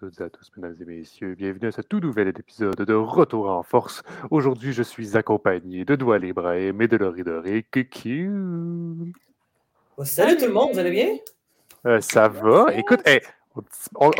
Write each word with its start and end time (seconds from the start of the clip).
toutes 0.00 0.18
et 0.18 0.24
à 0.24 0.30
tous, 0.30 0.50
mesdames 0.56 0.74
et 0.80 0.84
messieurs. 0.86 1.34
Bienvenue 1.34 1.68
à 1.68 1.72
ce 1.72 1.82
tout 1.82 2.00
nouvel 2.00 2.28
épisode 2.28 2.74
de 2.74 2.94
Retour 2.94 3.50
en 3.50 3.62
force. 3.62 4.02
Aujourd'hui, 4.30 4.72
je 4.72 4.82
suis 4.82 5.14
accompagné 5.14 5.84
de 5.84 5.94
Doigt 5.94 6.18
Ibrahim 6.20 6.80
et 6.80 6.88
de 6.88 6.96
Laurie 6.96 7.22
Doré. 7.22 7.66
Coucou! 7.70 9.12
Oh, 9.98 10.04
salut 10.06 10.38
tout 10.38 10.46
le 10.46 10.52
monde, 10.52 10.70
vous 10.72 10.78
allez 10.78 10.90
bien? 10.90 11.08
Euh, 11.84 12.00
ça 12.00 12.28
va. 12.28 12.74
Écoute, 12.74 13.00
on, 13.94 14.10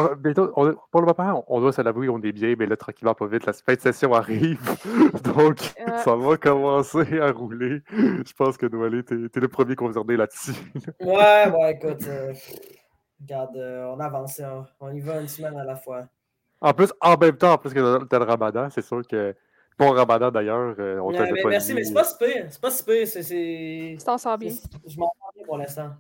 pour 0.91 1.01
le 1.01 1.15
moment, 1.16 1.47
on, 1.48 1.61
doit 1.62 1.73
se 1.73 1.80
l'avouer, 1.80 2.10
on 2.10 2.21
est 2.21 2.33
bien, 2.33 2.57
mais 2.59 2.66
là, 2.66 2.77
tranquillement, 2.77 3.15
pas 3.15 3.27
vite, 3.27 3.47
la 3.47 3.55
fin 3.55 3.73
de 3.73 3.80
session 3.80 4.12
arrive. 4.12 4.60
Donc, 5.35 5.60
ça 6.05 6.15
va 6.15 6.37
commencer 6.37 7.21
à 7.21 7.33
rouler. 7.33 7.80
Je 7.91 8.33
pense 8.35 8.59
que 8.59 8.66
Noël, 8.66 9.02
t'es 9.02 9.15
es 9.15 9.41
le 9.41 9.49
premier 9.49 9.77
concerné 9.77 10.19
là-dessus. 10.19 10.52
ouais, 11.01 11.49
ouais, 11.49 11.73
écoute. 11.73 12.07
Euh, 12.07 12.35
Regarde, 13.20 13.56
euh, 13.56 13.84
on 13.95 14.01
avance, 14.01 14.41
on 14.80 14.92
y 14.92 15.01
va 15.01 15.20
une 15.20 15.29
semaine 15.29 15.56
à 15.56 15.65
la 15.65 15.77
fois. 15.77 16.09
En 16.60 16.73
plus, 16.73 16.92
en 17.01 17.16
même 17.16 17.37
temps, 17.37 17.52
en 17.52 17.59
plus 17.59 17.73
que 17.73 18.05
t'as 18.05 18.19
le 18.19 18.24
ramadan, 18.24 18.69
c'est 18.70 18.83
sûr 18.83 19.02
que. 19.06 19.34
Bon 19.79 19.93
ramadan 19.93 20.30
d'ailleurs, 20.30 20.74
euh, 20.79 20.98
on 20.98 21.10
ouais, 21.10 21.33
mais 21.33 21.43
Merci, 21.46 21.73
mais 21.73 21.84
c'est 21.84 21.95
pas 21.95 22.05
si 22.05 22.19
pire. 22.19 22.46
C'est 22.51 22.60
pas 22.60 22.70
si 22.70 22.84
pire. 22.84 23.07
C'est. 23.07 23.96
Tu 23.99 24.04
t'en 24.04 24.18
sors 24.18 24.37
bien. 24.37 24.52
Je 24.87 24.99
m'en 24.99 25.10
sors 25.18 25.32
bien 25.35 25.46
pour 25.46 25.57
l'instant. 25.57 25.90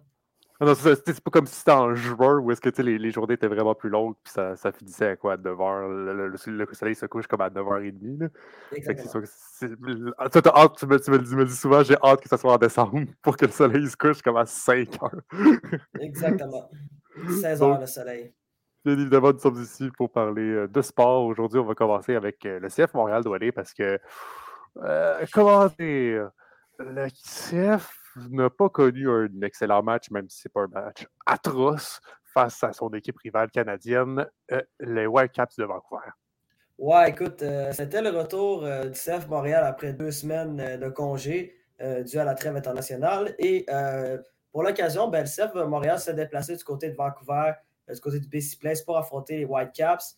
Ah 0.62 0.66
non, 0.66 0.74
c'est 0.74 1.20
pas 1.22 1.30
comme 1.30 1.46
si 1.46 1.54
c'était 1.54 1.70
en 1.70 1.94
juin 1.94 2.38
où 2.38 2.52
est-ce 2.52 2.60
que 2.60 2.82
les, 2.82 2.98
les 2.98 3.10
journées 3.10 3.32
étaient 3.32 3.48
vraiment 3.48 3.74
plus 3.74 3.88
longues 3.88 4.14
puis 4.22 4.30
ça, 4.30 4.56
ça 4.56 4.70
finissait 4.72 5.06
à 5.06 5.16
quoi 5.16 5.32
à 5.32 5.36
9h. 5.38 5.88
Le, 5.88 6.28
le, 6.28 6.66
soleil 6.74 6.94
se 6.94 7.06
couche 7.06 7.26
comme 7.26 7.40
à 7.40 7.48
9h30. 7.48 8.28
C'est 8.70 9.08
sûr 9.08 9.22
que 9.22 10.12
ah, 10.18 10.28
tu, 10.28 10.42
tu, 10.42 10.86
me, 10.86 10.98
tu, 10.98 11.34
me, 11.36 11.44
dis 11.46 11.56
souvent, 11.56 11.82
j'ai 11.82 11.96
hâte 12.02 12.20
que 12.20 12.28
ça 12.28 12.36
soit 12.36 12.52
en 12.52 12.58
décembre 12.58 13.00
pour 13.22 13.38
que 13.38 13.46
le 13.46 13.52
soleil 13.52 13.88
se 13.88 13.96
couche 13.96 14.20
comme 14.20 14.36
à 14.36 14.44
5h. 14.44 15.22
Exactement. 15.98 16.70
16 17.40 17.62
heures 17.62 17.80
le 17.80 17.86
soleil. 17.86 18.34
Bien 18.84 18.98
évidemment, 18.98 19.32
nous 19.32 19.38
sommes 19.38 19.62
ici 19.62 19.90
pour 19.96 20.10
parler 20.10 20.42
euh, 20.42 20.68
de 20.68 20.82
sport. 20.82 21.24
Aujourd'hui, 21.24 21.58
on 21.58 21.64
va 21.64 21.74
commencer 21.74 22.16
avec 22.16 22.44
euh, 22.44 22.60
le 22.60 22.68
CF 22.68 22.92
Montréal 22.94 23.22
Doualé 23.22 23.52
parce 23.52 23.74
que, 23.74 23.98
euh, 24.82 25.26
comment 25.32 25.66
dire, 25.78 26.30
le 26.78 27.08
CF 27.08 27.99
n'a 28.30 28.50
pas 28.50 28.68
connu 28.68 29.10
un 29.10 29.28
excellent 29.42 29.82
match, 29.82 30.10
même 30.10 30.28
si 30.28 30.40
ce 30.40 30.48
n'est 30.48 30.52
pas 30.52 30.62
un 30.62 30.84
match 30.84 31.06
atroce, 31.26 32.00
face 32.24 32.62
à 32.62 32.72
son 32.72 32.90
équipe 32.90 33.18
rivale 33.18 33.50
canadienne, 33.50 34.26
les 34.78 35.06
Whitecaps 35.06 35.56
de 35.56 35.64
Vancouver. 35.64 36.10
Ouais, 36.78 37.10
écoute, 37.10 37.44
c'était 37.72 38.02
le 38.02 38.10
retour 38.10 38.62
du 38.62 38.92
CF 38.92 39.26
Montréal 39.28 39.64
après 39.64 39.92
deux 39.92 40.12
semaines 40.12 40.78
de 40.78 40.88
congé 40.88 41.56
dû 41.80 42.18
à 42.18 42.24
la 42.24 42.34
trêve 42.34 42.54
internationale. 42.54 43.34
Et 43.38 43.66
pour 44.52 44.62
l'occasion, 44.62 45.08
ben, 45.08 45.24
le 45.24 45.26
CF 45.26 45.54
Montréal 45.66 45.98
s'est 45.98 46.14
déplacé 46.14 46.56
du 46.56 46.64
côté 46.64 46.90
de 46.90 46.96
Vancouver, 46.96 47.52
euh, 47.88 47.94
du 47.94 48.00
côté 48.00 48.18
du 48.18 48.28
BC 48.28 48.56
Place 48.58 48.82
pour 48.82 48.96
affronter 48.98 49.38
les 49.38 49.44
Whitecaps. 49.44 50.16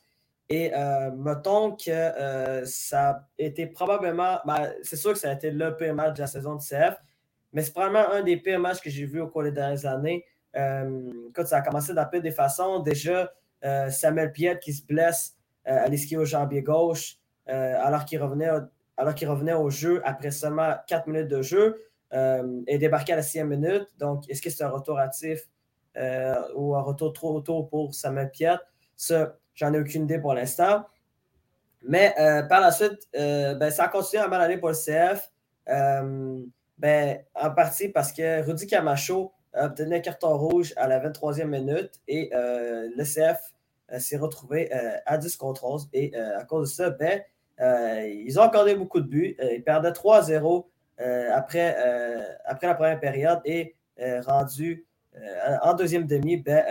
Et 0.48 0.74
euh, 0.74 1.10
mettons 1.12 1.76
que 1.76 1.90
euh, 1.90 2.64
ça 2.64 3.10
a 3.10 3.28
été 3.38 3.66
probablement. 3.66 4.40
Ben, 4.44 4.72
c'est 4.82 4.96
sûr 4.96 5.12
que 5.12 5.18
ça 5.18 5.30
a 5.30 5.32
été 5.34 5.50
le 5.50 5.76
pire 5.76 5.94
match 5.94 6.14
de 6.14 6.20
la 6.20 6.26
saison 6.26 6.56
du 6.56 6.66
CF, 6.66 6.96
mais 7.52 7.62
c'est 7.62 7.72
probablement 7.72 8.10
un 8.10 8.22
des 8.22 8.36
pires 8.36 8.60
matchs 8.60 8.80
que 8.80 8.90
j'ai 8.90 9.06
vu 9.06 9.20
au 9.20 9.28
cours 9.28 9.42
des 9.42 9.52
dernières 9.52 9.86
années. 9.86 10.24
quand 10.54 11.46
ça 11.46 11.58
a 11.58 11.62
commencé 11.62 11.92
peu 12.10 12.20
des 12.20 12.30
façons. 12.30 12.80
Déjà, 12.80 13.32
Samuel 13.90 14.32
Piet 14.32 14.58
qui 14.58 14.72
se 14.72 14.84
blesse 14.84 15.36
à 15.64 15.88
l'esquive 15.88 16.20
au 16.20 16.24
jambier 16.24 16.62
gauche 16.62 17.18
alors 17.46 18.04
qu'il 18.04 18.20
revenait, 18.20 18.50
revenait 18.98 19.54
au 19.54 19.70
jeu 19.70 20.00
après 20.04 20.30
seulement 20.30 20.74
4 20.86 21.06
minutes 21.06 21.28
de 21.28 21.42
jeu 21.42 21.78
euh, 22.12 22.60
est 22.66 22.78
débarqué 22.78 23.12
à 23.12 23.16
la 23.16 23.22
sixième 23.22 23.48
minute. 23.48 23.88
Donc, 23.98 24.28
est-ce 24.28 24.42
que 24.42 24.50
c'est 24.50 24.64
un 24.64 24.68
retour 24.68 24.98
actif 24.98 25.48
euh, 25.96 26.34
ou 26.54 26.76
un 26.76 26.82
retour 26.82 27.12
trop 27.12 27.40
tôt 27.40 27.64
pour 27.64 27.94
Samuel 27.94 28.30
Piet? 28.30 28.56
Ça, 28.96 29.36
j'en 29.54 29.72
ai 29.72 29.80
aucune 29.80 30.04
idée 30.04 30.18
pour 30.18 30.34
l'instant. 30.34 30.84
Mais 31.82 32.14
euh, 32.20 32.42
par 32.42 32.60
la 32.60 32.70
suite, 32.70 33.08
euh, 33.16 33.54
ben, 33.54 33.70
ça 33.70 33.84
a 33.84 33.88
continué 33.88 34.22
à 34.22 34.28
mal 34.28 34.40
aller 34.40 34.58
pour 34.58 34.68
le 34.68 34.74
CF. 34.74 35.30
Ben, 36.82 37.22
en 37.34 37.50
partie 37.50 37.88
parce 37.88 38.12
que 38.12 38.42
Rudy 38.44 38.66
Camacho 38.66 39.32
a 39.54 39.66
obtenu 39.66 39.94
un 39.94 40.00
carton 40.00 40.36
rouge 40.36 40.74
à 40.76 40.88
la 40.88 41.00
23e 41.00 41.46
minute 41.46 42.00
et 42.08 42.30
le 42.32 43.04
CF 43.04 43.40
s'est 43.98 44.16
retrouvé 44.16 44.70
à 45.06 45.16
10 45.16 45.36
contre 45.36 45.64
11. 45.64 45.88
Et 45.92 46.14
à 46.16 46.44
cause 46.44 46.70
de 46.70 46.74
ça, 46.74 46.90
ben, 46.90 47.22
ils 48.04 48.38
ont 48.40 48.42
accordé 48.42 48.74
beaucoup 48.74 49.00
de 49.00 49.06
buts. 49.06 49.36
ils 49.40 49.62
perdaient 49.62 49.92
3-0 49.92 50.64
euh, 51.02 51.30
après, 51.32 51.76
euh, 51.78 52.22
la 52.62 52.74
première 52.74 53.00
période 53.00 53.40
et 53.44 53.74
euh, 54.00 54.20
rendu 54.22 54.86
en 55.62 55.74
deuxième 55.74 56.06
demi, 56.06 56.38
ben, 56.38 56.64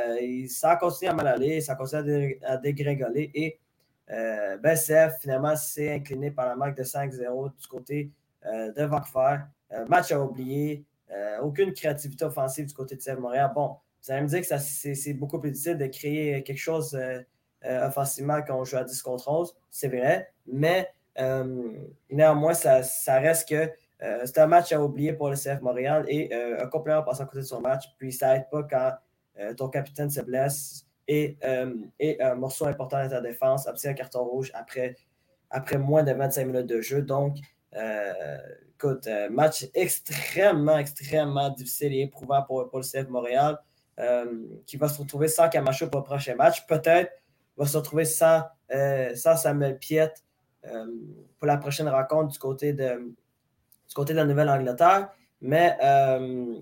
ça 0.47 0.71
a 0.71 0.75
continué 0.75 1.11
à 1.11 1.13
mal 1.13 1.27
aller, 1.27 1.61
ça 1.61 1.73
a 1.73 1.75
continué 1.75 2.39
à, 2.43 2.57
dégringoler 2.57 3.29
et 3.35 3.59
ben, 4.07 4.75
CF 4.75 5.19
finalement 5.21 5.55
s'est 5.55 5.93
incliné 5.93 6.31
par 6.31 6.47
la 6.47 6.55
marque 6.55 6.75
de 6.75 6.83
5-0 6.83 7.55
du 7.55 7.67
côté 7.67 8.09
de 8.43 8.83
Vancouver. 8.83 9.41
Match 9.87 10.11
à 10.11 10.19
oublier, 10.21 10.85
aucune 11.41 11.73
créativité 11.73 12.25
offensive 12.25 12.65
du 12.65 12.73
côté 12.73 12.95
de 12.95 13.01
CF 13.01 13.17
Montréal. 13.17 13.51
Bon, 13.53 13.77
vous 14.03 14.11
allez 14.11 14.21
me 14.21 14.27
dire 14.27 14.41
que 14.41 14.57
c'est 14.57 15.13
beaucoup 15.13 15.39
plus 15.39 15.51
difficile 15.51 15.77
de 15.77 15.87
créer 15.87 16.43
quelque 16.43 16.57
chose 16.57 16.99
offensivement 17.63 18.41
quand 18.41 18.59
on 18.59 18.63
joue 18.63 18.77
à 18.77 18.83
10 18.83 19.01
contre 19.01 19.29
11, 19.29 19.55
c'est 19.69 19.87
vrai, 19.87 20.31
mais 20.47 20.89
néanmoins, 22.09 22.53
ça, 22.53 23.19
reste 23.19 23.49
que 23.49 23.69
euh, 24.03 24.21
c'est 24.25 24.39
un 24.39 24.47
match 24.47 24.71
à 24.71 24.81
oublier 24.81 25.13
pour 25.13 25.29
le 25.29 25.35
CF 25.35 25.61
Montréal 25.61 26.05
et 26.07 26.33
euh, 26.33 26.63
un 26.63 26.67
complément 26.67 27.03
passe 27.03 27.21
à 27.21 27.25
côté 27.25 27.39
de 27.39 27.43
son 27.43 27.61
match. 27.61 27.85
Puis 27.97 28.11
ça 28.11 28.33
n'aide 28.33 28.49
pas 28.49 28.63
quand 28.63 28.93
euh, 29.39 29.53
ton 29.53 29.69
capitaine 29.69 30.09
se 30.09 30.21
blesse 30.21 30.87
et, 31.07 31.37
un 31.43 32.35
morceau 32.35 32.65
important 32.65 33.03
de 33.03 33.09
ta 33.09 33.21
défense 33.21 33.67
obtient 33.67 33.91
un 33.91 33.93
carton 33.93 34.23
rouge 34.23 34.51
après, 34.53 34.95
après 35.49 35.77
moins 35.77 36.03
de 36.03 36.13
25 36.13 36.45
minutes 36.45 36.67
de 36.67 36.81
jeu. 36.81 37.01
Donc, 37.01 37.37
écoute, 37.73 39.07
match 39.29 39.67
extrêmement, 39.73 40.77
extrêmement 40.77 41.49
difficile 41.49 41.93
et 41.93 42.01
éprouvant 42.01 42.43
pour, 42.43 42.69
le 42.73 42.81
CF 42.81 43.07
Montréal 43.09 43.57
qui 44.65 44.77
va 44.77 44.89
se 44.89 44.99
retrouver 44.99 45.27
sans 45.27 45.47
Camacho 45.49 45.87
pour 45.87 46.01
le 46.01 46.05
prochain 46.05 46.35
match. 46.35 46.65
Peut-être 46.67 47.11
va 47.55 47.65
se 47.65 47.77
retrouver 47.77 48.05
sans, 48.05 48.43
sans 49.15 49.37
Samuel 49.37 49.77
Piet 49.77 50.13
pour 50.61 51.47
la 51.47 51.57
prochaine 51.57 51.87
rencontre 51.87 52.31
du 52.33 52.39
côté 52.39 52.73
de, 52.73 53.13
du 53.91 53.95
côté 53.95 54.13
de 54.13 54.19
la 54.19 54.25
Nouvelle-Angleterre. 54.25 55.09
Mais 55.41 55.75
euh, 55.83 56.61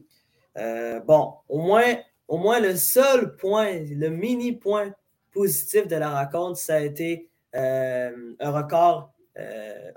euh, 0.57 0.99
bon, 1.01 1.33
au 1.47 1.59
moins, 1.59 1.95
au 2.27 2.37
moins 2.37 2.59
le 2.59 2.75
seul 2.75 3.35
point, 3.35 3.71
le 3.73 4.09
mini 4.09 4.53
point 4.53 4.91
positif 5.31 5.87
de 5.87 5.95
la 5.95 6.09
rencontre, 6.23 6.57
ça 6.57 6.75
a 6.75 6.79
été 6.79 7.29
euh, 7.55 8.33
un 8.39 8.51
record 8.51 9.13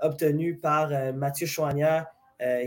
obtenu 0.01 0.57
par 0.57 0.89
Mathieu 1.13 1.47
Chouanière, 1.47 2.07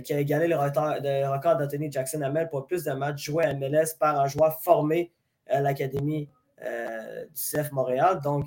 qui 0.05 0.13
a 0.13 0.21
égalé 0.21 0.49
le, 0.49 0.57
record 0.57 1.57
d'Anthony 1.57 1.91
Jackson 1.91 2.23
Hamel 2.23 2.49
pour 2.49 2.67
plus 2.67 2.85
de 2.85 2.93
matchs 2.93 3.25
joués 3.25 3.45
à 3.45 3.55
MLS 3.55 3.95
par 3.99 4.19
un 4.19 4.27
joueur 4.27 4.61
formé 4.63 5.13
à 5.49 5.61
l'Académie 5.61 6.29
du 6.61 7.35
CF 7.35 7.73
Montréal. 7.73 8.21
Donc, 8.23 8.47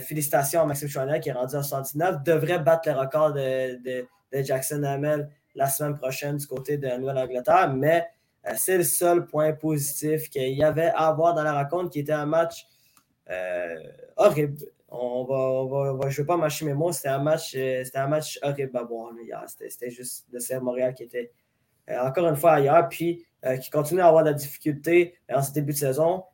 félicitations 0.00 0.60
à 0.62 0.66
Maxime 0.66 0.88
Chouanière 0.88 1.20
qui 1.20 1.28
est 1.28 1.32
rendu 1.32 1.56
à 1.56 1.62
79, 1.62 2.22
devrait 2.22 2.58
battre 2.58 2.88
le 2.90 2.98
record 2.98 3.32
de 3.32 4.06
Jackson 4.42 4.82
Hamel 4.84 5.28
la 5.54 5.68
semaine 5.68 5.96
prochaine 5.96 6.36
du 6.36 6.46
côté 6.46 6.76
de 6.78 6.86
la 6.86 6.98
Nouvelle-Angleterre, 6.98 7.72
mais 7.74 8.06
euh, 8.46 8.52
c'est 8.56 8.78
le 8.78 8.84
seul 8.84 9.26
point 9.26 9.52
positif 9.52 10.30
qu'il 10.30 10.52
y 10.52 10.64
avait 10.64 10.88
à 10.88 11.08
avoir 11.08 11.34
dans 11.34 11.42
la 11.42 11.52
rencontre, 11.52 11.90
qui 11.90 12.00
était 12.00 12.12
un 12.12 12.26
match 12.26 12.66
euh, 13.30 13.76
horrible. 14.16 14.64
On 14.94 15.24
va, 15.24 15.94
va, 15.94 16.08
je 16.10 16.20
ne 16.20 16.22
vais 16.22 16.26
pas 16.26 16.36
mâcher 16.36 16.66
mes 16.66 16.74
mots, 16.74 16.92
c'était 16.92 17.08
un 17.08 17.22
match, 17.22 17.54
euh, 17.56 17.82
un 17.94 18.06
match 18.08 18.38
horrible 18.42 18.76
à 18.76 18.82
voir 18.82 19.12
hier. 19.18 19.42
C'était 19.46 19.90
juste 19.90 20.26
le 20.30 20.38
CF 20.38 20.60
Montréal 20.60 20.94
qui 20.94 21.04
était 21.04 21.32
encore 21.88 22.28
une 22.28 22.36
fois 22.36 22.52
ailleurs, 22.52 22.88
puis 22.88 23.26
qui 23.60 23.70
continue 23.70 24.00
à 24.00 24.06
avoir 24.06 24.22
de 24.22 24.28
la 24.28 24.34
difficulté 24.34 25.16
en 25.28 25.42
ce 25.42 25.52
début 25.52 25.72
de 25.72 25.78
saison, 25.78 26.24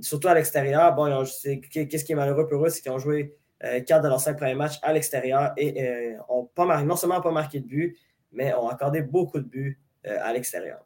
surtout 0.00 0.28
à 0.28 0.34
l'extérieur. 0.34 0.94
Bon, 0.94 1.24
qu'est-ce 1.24 2.04
qui 2.04 2.12
est 2.12 2.14
malheureux 2.14 2.46
pour 2.46 2.64
eux, 2.64 2.68
c'est 2.68 2.80
qu'ils 2.80 2.92
ont 2.92 2.98
joué 2.98 3.34
euh, 3.64 3.80
quatre 3.80 4.02
de 4.02 4.08
leurs 4.08 4.20
cinq 4.20 4.36
premiers 4.36 4.56
matchs 4.56 4.80
à 4.82 4.92
l'extérieur 4.92 5.52
et 5.56 6.14
euh, 6.14 6.16
ont 6.28 6.46
pas 6.46 6.64
marqué, 6.64 6.84
non 6.84 6.96
seulement 6.96 7.20
pas 7.20 7.30
marqué 7.30 7.60
de 7.60 7.66
but, 7.66 7.96
mais 8.32 8.52
ont 8.54 8.68
accordé 8.68 9.02
beaucoup 9.02 9.38
de 9.38 9.44
buts 9.44 9.80
euh, 10.06 10.18
à 10.20 10.32
l'extérieur. 10.32 10.84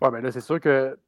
Oui, 0.00 0.08
mais 0.10 0.22
là, 0.22 0.32
c'est 0.32 0.40
sûr 0.40 0.58
que, 0.58 0.98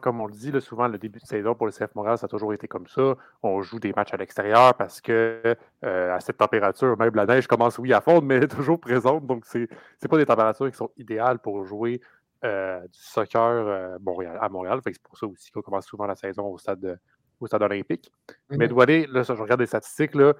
comme 0.00 0.20
on 0.20 0.26
le 0.26 0.32
dit, 0.32 0.52
souvent, 0.60 0.88
le 0.88 0.98
début 0.98 1.18
de 1.18 1.26
saison 1.26 1.54
pour 1.54 1.66
le 1.66 1.72
CF 1.72 1.94
Montréal, 1.94 2.18
ça 2.18 2.26
a 2.26 2.28
toujours 2.28 2.52
été 2.52 2.68
comme 2.68 2.86
ça. 2.86 3.16
On 3.42 3.62
joue 3.62 3.80
des 3.80 3.92
matchs 3.92 4.14
à 4.14 4.16
l'extérieur 4.16 4.74
parce 4.74 5.00
que 5.00 5.56
à 5.82 6.20
cette 6.20 6.38
température, 6.38 6.96
même 6.98 7.14
la 7.14 7.26
neige 7.26 7.46
commence, 7.46 7.78
oui, 7.78 7.92
à 7.92 8.00
fondre, 8.00 8.22
mais 8.22 8.36
elle 8.36 8.44
est 8.44 8.48
toujours 8.48 8.80
présente. 8.80 9.26
Donc, 9.26 9.44
ce 9.44 9.58
n'est 9.58 9.68
pas 10.08 10.18
des 10.18 10.26
températures 10.26 10.70
qui 10.70 10.76
sont 10.76 10.90
idéales 10.96 11.38
pour 11.38 11.64
jouer 11.64 12.00
du 12.42 12.48
soccer 12.92 13.98
Montréal, 14.00 14.38
à 14.40 14.48
Montréal. 14.48 14.80
C'est 14.84 15.02
pour 15.02 15.18
ça 15.18 15.26
aussi 15.26 15.50
qu'on 15.50 15.62
commence 15.62 15.86
souvent 15.86 16.06
la 16.06 16.16
saison 16.16 16.46
au 16.46 16.58
stade 16.58 16.80
de, 16.80 16.98
au 17.42 17.46
stade 17.46 17.62
olympique. 17.62 18.12
Mais 18.50 18.66
mhm. 18.66 18.68
Doualé, 18.68 19.06
là, 19.10 19.22
je 19.22 19.32
regarde 19.32 19.60
les 19.60 19.66
statistiques, 19.66 20.14
là, 20.14 20.34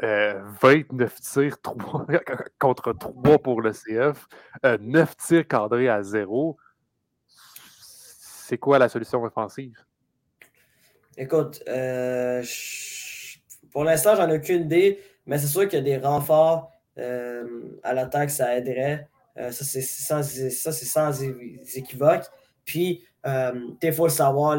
29 0.00 1.12
euh, 1.12 1.20
tirs 1.20 1.60
3, 1.62 2.06
contre 2.58 2.92
3 2.92 3.38
pour 3.38 3.60
le 3.62 3.70
CF, 3.70 4.26
9 4.64 5.10
euh, 5.10 5.14
tirs 5.16 5.46
cadrés 5.46 5.88
à 5.88 6.02
0. 6.02 6.56
C'est 8.52 8.58
quoi 8.58 8.78
la 8.78 8.90
solution 8.90 9.22
offensive? 9.22 9.78
Écoute, 11.16 11.62
euh, 11.68 12.44
pour 13.70 13.82
l'instant, 13.82 14.14
j'en 14.14 14.28
ai 14.28 14.36
aucune 14.36 14.64
idée, 14.64 15.00
mais 15.24 15.38
c'est 15.38 15.46
sûr 15.46 15.66
qu'il 15.66 15.78
y 15.78 15.80
a 15.80 15.98
des 15.98 16.06
renforts 16.06 16.70
euh, 16.98 17.80
à 17.82 17.94
l'attaque, 17.94 18.28
ça 18.28 18.54
aiderait. 18.54 19.08
ça, 19.38 19.52
c'est 19.52 19.80
sans, 19.80 20.22
sans 20.22 21.22
équivoque. 21.74 22.24
Puis, 22.66 23.02
il 23.24 23.92
faut 23.94 24.04
le 24.04 24.12
savoir, 24.12 24.58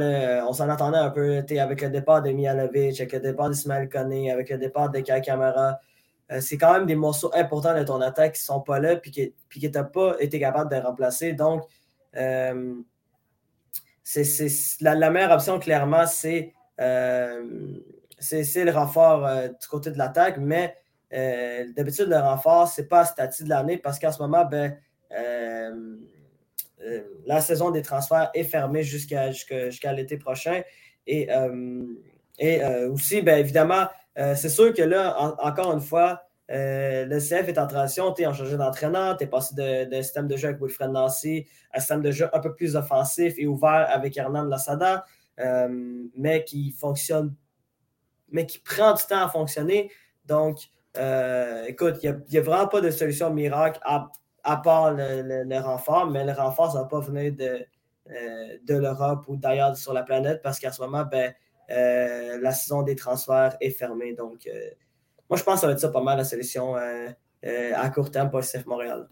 on 0.50 0.54
s'en 0.54 0.70
attendait 0.70 0.98
un 0.98 1.12
peu 1.12 1.44
avec 1.60 1.82
le 1.82 1.90
départ 1.92 2.24
de 2.24 2.32
Mialovic, 2.32 3.00
avec 3.00 3.14
le 3.14 3.20
départ 3.20 3.52
d'Ismaël 3.52 3.88
Koné, 3.90 4.32
avec 4.32 4.50
le 4.50 4.58
départ 4.58 4.90
de 4.90 5.02
Kai 5.02 5.22
Kamara. 5.22 5.78
c'est 6.40 6.58
quand 6.58 6.74
même 6.74 6.88
des 6.88 6.96
morceaux 6.96 7.30
importants 7.36 7.78
de 7.78 7.84
ton 7.84 8.02
attaque 8.02 8.34
qui 8.34 8.42
ne 8.42 8.56
sont 8.56 8.62
pas 8.62 8.80
là 8.80 8.94
et 8.94 9.02
qui 9.12 9.70
n'ont 9.70 9.84
pas 9.84 10.16
été 10.20 10.40
capable 10.40 10.72
de 10.72 10.82
remplacer. 10.82 11.34
Donc, 11.34 11.62
c'est, 14.04 14.82
la, 14.82 15.10
meilleure 15.10 15.32
option, 15.32 15.60
clairement, 15.60 16.06
c'est, 16.06 16.54
euh, 16.80 17.44
le 18.32 18.72
renfort 18.72 19.26
euh, 19.26 19.48
du 19.48 19.68
côté 19.68 19.92
de 19.92 19.98
l'attaque, 19.98 20.38
mais 20.38 20.76
euh, 21.14 21.66
d'habitude, 21.76 22.08
le 22.10 22.18
renfort, 22.18 22.68
ce 22.68 22.82
n'est 22.82 22.88
pas 22.88 23.02
à 23.02 23.06
statut 23.06 23.44
de 23.44 23.50
l'année 23.50 23.78
parce 23.78 24.00
qu'en 24.00 24.12
ce 24.12 24.22
moment, 24.22 24.46
ben, 24.46 24.78
la 27.26 27.40
saison 27.40 27.72
des 27.72 27.82
transferts 27.82 28.30
est 28.34 28.44
fermée 28.44 28.84
jusqu'à, 28.84 29.32
l'été 29.94 30.18
prochain. 30.18 30.62
Et, 31.08 31.30
et 32.40 32.66
aussi, 32.86 33.22
ben, 33.22 33.40
évidemment, 33.40 33.88
c'est 34.16 34.50
sûr 34.50 34.74
que 34.74 34.82
là, 34.82 35.36
encore 35.40 35.72
une 35.72 35.82
fois, 35.82 36.24
euh, 36.52 37.06
le 37.06 37.20
CF 37.20 37.48
est 37.48 37.58
en 37.58 37.68
transition, 37.68 38.12
tu 38.12 38.24
es 38.24 38.26
en 38.26 38.34
changé 38.34 38.58
d'entraîneur, 38.58 39.16
tu 39.18 39.24
es 39.24 39.28
passé 39.28 39.56
d'un 39.56 40.02
système 40.02 40.28
de 40.28 40.36
jeu 40.36 40.50
avec 40.50 40.62
Wilfred 40.62 40.92
Nancy 40.92 41.48
à 41.72 41.78
un 41.78 41.80
système 41.80 42.02
de 42.02 42.12
jeu 42.12 42.30
un 42.34 42.40
peu 42.40 42.54
plus 42.54 42.76
offensif 42.76 43.36
et 43.38 43.48
ouvert 43.48 43.88
avec 43.90 44.18
Hernan 44.18 44.44
Lassada, 44.44 45.06
euh, 45.40 46.04
mais 46.18 46.44
qui 46.44 46.72
fonctionne, 46.72 47.34
mais 48.30 48.46
qui 48.46 48.60
prend 48.60 48.94
du 48.94 49.04
temps 49.04 49.26
à 49.26 49.30
fonctionner. 49.30 49.90
Donc, 50.26 50.60
euh, 50.98 51.66
écoute, 51.66 52.00
il 52.04 52.22
n'y 52.30 52.38
a, 52.38 52.42
vraiment 52.42 52.68
pas 52.68 52.82
de 52.82 52.92
solution 52.92 53.34
miracle 53.34 53.80
à, 53.84 54.58
part 54.58 54.94
le, 54.94 55.60
renfort, 55.60 56.08
mais 56.08 56.26
le 56.26 56.34
renfort, 56.34 56.74
ça 56.74 56.80
ne 56.80 56.84
va 56.84 56.90
pas 56.90 57.00
venir 57.00 57.32
de, 57.34 57.66
de 58.66 58.76
l'Europe 58.76 59.24
ou 59.28 59.38
d'ailleurs 59.38 59.78
sur 59.78 59.94
la 59.94 60.04
planète 60.04 60.42
parce 60.44 60.60
qu'à 60.60 60.74
ce 60.74 60.82
moment, 60.82 61.06
ben, 61.06 61.34
la 61.70 62.52
saison 62.52 62.84
des 62.84 62.98
transferts 62.98 63.56
est 63.62 63.72
fermée. 63.72 64.14
Donc, 64.14 64.46
moi, 65.30 65.38
je 65.38 65.44
pense 65.44 65.56
que 65.56 65.60
ça 65.62 65.68
va 65.68 65.74
être 65.74 65.80
ça 65.80 65.90
pas 65.90 66.02
mal 66.02 66.18
la 66.18 66.24
solution 66.24 66.76
euh, 66.76 67.08
euh, 67.46 67.72
à 67.76 67.90
court 67.90 68.12
terme 68.12 68.30
pour 68.30 68.40
le 68.40 68.46
CF 68.46 68.66
Montréal. 68.66 69.08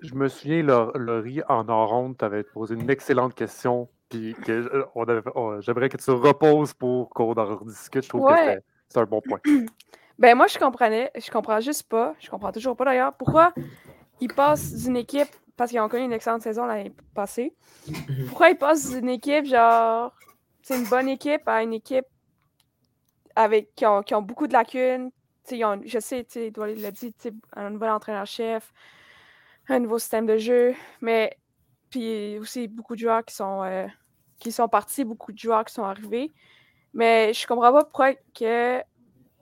Je 0.00 0.14
me 0.14 0.28
souviens, 0.28 0.62
Laurie, 0.62 1.42
en 1.48 1.68
en 1.68 2.14
tu 2.14 2.24
avais 2.24 2.44
posé 2.44 2.74
une 2.74 2.88
excellente 2.88 3.34
question. 3.34 3.88
Puis 4.08 4.34
j'aimerais 4.46 5.88
que 5.88 5.96
tu 5.96 6.10
reposes 6.10 6.72
pour 6.72 7.10
qu'on 7.10 7.34
en 7.34 7.56
rediscute. 7.56 8.04
Je 8.04 8.08
trouve 8.08 8.28
que 8.28 8.62
c'est 8.88 8.98
un 8.98 9.04
bon 9.04 9.20
point. 9.20 9.40
Ben 10.18 10.34
moi, 10.34 10.48
je 10.48 10.58
comprenais. 10.58 11.12
Je 11.14 11.30
comprends 11.30 11.60
juste 11.60 11.88
pas. 11.88 12.12
Je 12.18 12.28
comprends 12.28 12.50
toujours 12.50 12.74
pas 12.74 12.86
d'ailleurs. 12.86 13.12
Pourquoi 13.12 13.52
ils 14.20 14.32
passent 14.32 14.74
d'une 14.74 14.96
équipe, 14.96 15.28
parce 15.56 15.70
qu'ils 15.70 15.80
ont 15.80 15.88
connu 15.88 16.04
une 16.04 16.12
excellente 16.12 16.42
saison 16.42 16.66
l'année 16.66 16.92
passée, 17.14 17.54
mhm. 17.88 18.26
pourquoi 18.28 18.50
ils 18.50 18.58
passent 18.58 18.90
d'une 18.90 19.08
équipe 19.08 19.44
genre 19.44 20.12
c'est 20.62 20.76
une 20.76 20.86
bonne 20.86 21.08
équipe 21.08 21.46
à 21.46 21.62
une 21.62 21.72
équipe 21.72 22.06
avec, 23.38 23.72
qui, 23.76 23.86
ont, 23.86 24.02
beaucoup 24.22 24.48
de 24.48 24.52
lacunes. 24.52 25.12
je 25.48 25.98
sais, 26.00 26.50
doit 26.50 26.66
l'a 26.66 26.90
dit, 26.90 27.14
un 27.54 27.70
nouvel 27.70 27.90
entraîneur-chef, 27.90 28.72
un 29.68 29.78
nouveau 29.78 30.00
système 30.00 30.26
de 30.26 30.38
jeu, 30.38 30.74
mais 31.00 31.38
puis 31.88 32.38
aussi 32.40 32.66
beaucoup 32.66 32.96
de 32.96 33.00
joueurs 33.00 33.24
qui 33.24 33.34
sont, 33.36 33.62
euh, 33.62 33.86
qui 34.40 34.50
sont 34.50 34.68
partis, 34.68 35.04
beaucoup 35.04 35.32
de 35.32 35.38
joueurs 35.38 35.64
qui 35.64 35.72
sont 35.72 35.84
arrivés. 35.84 36.32
Mais 36.92 37.32
je 37.32 37.46
comprends 37.46 37.72
pas 37.72 37.84
pourquoi 37.84 38.14
que 38.14 38.82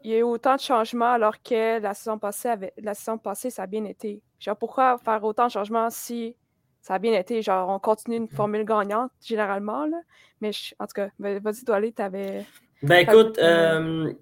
il 0.05 0.11
y 0.11 0.15
a 0.15 0.19
eu 0.19 0.23
autant 0.23 0.57
de 0.57 0.61
changements 0.61 1.13
alors 1.13 1.43
que 1.43 1.81
la 1.81 1.95
saison 1.95 2.19
passée, 2.19 2.49
avait, 2.49 2.75
la 2.77 2.93
saison 2.93 3.17
passée 3.17 3.49
ça 3.49 3.63
a 3.63 3.67
bien 3.67 3.85
été. 3.85 4.23
Genre, 4.39 4.57
pourquoi 4.57 4.99
faire 4.99 5.25
autant 5.25 5.47
de 5.47 5.53
changements 5.53 5.89
si 5.89 6.37
ça 6.83 6.95
a 6.95 6.99
bien 6.99 7.15
été? 7.15 7.41
Genre, 7.41 7.67
on 7.71 7.79
continue 7.79 8.17
une 8.17 8.29
formule 8.29 8.65
gagnante, 8.65 9.11
généralement, 9.23 9.87
là. 9.87 10.03
Mais 10.43 10.51
en 10.79 10.87
tout 10.87 10.93
cas, 10.95 11.09
vas-y, 11.19 11.65
tu 11.65 11.93
t'avais... 11.95 12.45
Ben 12.83 12.97
écoute, 12.97 13.39
euh, 13.39 14.13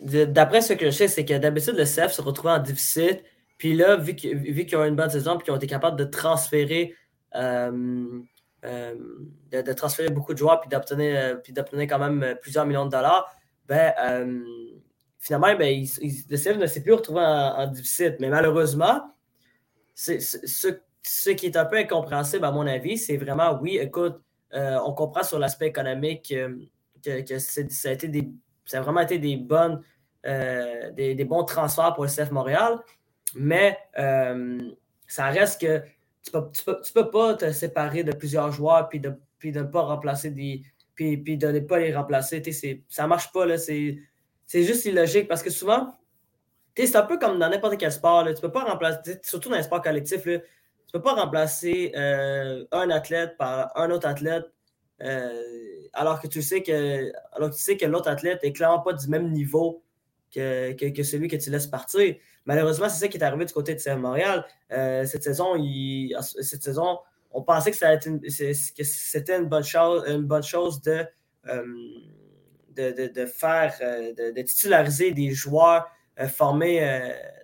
d'après 0.00 0.60
ce 0.60 0.74
que 0.74 0.86
je 0.86 0.90
sais, 0.90 1.08
c'est 1.08 1.24
que 1.24 1.38
d'habitude, 1.38 1.74
le 1.76 1.84
CF 1.84 2.12
se 2.12 2.20
retrouve 2.22 2.50
en 2.50 2.58
déficit. 2.58 3.22
Puis 3.56 3.74
là, 3.74 3.96
vu 3.96 4.14
qu'ils 4.14 4.76
ont 4.76 4.84
une 4.84 4.96
bonne 4.96 5.10
saison 5.10 5.38
et 5.38 5.42
qu'ils 5.42 5.52
ont 5.52 5.56
été 5.56 5.66
capables 5.66 5.96
de 5.96 6.04
transférer, 6.04 6.94
euh, 7.34 8.20
euh, 8.64 8.94
de, 9.50 9.72
transférer 9.72 10.10
beaucoup 10.10 10.32
de 10.32 10.38
joueurs 10.38 10.60
puis 10.60 10.68
d'obtenir, 10.68 11.40
quand 11.88 11.98
même 11.98 12.36
plusieurs 12.42 12.66
millions 12.66 12.86
de 12.86 12.90
dollars, 12.90 13.34
ben, 13.66 13.92
finalement, 15.18 15.54
ben, 15.56 15.80
le 15.80 16.36
CF 16.36 16.58
ne 16.58 16.66
s'est 16.66 16.82
plus 16.82 16.92
retrouvé 16.92 17.20
en, 17.20 17.66
déficit. 17.68 18.16
Mais 18.18 18.28
malheureusement, 18.28 19.14
ce, 19.94 20.18
ce, 20.18 21.30
qui 21.30 21.46
est 21.46 21.56
un 21.56 21.64
peu 21.64 21.76
incompréhensible, 21.76 22.44
à 22.44 22.50
mon 22.50 22.66
avis, 22.66 22.98
c'est 22.98 23.16
vraiment, 23.16 23.58
oui, 23.62 23.78
écoute, 23.78 24.20
on 24.52 24.92
comprend 24.92 25.22
sur 25.22 25.38
l'aspect 25.38 25.68
économique 25.68 26.34
que, 27.04 27.38
ça, 27.38 27.88
a 27.88 27.92
été 27.92 28.08
des, 28.08 28.30
vraiment 28.72 29.00
été 29.00 29.18
des, 29.18 29.36
bonnes, 29.36 29.82
euh, 30.26 30.90
des, 30.92 31.24
bons 31.24 31.44
transferts 31.44 31.94
pour 31.94 32.04
le 32.04 32.10
CF 32.10 32.30
Montréal, 32.30 32.78
mais 33.34 33.78
euh, 33.98 34.58
ça 35.06 35.26
reste 35.26 35.60
que 35.60 35.82
tu 36.22 36.30
ne 36.36 36.92
peux, 36.94 37.10
pas 37.10 37.34
te 37.34 37.52
séparer 37.52 38.04
de 38.04 38.12
plusieurs 38.12 38.52
joueurs 38.52 38.88
puis 38.88 39.00
de, 39.00 39.14
puis 39.38 39.52
de 39.52 39.60
ne 39.60 39.66
pas 39.66 39.82
remplacer 39.82 40.30
des. 40.30 40.62
Puis, 40.94 41.16
puis 41.16 41.36
de 41.36 41.48
ne 41.48 41.60
pas 41.60 41.78
les 41.78 41.94
remplacer. 41.94 42.42
Ça 42.88 43.06
marche 43.06 43.32
pas. 43.32 43.46
C'est 43.58 43.98
juste 44.52 44.84
illogique 44.84 45.26
parce 45.26 45.42
que 45.42 45.50
souvent, 45.50 45.96
c'est 46.76 46.96
un 46.96 47.02
peu 47.02 47.18
comme 47.18 47.38
dans 47.38 47.48
n'importe 47.48 47.78
quel 47.78 47.92
sport. 47.92 48.24
tu 48.24 48.30
ne 48.30 48.36
peux 48.36 48.52
pas 48.52 48.64
remplacer, 48.64 49.18
surtout 49.22 49.48
dans 49.48 49.56
les 49.56 49.62
sports 49.62 49.82
collectifs, 49.82 50.22
tu 50.22 50.30
ne 50.30 50.38
peux 50.92 51.02
pas 51.02 51.14
remplacer 51.14 51.92
euh, 51.96 52.64
un 52.72 52.90
athlète 52.90 53.36
par 53.36 53.76
un 53.76 53.90
autre 53.90 54.06
athlète 54.06 54.44
alors 55.92 56.20
que 56.20 56.26
tu 56.26 56.42
sais 56.42 56.62
que, 56.62 57.12
alors 57.32 57.50
tu 57.50 57.60
sais 57.60 57.76
que 57.76 57.86
l'autre 57.86 58.08
athlète 58.08 58.40
est 58.42 58.52
clairement 58.52 58.80
pas 58.80 58.92
du 58.92 59.08
même 59.08 59.30
niveau 59.32 59.82
que, 60.32 60.72
que, 60.72 61.02
celui 61.02 61.28
que 61.28 61.36
tu 61.36 61.50
laisses 61.50 61.66
partir. 61.66 62.14
Malheureusement, 62.46 62.88
c'est 62.88 63.00
ça 63.00 63.08
qui 63.08 63.18
est 63.18 63.22
arrivé 63.22 63.44
du 63.44 63.52
côté 63.52 63.74
de 63.74 63.80
CF 63.80 63.96
Montréal. 63.96 64.44
Euh, 64.72 65.04
cette, 65.04 65.22
saison, 65.22 65.54
cette 66.20 66.62
saison, 66.62 66.98
on 67.30 67.42
pensait 67.42 67.70
que, 67.70 67.76
c'était 68.82 69.36
une 69.36 69.46
bonne 69.46 69.64
chose, 69.64 70.04
une 70.08 70.24
bonne 70.24 70.42
chose 70.42 70.80
de, 70.82 71.04
euh, 71.48 71.64
de, 72.70 73.12
de, 73.12 73.26
faire, 73.26 73.74
euh, 73.82 74.12
de, 74.32 74.42
titulariser 74.42 75.12
des 75.12 75.30
joueurs 75.30 75.86
formés 76.28 76.80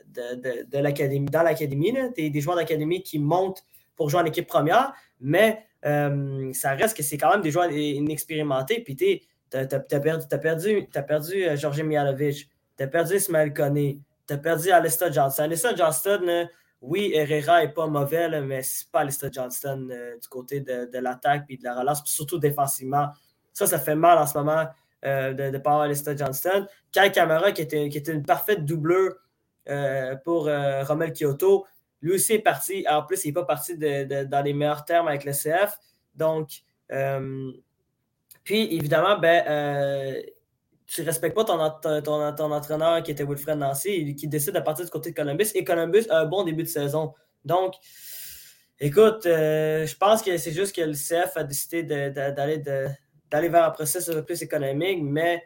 de, 0.08 0.78
l'académie, 0.78 1.30
dans 1.30 1.42
l'académie, 1.42 1.94
des, 2.16 2.30
des 2.30 2.40
joueurs 2.40 2.56
d'académie 2.56 3.02
qui 3.02 3.18
montent 3.18 3.64
pour 3.94 4.10
jouer 4.10 4.20
en 4.20 4.24
équipe 4.24 4.46
première, 4.46 4.92
mais 5.20 5.67
euh, 5.84 6.52
ça 6.52 6.72
reste 6.72 6.96
que 6.96 7.02
c'est 7.02 7.18
quand 7.18 7.30
même 7.30 7.42
des 7.42 7.50
joueurs 7.50 7.70
inexpérimentés. 7.70 8.82
Puis 8.82 8.96
tu 8.96 9.20
as, 9.56 9.66
perdu, 9.66 10.24
as 10.30 10.38
perdu, 10.38 10.88
perdu 11.06 11.44
euh, 11.44 11.84
Mialovic, 11.84 12.48
tu 12.76 12.82
as 12.82 12.86
perdu 12.86 13.16
Ismaël 13.16 13.52
Koné, 13.52 14.00
tu 14.26 14.34
as 14.34 14.38
perdu 14.38 14.70
Alistair 14.70 15.12
Johnston. 15.12 15.44
Alistair 15.44 15.76
Johnston, 15.76 16.48
oui, 16.80 17.12
Herrera 17.14 17.60
n'est 17.60 17.72
pas 17.72 17.86
mauvais, 17.86 18.28
mais 18.28 18.40
mais 18.40 18.62
c'est 18.62 18.90
pas 18.90 19.00
Alistair 19.00 19.32
Johnston 19.32 19.88
euh, 19.90 20.16
du 20.18 20.28
côté 20.28 20.60
de, 20.60 20.98
l'attaque 20.98 21.44
et 21.48 21.56
de 21.56 21.64
la 21.64 21.74
relance, 21.78 22.02
surtout 22.04 22.38
défensivement. 22.38 23.08
Ça, 23.52 23.66
ça 23.66 23.78
fait 23.78 23.96
mal 23.96 24.18
en 24.18 24.26
ce 24.26 24.38
moment 24.38 24.66
de 25.02 25.50
ne 25.50 25.58
pas 25.58 25.84
Alistair 25.84 26.16
Johnston. 26.16 26.66
Kai 26.90 27.12
Kamara, 27.12 27.52
qui 27.52 27.62
était, 27.62 27.88
qui 27.88 27.98
était 27.98 28.12
une 28.12 28.24
parfaite 28.24 28.64
doubleur 28.64 29.12
pour 30.24 30.44
Romel 30.44 31.12
Kyoto, 31.12 31.66
lui 32.00 32.12
aussi 32.12 32.34
est 32.34 32.38
parti. 32.40 32.84
En 32.88 33.02
plus, 33.02 33.24
il 33.24 33.28
n'est 33.28 33.34
pas 33.34 33.44
parti 33.44 33.76
dans 33.76 34.44
les 34.44 34.52
meilleurs 34.52 34.84
termes 34.84 35.08
avec 35.08 35.24
le 35.24 35.32
CF. 35.32 35.78
Donc, 36.14 36.62
euh, 36.92 37.52
puis 38.44 38.74
évidemment, 38.74 39.18
ben, 39.18 39.44
euh, 39.48 40.22
tu 40.86 41.02
ne 41.02 41.06
respectes 41.06 41.34
pas 41.34 41.44
ton, 41.44 42.02
ton, 42.02 42.52
entraîneur 42.52 43.02
qui 43.02 43.10
était 43.10 43.24
Wilfred 43.24 43.58
Nancy, 43.58 44.14
qui 44.14 44.28
décide 44.28 44.54
de 44.54 44.60
partir 44.60 44.84
du 44.84 44.90
côté 44.90 45.10
de 45.10 45.14
Columbus. 45.14 45.48
Et 45.54 45.64
Columbus 45.64 46.06
a 46.08 46.20
un 46.20 46.26
bon 46.26 46.44
début 46.44 46.62
de 46.62 46.68
saison. 46.68 47.14
Donc, 47.44 47.74
écoute, 48.80 49.26
euh, 49.26 49.86
je 49.86 49.96
pense 49.96 50.22
que 50.22 50.36
c'est 50.38 50.52
juste 50.52 50.74
que 50.74 50.82
le 50.82 50.94
CF 50.94 51.36
a 51.36 51.44
décidé 51.44 51.82
d'aller 51.82 52.58
vers 53.48 53.64
un 53.64 53.70
processus 53.70 54.08
un 54.08 54.14
peu 54.14 54.24
plus 54.24 54.42
économique, 54.42 55.02
mais 55.02 55.42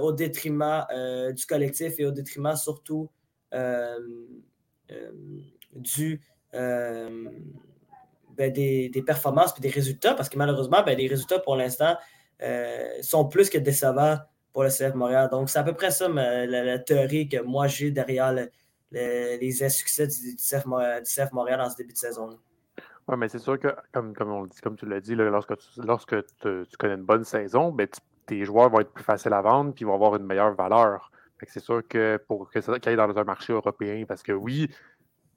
au 0.00 0.10
détriment 0.10 0.84
du 1.32 1.46
collectif 1.46 1.94
et 1.98 2.04
au 2.04 2.10
détriment 2.10 2.56
surtout 2.56 3.08
du, 5.74 6.20
euh, 6.54 7.28
ben, 8.36 8.52
des, 8.52 9.02
performances 9.04 9.54
et 9.58 9.60
des 9.60 9.70
résultats, 9.70 10.14
parce 10.14 10.28
que 10.28 10.38
malheureusement, 10.38 10.82
ben, 10.84 10.96
les 10.96 11.06
résultats 11.06 11.38
pour 11.38 11.56
l'instant 11.56 11.96
euh, 12.42 12.88
sont 13.02 13.26
plus 13.26 13.50
que 13.50 13.58
décevants 13.58 14.18
pour 14.52 14.64
le 14.64 14.70
CF 14.70 14.94
Montréal. 14.94 15.28
Donc, 15.30 15.50
c'est 15.50 15.58
à 15.58 15.62
peu 15.62 15.74
près 15.74 15.90
ça 15.90 16.08
la, 16.08 16.78
théorie 16.78 17.28
que 17.28 17.40
moi 17.42 17.66
j'ai 17.66 17.90
derrière 17.90 18.34
les 18.92 19.62
insuccès 19.62 20.06
du, 20.06 20.36
CF, 20.36 20.64
Montréal 21.32 21.60
en 21.60 21.70
ce 21.70 21.76
début 21.76 21.92
de 21.92 21.98
saison. 21.98 22.38
Oui, 23.08 23.16
mais 23.16 23.28
c'est 23.28 23.38
sûr 23.38 23.58
que, 23.58 23.68
comme, 23.92 24.14
comme, 24.14 24.30
on 24.30 24.46
dit, 24.46 24.60
comme 24.60 24.76
tu 24.76 24.86
l'as 24.86 25.00
dit, 25.00 25.14
lorsque, 25.14 25.56
tu, 25.56 25.80
lorsque 25.82 26.16
connais 26.78 26.94
une 26.94 27.04
bonne 27.04 27.24
saison, 27.24 27.72
ben, 27.72 27.88
tes 28.26 28.44
joueurs 28.44 28.70
vont 28.70 28.80
être 28.80 28.92
plus 28.92 29.04
faciles 29.04 29.32
à 29.32 29.42
vendre, 29.42 29.74
puis 29.74 29.84
vont 29.84 29.94
avoir 29.94 30.16
une 30.16 30.24
meilleure 30.24 30.54
valeur. 30.54 31.10
C'est 31.46 31.60
sûr 31.60 31.82
que 31.88 32.18
pour 32.28 32.50
que 32.50 32.60
ça 32.60 32.72
aille 32.84 32.96
dans 32.96 33.16
un 33.16 33.24
marché 33.24 33.52
européen, 33.52 34.04
parce 34.06 34.22
que 34.22 34.32
oui, 34.32 34.70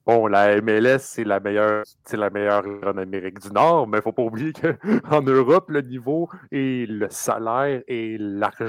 Bon, 0.05 0.27
la 0.27 0.59
MLS, 0.61 0.99
c'est 0.99 1.23
la 1.23 1.39
meilleure, 1.39 1.83
c'est 2.03 2.17
la 2.17 2.29
meilleure 2.29 2.65
en 2.85 2.97
Amérique 2.97 3.39
du 3.39 3.49
Nord, 3.51 3.87
mais 3.87 3.99
il 3.99 3.99
ne 3.99 4.01
faut 4.01 4.11
pas 4.11 4.23
oublier 4.23 4.51
qu'en 4.51 5.21
Europe, 5.25 5.69
le 5.69 5.79
niveau 5.79 6.29
et 6.51 6.85
le 6.85 7.07
salaire 7.09 7.81
et 7.87 8.17
l'argent 8.19 8.65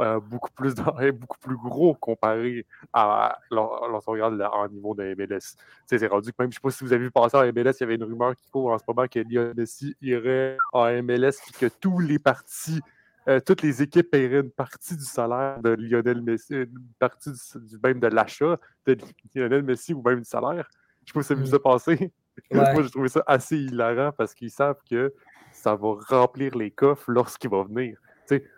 euh, 0.00 0.18
beaucoup 0.18 0.50
plus 0.50 0.74
est 1.00 1.12
beaucoup 1.12 1.38
plus 1.38 1.56
gros 1.56 1.94
comparé 1.94 2.66
à 2.92 3.38
lorsqu'on 3.52 4.12
regarde 4.12 4.42
en 4.52 4.66
niveau 4.66 4.96
de 4.96 5.14
MLS. 5.16 5.54
C'est 5.86 6.04
rendu 6.08 6.32
que 6.32 6.42
même, 6.42 6.50
je 6.50 6.58
ne 6.58 6.60
sais 6.60 6.60
pas 6.60 6.70
si 6.72 6.82
vous 6.82 6.92
avez 6.92 7.04
vu 7.04 7.10
passer 7.12 7.36
en 7.36 7.44
MLS, 7.44 7.74
il 7.78 7.80
y 7.80 7.84
avait 7.84 7.94
une 7.94 8.02
rumeur 8.02 8.34
qui 8.34 8.50
court 8.50 8.72
en 8.72 8.78
ce 8.78 8.84
moment 8.88 9.06
que 9.06 9.20
Lionel 9.20 9.54
Messi 9.56 9.94
irait 10.02 10.56
en 10.72 10.90
MLS 11.04 11.38
et 11.48 11.52
que 11.56 11.66
tous 11.80 12.00
les 12.00 12.18
partis 12.18 12.80
euh, 13.26 13.40
toutes 13.40 13.62
les 13.62 13.82
équipes 13.82 14.10
paieraient 14.10 14.40
une 14.40 14.50
partie 14.50 14.96
du 14.96 15.04
salaire 15.04 15.60
de 15.62 15.70
Lionel 15.70 16.20
Messi, 16.22 16.54
une 16.54 16.88
partie 16.98 17.30
du, 17.30 17.78
même 17.82 17.98
de 17.98 18.08
l'achat 18.08 18.58
de 18.86 18.98
Lionel 19.34 19.62
Messi 19.62 19.94
ou 19.94 20.02
même 20.02 20.20
du 20.20 20.24
salaire. 20.24 20.68
Je 21.04 21.12
sais 21.12 21.14
pas 21.14 21.22
si 21.22 21.28
ça 21.28 21.34
vous 21.34 21.54
a 21.54 21.62
passé. 21.62 22.12
Moi, 22.52 22.82
j'ai 22.82 22.90
trouvé 22.90 23.08
ça 23.08 23.22
assez 23.26 23.56
hilarant 23.56 24.12
parce 24.12 24.34
qu'ils 24.34 24.50
savent 24.50 24.80
que 24.90 25.14
ça 25.52 25.74
va 25.74 25.96
remplir 26.08 26.56
les 26.56 26.70
coffres 26.70 27.10
lorsqu'il 27.10 27.50
va 27.50 27.62
venir. 27.62 27.98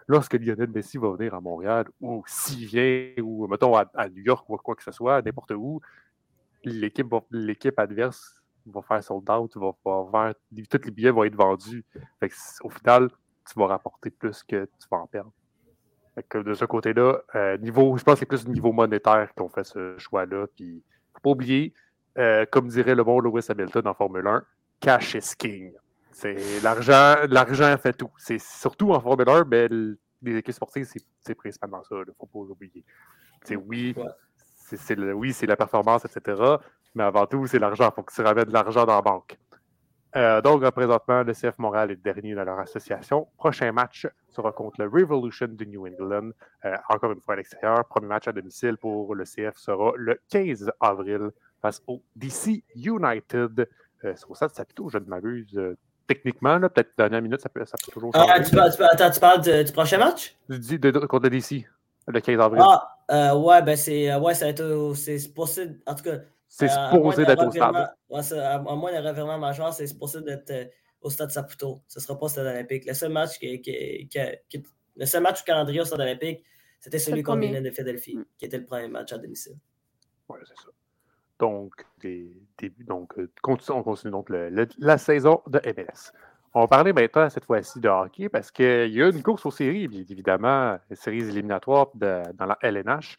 lorsque 0.08 0.34
Lionel 0.34 0.70
Messi 0.70 0.98
va 0.98 1.12
venir 1.12 1.34
à 1.34 1.40
Montréal 1.40 1.86
ou 2.00 2.24
s'il 2.26 2.66
vient, 2.66 3.12
ou 3.22 3.46
mettons 3.46 3.76
à, 3.76 4.08
New 4.08 4.22
York 4.22 4.48
ou 4.48 4.56
quoi 4.56 4.74
que 4.74 4.82
ce 4.82 4.92
soit, 4.92 5.22
n'importe 5.22 5.52
où, 5.52 5.80
l'équipe 6.64 7.78
adverse 7.78 8.42
va 8.66 8.82
faire 8.82 9.04
sold 9.04 9.30
out, 9.30 9.56
va, 9.56 10.02
va, 10.10 10.34
tous 10.34 10.84
les 10.84 10.90
billets 10.90 11.10
vont 11.10 11.22
être 11.22 11.36
vendus. 11.36 11.84
au 12.62 12.70
final, 12.70 13.10
tu 13.46 13.58
vas 13.58 13.66
rapporter 13.66 14.10
plus 14.10 14.42
que 14.42 14.64
tu 14.64 14.88
vas 14.90 14.98
en 14.98 15.06
perdre. 15.06 15.32
de 16.34 16.54
ce 16.54 16.64
côté-là, 16.64 17.20
euh, 17.34 17.56
niveau, 17.58 17.96
je 17.96 18.04
pense 18.04 18.14
que 18.14 18.20
c'est 18.20 18.26
plus 18.26 18.46
au 18.46 18.48
niveau 18.48 18.72
monétaire 18.72 19.34
qu'on 19.34 19.48
fait 19.48 19.64
ce 19.64 19.96
choix-là. 19.98 20.46
Puis, 20.54 20.82
faut 21.14 21.20
pas 21.20 21.30
oublier, 21.30 21.74
euh, 22.18 22.46
comme 22.50 22.68
dirait 22.68 22.94
le 22.94 23.04
bon 23.04 23.20
Lewis 23.20 23.46
Hamilton 23.48 23.86
en 23.86 23.94
Formule 23.94 24.26
1, 24.26 24.42
cash 24.80 25.14
is 25.14 25.34
king. 25.36 25.72
C'est 26.12 26.60
l'argent, 26.62 27.16
l'argent 27.28 27.76
fait 27.76 27.92
tout. 27.92 28.10
C'est 28.16 28.40
surtout 28.40 28.92
en 28.92 29.00
Formule 29.00 29.28
1, 29.28 29.44
mais 29.44 29.68
les 29.68 30.36
équipes 30.38 30.54
sportives, 30.54 30.90
c'est 31.20 31.34
principalement 31.34 31.82
ça. 31.82 31.96
Il 31.96 32.08
ne 32.08 32.14
faut 32.18 32.26
pas 32.26 32.48
l'oublier. 32.48 32.84
C'est 33.44 33.56
oui, 33.56 33.94
c'est 34.54 34.98
oui, 34.98 35.32
c'est 35.32 35.46
la 35.46 35.56
performance, 35.56 36.04
etc. 36.06 36.42
Mais 36.94 37.04
avant 37.04 37.26
tout, 37.26 37.46
c'est 37.46 37.58
l'argent. 37.58 37.90
Il 37.92 37.94
faut 37.94 38.02
que 38.02 38.12
tu 38.12 38.22
ramènes 38.22 38.44
de 38.44 38.52
l'argent 38.52 38.86
dans 38.86 38.94
la 38.94 39.02
banque. 39.02 39.38
Euh, 40.16 40.40
donc, 40.40 40.68
présentement, 40.70 41.22
le 41.22 41.34
CF 41.34 41.58
Montréal 41.58 41.90
est 41.90 41.96
dernier 41.96 42.34
dans 42.34 42.44
leur 42.44 42.58
association. 42.58 43.28
Prochain 43.36 43.70
match 43.70 44.06
sera 44.30 44.50
contre 44.50 44.80
le 44.80 44.88
Revolution 44.88 45.48
de 45.48 45.64
New 45.66 45.86
England, 45.86 46.30
euh, 46.64 46.74
encore 46.88 47.12
une 47.12 47.20
fois 47.20 47.34
à 47.34 47.36
l'extérieur. 47.36 47.84
Premier 47.84 48.06
match 48.06 48.26
à 48.26 48.32
domicile 48.32 48.78
pour 48.78 49.14
le 49.14 49.24
CF 49.24 49.56
sera 49.56 49.92
le 49.96 50.18
15 50.30 50.70
avril 50.80 51.30
face 51.60 51.82
au 51.86 52.02
DC 52.14 52.64
United. 52.74 53.68
Euh, 54.04 54.14
c'est 54.16 54.26
au 54.26 54.34
stade 54.34 54.54
Sapito, 54.54 54.88
je 54.88 54.96
ne 54.96 55.04
m'abuse. 55.04 55.60
techniquement, 56.06 56.60
peut-être 56.60 56.92
dernière 56.96 57.20
minute, 57.20 57.40
ça 57.42 57.50
peut, 57.50 57.64
ça 57.66 57.76
peut 57.84 57.92
toujours 57.92 58.12
ah, 58.14 58.40
tu, 58.40 58.56
parles, 58.56 58.74
tu, 58.74 58.82
attends, 58.82 59.10
tu 59.10 59.20
parles 59.20 59.64
du 59.64 59.72
prochain 59.72 59.98
match? 59.98 60.34
contre 61.08 61.24
le 61.24 61.30
DC, 61.30 61.66
le 62.08 62.20
15 62.20 62.40
avril. 62.40 62.62
Ah, 63.08 63.36
ouais, 63.36 63.60
ben 63.60 63.76
c'est 63.76 64.14
ouais, 64.14 64.34
ça 64.34 64.46
c'est 64.94 65.34
possible. 65.34 65.78
En 65.86 65.94
tout 65.94 66.04
cas, 66.04 66.18
c'est 66.48 66.70
euh, 66.70 66.90
supposé 66.90 67.24
d'être 67.24 67.46
au 67.46 67.50
stade. 67.50 67.92
Ouais, 68.08 68.32
à, 68.38 68.58
moins 68.58 68.92
d'un 68.92 69.08
revirement 69.08 69.38
majeur, 69.38 69.72
c'est 69.72 69.86
supposé 69.86 70.22
d'être 70.22 70.50
euh, 70.50 70.64
au 71.00 71.10
stade 71.10 71.30
Saputo. 71.30 71.82
Ce 71.86 71.98
ne 71.98 72.02
sera 72.02 72.18
pas 72.18 72.26
au 72.26 72.28
stade 72.28 72.46
olympique. 72.46 72.86
Le 72.86 72.94
seul 72.94 73.12
match 73.12 73.38
qui, 73.38 73.60
qui, 73.60 74.08
qui, 74.08 74.64
le 74.96 75.06
seul 75.06 75.22
match 75.22 75.42
au 75.42 75.44
calendrier 75.44 75.80
au 75.80 75.84
stade 75.84 76.00
olympique, 76.00 76.44
c'était 76.80 76.98
celui 76.98 77.22
contre 77.22 77.38
Milan 77.38 77.62
de 77.62 77.70
Philadelphie, 77.70 78.16
mm. 78.16 78.24
qui 78.38 78.44
était 78.44 78.58
le 78.58 78.64
premier 78.64 78.88
match 78.88 79.12
à 79.12 79.18
domicile. 79.18 79.56
Oui, 80.28 80.38
c'est 80.44 80.56
ça. 80.56 80.70
Donc, 81.38 81.84
des, 82.00 82.32
donc 82.86 83.18
euh, 83.18 83.30
on 83.46 83.82
continue 83.82 84.10
donc 84.10 84.30
la 84.30 84.98
saison 84.98 85.42
de 85.46 85.60
MLS. 85.66 86.12
On 86.54 86.62
va 86.62 86.68
parler 86.68 86.94
maintenant 86.94 87.28
cette 87.28 87.44
fois-ci 87.44 87.80
de 87.80 87.88
hockey 87.90 88.30
parce 88.30 88.50
qu'il 88.50 88.88
y 88.90 89.02
a 89.02 89.08
une 89.08 89.22
course 89.22 89.44
aux 89.44 89.50
séries, 89.50 89.88
bien 89.88 90.02
évidemment, 90.08 90.78
séries 90.92 91.28
éliminatoires 91.28 91.90
dans 91.94 92.46
la 92.46 92.56
LNH 92.62 93.18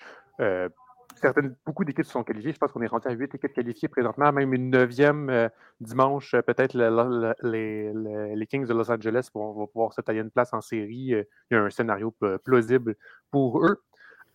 beaucoup 1.65 1.85
d'équipes 1.85 2.05
se 2.05 2.11
sont 2.11 2.23
qualifiées. 2.23 2.53
Je 2.53 2.57
pense 2.57 2.71
qu'on 2.71 2.81
est 2.81 2.87
rendu 2.87 3.07
à 3.07 3.11
huit 3.11 3.33
équipes 3.33 3.53
qualifiées 3.53 3.87
présentement, 3.87 4.31
même 4.31 4.53
une 4.53 4.69
neuvième 4.69 5.29
euh, 5.29 5.49
dimanche. 5.79 6.33
Euh, 6.33 6.41
peut-être 6.41 6.73
les, 6.73 8.47
Kings 8.47 8.65
de 8.65 8.73
Los 8.73 8.91
Angeles 8.91 9.29
vont, 9.33 9.67
pouvoir 9.67 9.93
se 9.93 10.01
tailler 10.01 10.21
une 10.21 10.31
place 10.31 10.53
en 10.53 10.61
série. 10.61 11.13
Euh, 11.13 11.23
il 11.49 11.55
y 11.55 11.57
a 11.57 11.63
un 11.63 11.69
scénario 11.69 12.15
plausible 12.43 12.95
pour 13.31 13.63
eux 13.65 13.81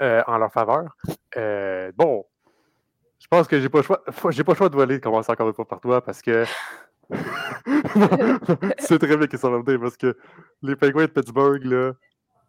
en 0.00 0.38
leur 0.38 0.52
faveur. 0.52 0.96
bon, 1.96 2.26
je 3.20 3.28
pense 3.28 3.46
que 3.46 3.60
j'ai 3.60 3.68
pas 3.68 3.82
choix. 3.82 4.02
Pas 4.04 4.30
le 4.30 4.54
choix 4.54 4.68
de 4.68 4.74
voler 4.74 5.00
commencer 5.00 5.30
encore 5.30 5.48
une 5.48 5.54
fois 5.54 5.68
par 5.68 5.80
toi 5.80 6.04
parce 6.04 6.20
que. 6.22 6.44
c'est 8.78 8.98
très 8.98 9.16
bien 9.16 9.26
qu'ils 9.26 9.38
sont 9.38 9.62
parce 9.62 9.96
que 9.96 10.16
les 10.62 10.76
Penguins 10.76 11.02
de 11.02 11.10
Pittsburgh, 11.10 11.94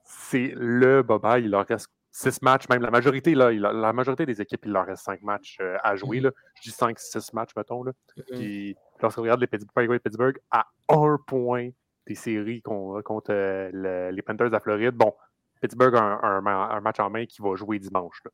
c'est 0.03 0.53
le 0.55 1.03
baba. 1.03 1.39
Il 1.39 1.51
leur 1.51 1.67
reste 1.67 1.89
six 2.13 2.43
matchs, 2.43 2.69
même 2.69 2.83
la 2.83 2.91
majorité, 2.91 3.33
là, 3.33 3.51
la 3.51 3.91
majorité 3.91 4.25
des 4.25 4.39
équipes, 4.39 4.61
il 4.65 4.71
leur 4.71 4.85
reste 4.85 5.03
cinq 5.03 5.23
matchs 5.23 5.57
euh, 5.59 5.77
à 5.83 5.95
jouer. 5.95 6.19
Là. 6.19 6.31
Je 6.55 6.69
dis 6.69 6.69
cinq, 6.69 6.99
six 6.99 7.33
matchs, 7.33 7.49
mettons. 7.57 7.83
Là. 7.83 7.91
Puis 8.31 8.75
lorsqu'on 9.01 9.23
regarde 9.23 9.41
les 9.41 9.47
Pittsburgh, 9.47 9.99
Pittsburgh 9.99 10.37
à 10.51 10.67
un 10.89 11.17
point 11.25 11.71
des 12.05 12.15
séries 12.15 12.61
contre 12.61 13.31
euh, 13.31 14.11
les 14.11 14.21
Panthers 14.21 14.47
de 14.47 14.53
la 14.53 14.59
Floride, 14.59 14.93
bon, 14.93 15.13
Pittsburgh 15.59 15.95
a 15.95 16.01
un, 16.01 16.81
match 16.81 16.99
en 16.99 17.09
main 17.09 17.25
qui 17.25 17.41
va 17.41 17.55
jouer 17.55 17.79
dimanche. 17.79 18.21
Là. 18.25 18.31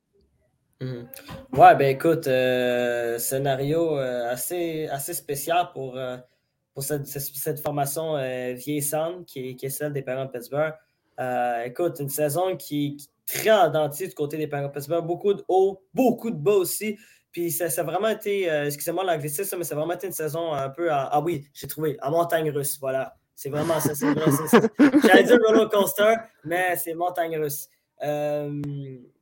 Mm-hmm. 0.82 1.58
Ouais, 1.58 1.76
ben 1.76 1.96
écoute, 1.96 2.28
euh, 2.28 3.18
scénario 3.18 3.96
assez, 3.96 4.88
assez 4.88 5.14
spécial 5.14 5.70
pour, 5.72 5.98
pour 6.74 6.84
cette, 6.84 7.08
cette, 7.08 7.62
formation 7.62 8.16
vieillissante 8.56 9.26
qui, 9.26 9.56
qui, 9.56 9.68
est 9.68 9.70
celle 9.70 9.94
des 9.94 10.02
parents 10.02 10.26
de 10.26 10.32
Pittsburgh. 10.32 10.74
Écoute, 11.66 12.00
une 12.00 12.10
saison 12.10 12.56
qui 12.56 12.98
très 13.30 13.52
en 13.52 13.70
dentier 13.70 14.08
du 14.08 14.14
côté 14.14 14.38
des 14.38 14.48
Penguins. 14.48 15.02
Beaucoup 15.02 15.34
de 15.34 15.44
hauts, 15.48 15.84
beaucoup 15.94 16.32
de 16.32 16.38
bas 16.38 16.54
aussi. 16.54 16.98
Puis 17.32 17.52
ça, 17.52 17.66
a 17.66 17.84
vraiment 17.84 18.08
été, 18.08 18.50
euh, 18.50 18.66
excusez-moi 18.66 19.04
l'anglicisme, 19.04 19.58
mais 19.58 19.64
ça 19.64 19.76
a 19.76 19.78
vraiment 19.78 19.94
été 19.94 20.08
une 20.08 20.14
saison 20.14 20.52
un 20.52 20.70
peu 20.70 20.92
à, 20.92 21.10
ah 21.12 21.22
oui, 21.22 21.46
j'ai 21.54 21.68
trouvé, 21.68 21.96
à 22.02 22.10
montagne 22.10 22.50
russe, 22.50 22.80
voilà. 22.80 23.16
C'est 23.36 23.50
vraiment 23.50 23.80
ça, 23.80 23.94
c'est 23.94 24.12
vrai. 24.12 24.26
J'allais 25.08 25.24
dire 25.24 25.38
roller 25.48 25.70
coaster, 25.70 26.16
mais 26.44 26.76
c'est 26.76 26.94
montagne 26.94 27.38
russe. 27.38 27.70
Euh, 28.04 28.60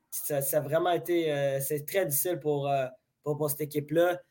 ça, 0.10 0.39
a 0.54 0.60
vraiment 0.62 0.92
été, 0.92 1.32
euh, 1.32 1.60
c'est 1.60 1.86
très 1.86 2.06
difficile 2.06 2.39
pour, 2.39 2.72
pour, 3.24 3.50
cette 3.50 3.62
équipe-là. 3.62 4.22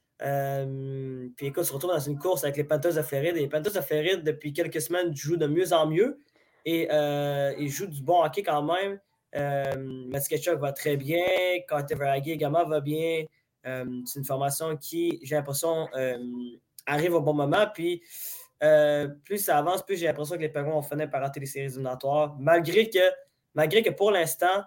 puis 1.36 1.46
écoute, 1.46 1.62
on 1.62 1.64
se 1.64 1.72
retrouve 1.72 1.92
dans 1.92 2.00
une 2.00 2.18
course 2.18 2.44
avec 2.44 2.56
les 2.56 2.64
Panthers 2.64 2.94
de 2.94 3.02
Floride. 3.02 3.36
les 3.36 3.48
Panthers 3.48 3.74
de 3.74 3.80
Floride, 3.80 4.24
depuis 4.24 4.54
quelques 4.54 4.80
semaines, 4.80 5.14
jouent 5.14 5.36
de 5.36 5.46
mieux 5.46 5.72
en 5.72 5.86
mieux 5.86 6.18
et 6.66 6.88
ils 7.58 7.70
jouent 7.70 7.86
du 7.86 8.02
bon 8.02 8.22
hockey 8.22 8.42
quand 8.42 8.62
même. 8.62 9.00
Euh, 9.34 10.10
va 10.58 10.72
très 10.72 10.96
bien. 10.96 11.24
Verhage 11.68 12.28
également 12.28 12.64
va 12.64 12.80
bien. 12.80 13.24
Euh, 13.66 13.84
c'est 14.04 14.20
une 14.20 14.24
formation 14.24 14.76
qui, 14.76 15.18
j'ai 15.22 15.34
l'impression, 15.34 15.88
euh, 15.94 16.18
arrive 16.86 17.14
au 17.14 17.20
bon 17.20 17.34
moment. 17.34 17.66
Puis, 17.72 18.02
euh, 18.62 19.08
plus 19.24 19.38
ça 19.38 19.58
avance, 19.58 19.84
plus 19.84 19.96
j'ai 19.96 20.06
l'impression 20.06 20.36
que 20.36 20.42
les 20.42 20.48
Penguins 20.48 20.72
ont 20.72 20.82
fini 20.82 21.06
par 21.06 21.20
rater 21.20 21.40
les 21.40 21.46
séries 21.46 21.66
éliminatoires. 21.66 22.36
Malgré 22.38 22.88
que, 22.88 23.10
malgré 23.54 23.82
que 23.82 23.90
pour 23.90 24.10
l'instant, 24.10 24.64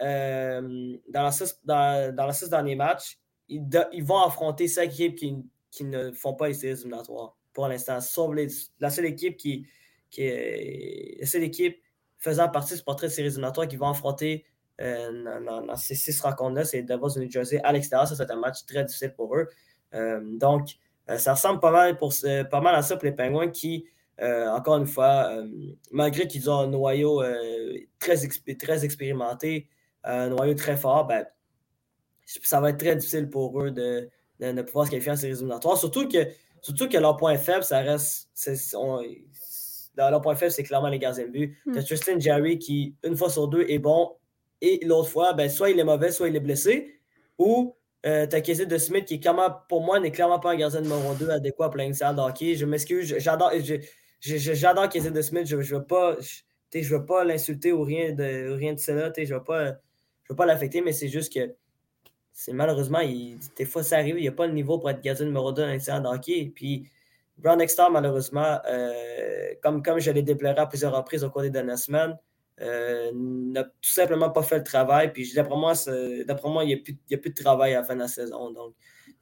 dans, 0.00 0.90
dans, 1.08 2.14
dans 2.14 2.32
six 2.32 2.50
derniers 2.50 2.74
matchs, 2.74 3.18
ils, 3.48 4.04
vont 4.04 4.22
affronter 4.22 4.66
cinq 4.66 4.84
équipes 4.84 5.14
qui, 5.14 5.36
qui, 5.70 5.84
ne 5.84 6.10
font 6.12 6.34
pas 6.34 6.48
les 6.48 6.54
séries 6.54 6.80
éliminatoires 6.80 7.36
pour 7.52 7.68
l'instant. 7.68 8.00
Sauf 8.00 8.34
la 8.80 8.90
seule 8.90 9.06
équipe 9.06 9.36
qui, 9.36 9.66
qui 10.12 10.22
est, 10.22 11.80
faisant 12.18 12.48
partie 12.48 12.76
du 12.76 12.82
portrait 12.82 13.08
de 13.08 13.12
séries 13.12 13.28
éliminatoires 13.28 13.66
qui 13.66 13.76
vont 13.76 13.88
affronter 13.88 14.44
euh, 14.80 15.40
dans, 15.40 15.76
ces 15.76 15.96
six 15.96 16.20
rencontres-là, 16.20 16.64
c'est 16.64 16.82
de 16.82 16.94
New 16.94 17.30
Jersey 17.30 17.60
à 17.64 17.72
l'extérieur. 17.72 18.06
Ça, 18.06 18.14
c'est 18.14 18.30
un 18.30 18.36
match 18.36 18.64
très 18.64 18.84
difficile 18.84 19.12
pour 19.14 19.36
eux. 19.36 19.48
Euh, 19.94 20.20
donc, 20.38 20.68
euh, 21.10 21.18
ça 21.18 21.34
ressemble 21.34 21.58
pas 21.58 21.72
mal, 21.72 21.98
pour, 21.98 22.14
pas 22.50 22.60
mal 22.60 22.74
à 22.76 22.82
ça 22.82 22.96
pour 22.96 23.04
les 23.04 23.12
Penguins 23.12 23.50
qui, 23.50 23.86
encore 24.20 24.76
une 24.76 24.86
fois, 24.86 25.32
malgré 25.90 26.28
qu'ils 26.28 26.48
ont 26.48 26.60
un 26.60 26.68
noyau 26.68 27.22
très, 27.98 28.16
très 28.56 28.84
expérimenté, 28.84 29.68
un 30.04 30.28
noyau 30.28 30.54
très 30.54 30.76
fort, 30.76 31.06
ben, 31.08 31.26
ça 32.24 32.60
va 32.60 32.70
être 32.70 32.78
très 32.78 32.94
difficile 32.94 33.28
pour 33.28 33.60
eux 33.60 33.72
de, 33.72 34.08
de, 34.38 34.62
pouvoir 34.62 34.86
se 34.86 34.92
qualifier 34.92 35.10
en 35.10 35.16
séries 35.16 35.32
éliminatoires. 35.32 35.76
Surtout 35.76 36.08
que, 36.08 36.28
surtout 36.60 36.88
que 36.88 36.98
leur 36.98 37.16
point 37.16 37.36
faible, 37.36 37.64
ça 37.64 37.80
reste 37.80 38.28
dans 39.94 40.10
leur 40.10 40.20
point 40.20 40.34
faible, 40.34 40.52
c'est 40.52 40.62
clairement 40.62 40.88
les 40.88 40.98
gardiens 40.98 41.26
de 41.26 41.30
but. 41.30 41.56
Hmm. 41.66 41.72
Tu 41.72 41.78
as 41.78 41.82
Tristan 41.82 42.18
Jerry 42.18 42.58
qui, 42.58 42.96
une 43.04 43.16
fois 43.16 43.30
sur 43.30 43.48
deux, 43.48 43.66
est 43.68 43.78
bon 43.78 44.12
et 44.62 44.78
l'autre 44.84 45.08
fois, 45.08 45.34
ben, 45.34 45.50
soit 45.50 45.70
il 45.70 45.78
est 45.78 45.84
mauvais, 45.84 46.12
soit 46.12 46.28
il 46.28 46.36
est 46.36 46.40
blessé. 46.40 47.00
Ou 47.36 47.74
euh, 48.06 48.26
tu 48.28 48.36
as 48.36 48.40
Casey 48.40 48.64
de 48.64 48.78
Smith 48.78 49.04
qui, 49.04 49.18
clairement, 49.18 49.50
pour 49.68 49.82
moi, 49.82 49.98
n'est 49.98 50.12
clairement 50.12 50.38
pas 50.38 50.52
un 50.52 50.56
gardien 50.56 50.80
numéro 50.80 51.14
2 51.14 51.30
adéquat 51.30 51.68
pour 51.68 51.78
la 51.78 51.88
de 51.88 52.20
hockey. 52.20 52.54
Je 52.54 52.64
m'excuse, 52.64 53.18
j'adore. 53.18 53.52
J'adore 54.20 54.88
Casey 54.88 55.10
de 55.10 55.20
Smith. 55.20 55.46
Je 55.46 55.56
ne 55.56 55.62
veux 55.62 55.84
pas. 55.84 56.16
je 56.72 56.94
veux 56.94 57.04
pas 57.04 57.24
l'insulter 57.24 57.72
ou 57.72 57.82
rien 57.82 58.12
de, 58.12 58.50
rien 58.52 58.72
de 58.72 58.78
cela. 58.78 59.12
Je 59.16 59.22
ne 59.22 59.38
veux 59.38 59.44
pas, 59.44 59.72
pas 60.36 60.46
l'affecter, 60.46 60.80
mais 60.80 60.92
c'est 60.92 61.08
juste 61.08 61.32
que 61.32 61.54
c'est 62.32 62.52
malheureusement, 62.52 63.00
il, 63.00 63.38
des 63.56 63.64
fois, 63.64 63.82
ça 63.82 63.96
arrive. 63.96 64.16
Il 64.16 64.22
n'y 64.22 64.28
a 64.28 64.32
pas 64.32 64.46
le 64.46 64.52
niveau 64.52 64.78
pour 64.78 64.90
être 64.90 65.02
gardien 65.02 65.26
numéro 65.26 65.50
2 65.50 65.62
dans 65.62 66.00
de 66.00 66.06
hockey. 66.06 66.52
Puis, 66.54 66.88
Brown 67.42 67.60
Extar, 67.60 67.90
malheureusement, 67.90 68.60
euh, 68.68 69.54
comme, 69.62 69.82
comme 69.82 69.98
je 69.98 70.10
l'ai 70.10 70.22
déploré 70.22 70.58
à 70.58 70.66
plusieurs 70.66 70.96
reprises 70.96 71.24
au 71.24 71.30
cours 71.30 71.42
des 71.42 71.50
dernières 71.50 71.78
semaines, 71.78 72.16
euh, 72.60 73.10
n'a 73.14 73.64
tout 73.64 73.70
simplement 73.80 74.30
pas 74.30 74.42
fait 74.42 74.58
le 74.58 74.64
travail. 74.64 75.12
Puis 75.12 75.32
d'après 75.34 75.56
moi, 75.56 75.72
moi, 76.44 76.64
il 76.64 76.66
n'y 76.68 76.74
a, 76.74 76.76
plus, 76.76 76.96
a 77.12 77.16
plus 77.16 77.30
de 77.30 77.42
travail 77.42 77.74
à 77.74 77.80
la 77.80 77.84
fin 77.84 77.94
de 77.94 78.00
la 78.00 78.08
saison. 78.08 78.52
Donc, 78.52 78.74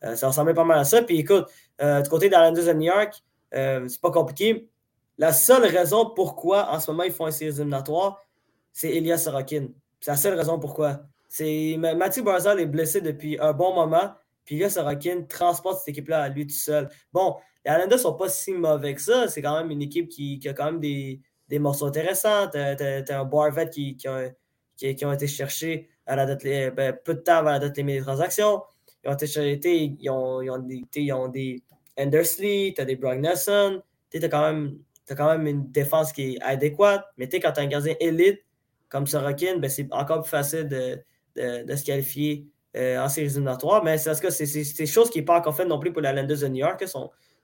euh, 0.05 0.15
ça 0.17 0.29
ressemblait 0.29 0.55
pas 0.55 0.65
mal 0.65 0.79
à 0.79 0.85
ça. 0.85 1.03
Puis 1.03 1.19
écoute, 1.19 1.47
du 1.81 2.11
côté 2.11 2.29
d'Islanders 2.29 2.67
de 2.67 2.73
New 2.75 2.93
York, 2.93 3.15
c'est 3.53 4.01
pas 4.01 4.11
compliqué. 4.11 4.69
La 5.17 5.33
seule 5.33 5.65
raison 5.65 6.11
pourquoi 6.11 6.71
en 6.71 6.81
ce 6.81 6.91
moment 6.91 7.05
ils 7.05 7.13
font 7.13 7.27
un 7.27 7.31
série 7.31 7.51
éliminatoire, 7.51 8.27
c'est 8.73 8.91
Elias 8.91 9.19
Sorokin. 9.19 9.69
C'est 10.01 10.11
la 10.11 10.17
seule 10.17 10.35
raison 10.35 10.59
pourquoi. 10.59 11.03
C'est 11.29 11.77
Mathieu 11.79 12.23
Barzal 12.23 12.61
est 12.61 12.67
blessé 12.67 13.01
depuis 13.01 13.39
un 13.39 13.53
bon 13.53 13.75
moment, 13.75 14.13
puis 14.45 14.57
Elias 14.57 14.71
Sorokin 14.71 15.23
transporte 15.29 15.79
cette 15.79 15.89
équipe-là 15.89 16.23
à 16.23 16.29
lui 16.29 16.47
tout 16.47 16.55
seul. 16.55 16.89
Bon, 17.13 17.37
les 17.65 17.73
Islanders 17.73 17.99
sont 17.99 18.15
pas 18.15 18.29
si 18.29 18.53
mauvais 18.53 18.95
que 18.95 19.01
ça. 19.01 19.29
C'est 19.29 19.43
quand 19.43 19.57
même 19.59 19.71
une 19.71 19.83
équipe 19.83 20.09
qui, 20.09 20.41
a 20.47 20.53
quand 20.53 20.67
même 20.67 20.81
des, 20.81 21.21
morceaux 21.59 21.87
intéressants. 21.87 22.49
Tu 22.49 22.59
as, 22.59 23.21
un 23.21 23.25
Barvet 23.25 23.69
qui, 23.69 23.97
qui, 23.97 24.09
ont 24.09 25.13
été 25.13 25.27
cherchés 25.27 25.89
à 26.07 26.17
la 26.17 26.27
date, 26.27 26.43
ben, 26.75 26.97
peu 27.05 27.15
de 27.15 27.21
temps 27.21 27.39
avant 27.39 27.51
la 27.51 27.59
date 27.59 27.77
limite 27.77 27.97
des 27.97 28.03
transactions. 28.03 28.63
Ils 29.05 29.11
ont 29.11 29.15
été 29.15 29.97
ils 29.99 30.11
ont, 30.11 30.43
ils 30.43 30.51
ont 30.51 30.59
des, 30.59 30.85
ils 30.97 31.13
ont 31.13 31.29
des 31.29 31.63
Andersley, 31.99 32.73
tu 32.75 32.81
as 32.81 32.85
des 32.85 32.97
Brock 32.97 33.19
Nelson. 33.19 33.83
Tu 34.11 34.23
as 34.23 34.29
quand 34.29 34.53
même 34.53 35.47
une 35.47 35.71
défense 35.71 36.13
qui 36.13 36.35
est 36.35 36.43
adéquate. 36.43 37.05
Mais 37.17 37.29
quand 37.29 37.53
tu 37.53 37.61
as 37.61 37.63
un 37.63 37.67
gardien 37.67 37.95
élite 38.01 38.41
comme 38.89 39.07
Sorokin, 39.07 39.59
ben, 39.59 39.69
c'est 39.71 39.87
encore 39.93 40.23
plus 40.23 40.31
facile 40.31 40.69
de, 40.69 41.03
se 41.37 41.85
qualifier 41.85 42.47
euh, 42.77 42.99
en 42.99 43.09
séries 43.09 43.29
éliminatoires. 43.29 43.85
Mais 43.85 43.99
c'est 43.99 44.19
que 44.21 44.31
c'est 44.31 44.47
des 44.79 44.87
choses 44.87 45.11
qui 45.11 45.19
n'est 45.19 45.25
pas 45.25 45.39
encore 45.39 45.57
fait 45.57 45.65
non 45.67 45.79
plus 45.79 45.93
pour 45.93 46.03
la 46.03 46.13
Landers 46.13 46.39
de 46.39 46.49
New 46.49 46.57
York. 46.57 46.83
Ce 46.87 46.99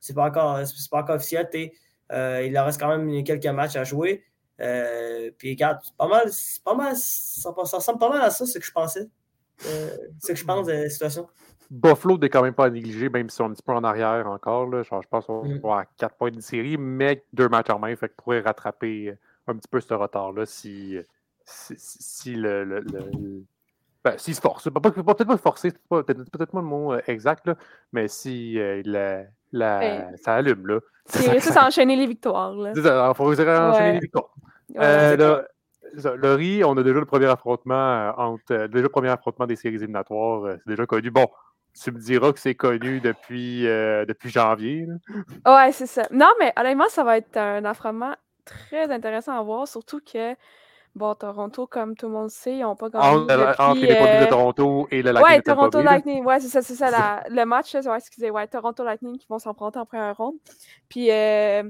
n'est 0.08 0.14
pas, 0.14 0.26
encore, 0.26 0.60
pas 0.90 0.98
encore 0.98 1.16
officiel. 1.16 1.48
Euh, 2.12 2.42
il 2.44 2.52
leur 2.52 2.66
reste 2.66 2.80
quand 2.80 2.96
même 2.96 3.24
quelques 3.24 3.46
matchs 3.46 3.76
à 3.76 3.84
jouer. 3.84 4.24
Euh, 4.60 5.30
puis 5.36 5.50
regarde, 5.50 5.80
pas 5.98 6.08
mal, 6.08 6.30
pas 6.64 6.74
mal, 6.74 6.94
ça, 6.96 7.50
ressemble 7.50 7.98
pas 7.98 8.08
mal 8.08 8.22
à 8.22 8.30
ça, 8.30 8.46
ce 8.46 8.58
que 8.58 8.64
je 8.64 8.72
pensais. 8.72 9.08
ce 9.58 10.28
que 10.28 10.34
je 10.34 10.44
pense 10.44 10.66
de 10.66 10.72
la 10.72 10.88
situation. 10.88 11.26
Buffalo 11.68 12.16
n'est 12.18 12.28
quand 12.28 12.42
même 12.42 12.54
pas 12.54 12.66
à 12.66 12.70
négliger, 12.70 13.08
même 13.08 13.28
si 13.28 13.42
on 13.42 13.46
est 13.46 13.50
un 13.50 13.54
petit 13.54 13.62
peu 13.62 13.72
en 13.72 13.82
arrière 13.82 14.26
encore. 14.28 14.66
Là. 14.66 14.82
je 14.82 15.08
pense 15.10 15.26
qu'on 15.26 15.44
mm. 15.44 15.64
à 15.66 15.84
4 15.98 16.16
points 16.16 16.30
de 16.30 16.40
série, 16.40 16.76
mais 16.76 17.24
deux 17.32 17.48
matchs 17.48 17.70
en 17.70 17.78
main, 17.78 17.94
fait 17.96 18.08
que 18.08 18.14
pourrait 18.14 18.40
rattraper 18.40 19.14
un 19.48 19.56
petit 19.56 19.68
peu 19.68 19.80
ce 19.80 19.94
retard-là 19.94 20.46
si, 20.46 20.96
si, 21.44 22.34
le, 22.34 22.64
le, 22.64 23.44
ben, 24.06 24.18
s'il 24.18 24.36
se 24.36 24.40
force. 24.40 24.70
Peut-être 24.70 25.24
pas 25.24 25.36
forcer, 25.36 25.72
peut-être 25.90 26.30
peut 26.30 26.46
pas 26.46 26.60
le 26.60 26.64
mot 26.64 26.92
euh, 26.92 27.00
exact, 27.08 27.44
là, 27.48 27.56
mais 27.92 28.06
si 28.06 28.56
euh, 28.56 28.80
la, 28.84 29.24
la, 29.50 29.80
ben, 29.80 30.16
ça 30.16 30.34
allume. 30.34 30.64
Là. 30.64 30.78
C'est 31.06 31.40
ça, 31.40 31.52
ça 31.52 31.66
enchaîner 31.66 31.96
les 31.96 32.06
victoires. 32.06 32.54
Il 32.54 33.12
faut 33.16 33.32
enchaîner 33.32 33.94
les 33.94 33.98
victoires. 33.98 34.30
Euh, 34.78 35.42
le 35.92 36.34
riz, 36.34 36.62
on 36.62 36.76
a 36.76 36.82
déjà 36.84 37.00
le 37.00 37.04
premier 37.04 37.26
affrontement 37.26 38.12
entre 38.16 38.68
déjà 38.68 38.82
le 38.82 38.88
premier 38.88 39.08
affrontement 39.08 39.46
des 39.46 39.56
séries 39.56 39.74
éliminatoires. 39.74 40.56
c'est 40.58 40.68
déjà 40.68 40.86
connu. 40.86 41.10
Bon, 41.10 41.26
tu 41.80 41.90
me 41.90 41.98
diras 41.98 42.32
que 42.32 42.38
c'est 42.38 42.54
connu 42.54 43.00
depuis, 43.00 43.62
depuis 43.62 44.30
janvier. 44.30 44.86
Ouais, 45.44 45.72
c'est 45.72 45.86
ça. 45.86 46.06
Non, 46.12 46.30
mais 46.38 46.52
honnêtement, 46.56 46.88
ça 46.88 47.02
va 47.02 47.18
être 47.18 47.36
un 47.36 47.64
affrontement 47.64 48.14
très 48.44 48.92
intéressant 48.92 49.36
à 49.36 49.42
voir, 49.42 49.66
surtout 49.66 50.00
que, 50.00 50.34
bon, 50.96 51.14
Toronto, 51.14 51.66
comme 51.66 51.94
tout 51.96 52.06
le 52.06 52.12
monde 52.12 52.30
sait, 52.30 52.56
ils 52.56 52.62
n'ont 52.62 52.74
pas 52.74 52.88
gagné. 52.88 53.06
Entre, 53.06 53.26
depuis, 53.26 53.62
entre 53.62 53.80
les 53.80 53.94
produits 53.94 54.18
de 54.18 54.24
euh, 54.24 54.28
Toronto 54.28 54.88
et 54.90 55.02
le 55.02 55.12
Lightning. 55.12 55.36
Ouais, 55.36 55.42
Toronto 55.42 55.82
Lightning, 55.82 56.24
ouais, 56.24 56.40
c'est 56.40 56.48
ça, 56.48 56.62
c'est 56.62 56.74
ça. 56.74 57.22
le 57.30 57.44
match, 57.44 57.74
ouais, 57.74 57.96
excusez, 57.96 58.30
ouais, 58.30 58.46
Toronto 58.48 58.82
Lightning 58.82 59.18
qui 59.18 59.26
vont 59.28 59.38
s'en 59.38 59.54
prendre 59.54 59.78
en 59.78 59.86
première 59.86 60.16
ronde. 60.16 60.36
Puis, 60.88 61.12
euh, 61.12 61.62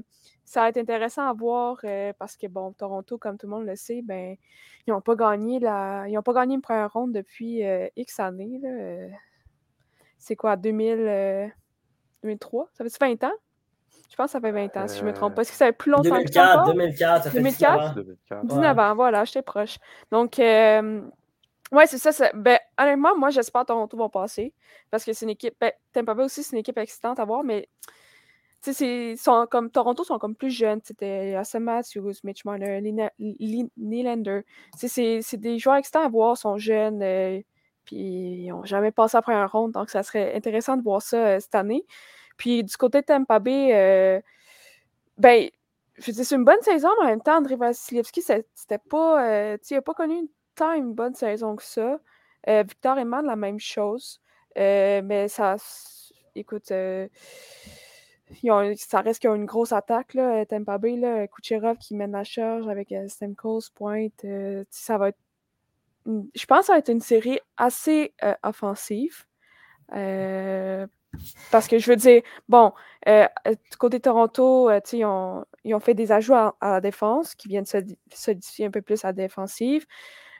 ça 0.43 0.61
va 0.61 0.69
être 0.69 0.77
intéressant 0.77 1.27
à 1.27 1.33
voir 1.33 1.77
parce 2.17 2.35
que, 2.37 2.47
bon, 2.47 2.71
Toronto, 2.71 3.17
comme 3.17 3.37
tout 3.37 3.45
le 3.45 3.51
monde 3.51 3.65
le 3.65 3.75
sait, 3.75 4.01
ben, 4.01 4.35
ils 4.87 4.91
n'ont 4.91 5.01
pas 5.01 5.15
gagné 5.15 5.59
la... 5.59 6.07
ils 6.07 6.17
ont 6.17 6.23
pas 6.23 6.33
gagné 6.33 6.55
une 6.55 6.61
première 6.61 6.91
ronde 6.91 7.11
depuis 7.11 7.61
X 7.97 8.19
années. 8.19 8.59
Là 8.63 9.17
c'est 10.17 10.35
quoi, 10.35 10.55
2000, 10.55 11.53
2003? 12.23 12.63
Euh, 12.63 12.67
ça 12.73 12.83
fait 12.83 12.99
20 12.99 13.23
ans? 13.23 13.33
Je 14.09 14.15
pense 14.15 14.27
que 14.27 14.31
ça 14.31 14.41
fait 14.41 14.51
20 14.51 14.77
ans, 14.77 14.87
si 14.87 14.99
je 14.99 15.03
ne 15.03 15.09
me 15.09 15.13
trompe 15.13 15.35
pas. 15.35 15.41
Est-ce 15.41 15.51
que 15.51 15.57
ça 15.57 15.65
fait 15.67 15.73
plus 15.73 15.91
longtemps 15.91 16.03
2004, 16.03 16.25
que 16.25 16.33
ça? 16.33 16.73
2004, 16.73 17.23
ça 17.23 17.29
fait 17.29 17.37
2004? 17.37 17.95
2004? 17.95 18.45
19 18.45 18.79
ans, 18.79 18.95
voilà, 18.95 19.25
j'étais 19.25 19.41
proche. 19.41 19.77
Donc, 20.11 20.39
euh, 20.39 21.01
ouais, 21.71 21.85
c'est 21.87 21.97
ça. 21.97 22.31
Ben, 22.33 22.57
honnêtement, 22.79 23.17
moi, 23.17 23.29
j'espère 23.29 23.61
que 23.61 23.67
Toronto 23.67 23.97
va 23.97 24.09
passer 24.09 24.53
parce 24.91 25.03
que 25.03 25.13
c'est 25.13 25.25
une 25.25 25.31
équipe. 25.31 25.55
Ben, 25.59 25.71
Tampa 25.91 26.13
Bay 26.13 26.23
aussi, 26.23 26.43
c'est 26.43 26.55
une 26.55 26.59
équipe 26.59 26.77
excitante 26.77 27.19
à 27.19 27.25
voir, 27.25 27.43
mais 27.43 27.67
sont 29.17 29.47
comme 29.49 29.69
Toronto 29.69 30.03
sont 30.03 30.19
comme 30.19 30.35
plus 30.35 30.49
jeunes. 30.49 30.79
C'était 30.83 31.35
Asa 31.35 31.59
Matthews, 31.59 32.13
Mitch 32.23 32.45
Marner, 32.45 32.81
Nylander. 33.77 34.41
C'est 34.75 35.37
des 35.37 35.59
joueurs 35.59 35.77
excitants 35.77 36.03
à 36.03 36.09
voir, 36.09 36.37
sont 36.37 36.57
jeunes. 36.57 37.01
Euh, 37.01 37.39
puis 37.85 37.95
ils 37.95 38.49
n'ont 38.49 38.65
jamais 38.65 38.91
passé 38.91 39.15
après 39.17 39.33
un 39.33 39.45
ronde, 39.45 39.71
donc 39.71 39.89
ça 39.89 40.03
serait 40.03 40.35
intéressant 40.35 40.75
de 40.75 40.83
voir 40.83 41.01
ça 41.01 41.17
euh, 41.17 41.39
cette 41.39 41.55
année. 41.55 41.85
Puis 42.37 42.63
du 42.63 42.77
côté 42.77 43.01
de 43.01 43.05
Tampa 43.05 43.39
Bay, 43.39 43.71
euh, 43.73 44.21
ben, 45.17 45.49
je 45.97 46.11
c'est 46.11 46.35
une 46.35 46.45
bonne 46.45 46.61
saison, 46.61 46.89
mais 46.99 47.05
en 47.05 47.09
même 47.09 47.21
temps, 47.21 47.37
André 47.37 47.55
Vasilevski, 47.55 48.21
c'était 48.21 48.77
pas. 48.89 49.25
Euh, 49.27 49.57
il 49.69 49.73
n'a 49.73 49.81
pas 49.81 49.93
connu 49.93 50.29
tant 50.55 50.73
une 50.73 50.93
bonne 50.93 51.15
saison 51.15 51.55
que 51.55 51.63
ça. 51.63 51.99
Victor 52.47 52.97
Eman, 52.97 53.25
la 53.25 53.35
même 53.35 53.59
chose. 53.59 54.21
mais 54.55 55.27
ça. 55.27 55.57
Écoute, 56.35 56.67
ça 56.67 57.09
reste 59.01 59.19
qu'il 59.19 59.29
y 59.29 59.33
a 59.33 59.35
une 59.35 59.45
grosse 59.45 59.73
attaque, 59.73 60.13
là, 60.13 60.45
Tampa 60.45 60.77
Bay, 60.77 60.95
là, 60.95 61.27
Kucherov 61.27 61.77
qui 61.77 61.95
mène 61.95 62.11
la 62.11 62.23
charge 62.23 62.67
avec 62.67 62.93
Stemkos, 63.07 63.71
Pointe. 63.75 64.25
ça 64.69 64.97
va 64.97 65.09
être 65.09 65.17
je 66.35 66.45
pense 66.45 66.59
que 66.59 66.65
ça 66.67 66.73
va 66.73 66.79
être 66.79 66.89
une 66.89 67.01
série 67.01 67.39
assez 67.57 68.13
euh, 68.23 68.33
offensive. 68.43 69.25
Euh, 69.93 70.87
parce 71.51 71.67
que 71.67 71.79
je 71.79 71.89
veux 71.89 71.95
dire, 71.95 72.21
bon, 72.49 72.73
euh, 73.07 73.27
du 73.45 73.77
côté 73.77 73.99
Toronto, 73.99 74.69
ils 74.93 75.05
ont, 75.05 75.45
ils, 75.63 75.75
ont, 75.75 75.79
fait 75.79 75.93
des 75.93 76.11
ajouts 76.11 76.33
à, 76.33 76.55
la 76.61 76.81
défense 76.81 77.35
qui 77.35 77.47
viennent 77.47 77.65
solidifier 78.13 78.65
un 78.65 78.71
peu 78.71 78.81
plus 78.81 79.03
la 79.03 79.13
défensive. 79.13 79.85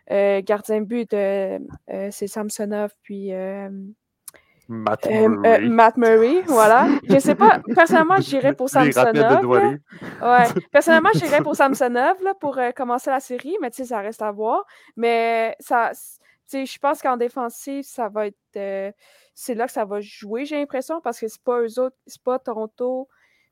gardien 0.10 0.82
but, 0.82 1.12
c'est 1.12 2.28
Samsonov, 2.28 2.92
puis 3.04 3.32
Matt 4.70 5.08
euh, 5.08 5.28
Murray. 5.30 5.64
Euh, 5.64 5.70
Matt 5.70 5.98
Murray, 5.98 6.42
voilà. 6.46 6.88
Je 7.10 7.20
sais 7.20 7.36
pas, 7.36 7.62
personnellement, 7.74 8.20
j'irais 8.20 8.54
pour 8.54 8.70
Samsonov. 8.70 9.46
Ouais. 9.46 9.80
Personnellement, 10.72 11.10
j'irais 11.16 11.42
pour 11.42 11.56
Samsonov 11.56 12.22
là, 12.24 12.34
pour 12.40 12.58
euh, 12.58 12.72
commencer 12.72 13.10
la 13.10 13.20
série, 13.20 13.56
mais 13.62 13.70
tu 13.72 13.78
sais, 13.78 13.86
ça 13.86 14.00
reste 14.00 14.22
à 14.22 14.32
voir. 14.32 14.66
Mais 14.98 15.56
ça, 15.60 15.92
je 16.52 16.78
pense 16.80 17.02
qu'en 17.02 17.18
défensive, 17.18 17.84
ça 17.84 18.10
va 18.10 18.28
être. 18.28 18.94
c'est 19.34 19.56
là 19.56 19.68
que 19.68 19.74
ça 19.74 19.86
va 19.86 20.02
jouer, 20.02 20.46
j'ai 20.46 20.58
l'impression, 20.58 21.02
parce 21.02 21.20
que 21.20 21.28
c'est 21.28 21.44
pas 21.44 21.62
eux 21.62 21.80
autres, 21.80 21.98
c'est 22.08 22.22
pas 22.22 22.40
Toronto, 22.40 23.08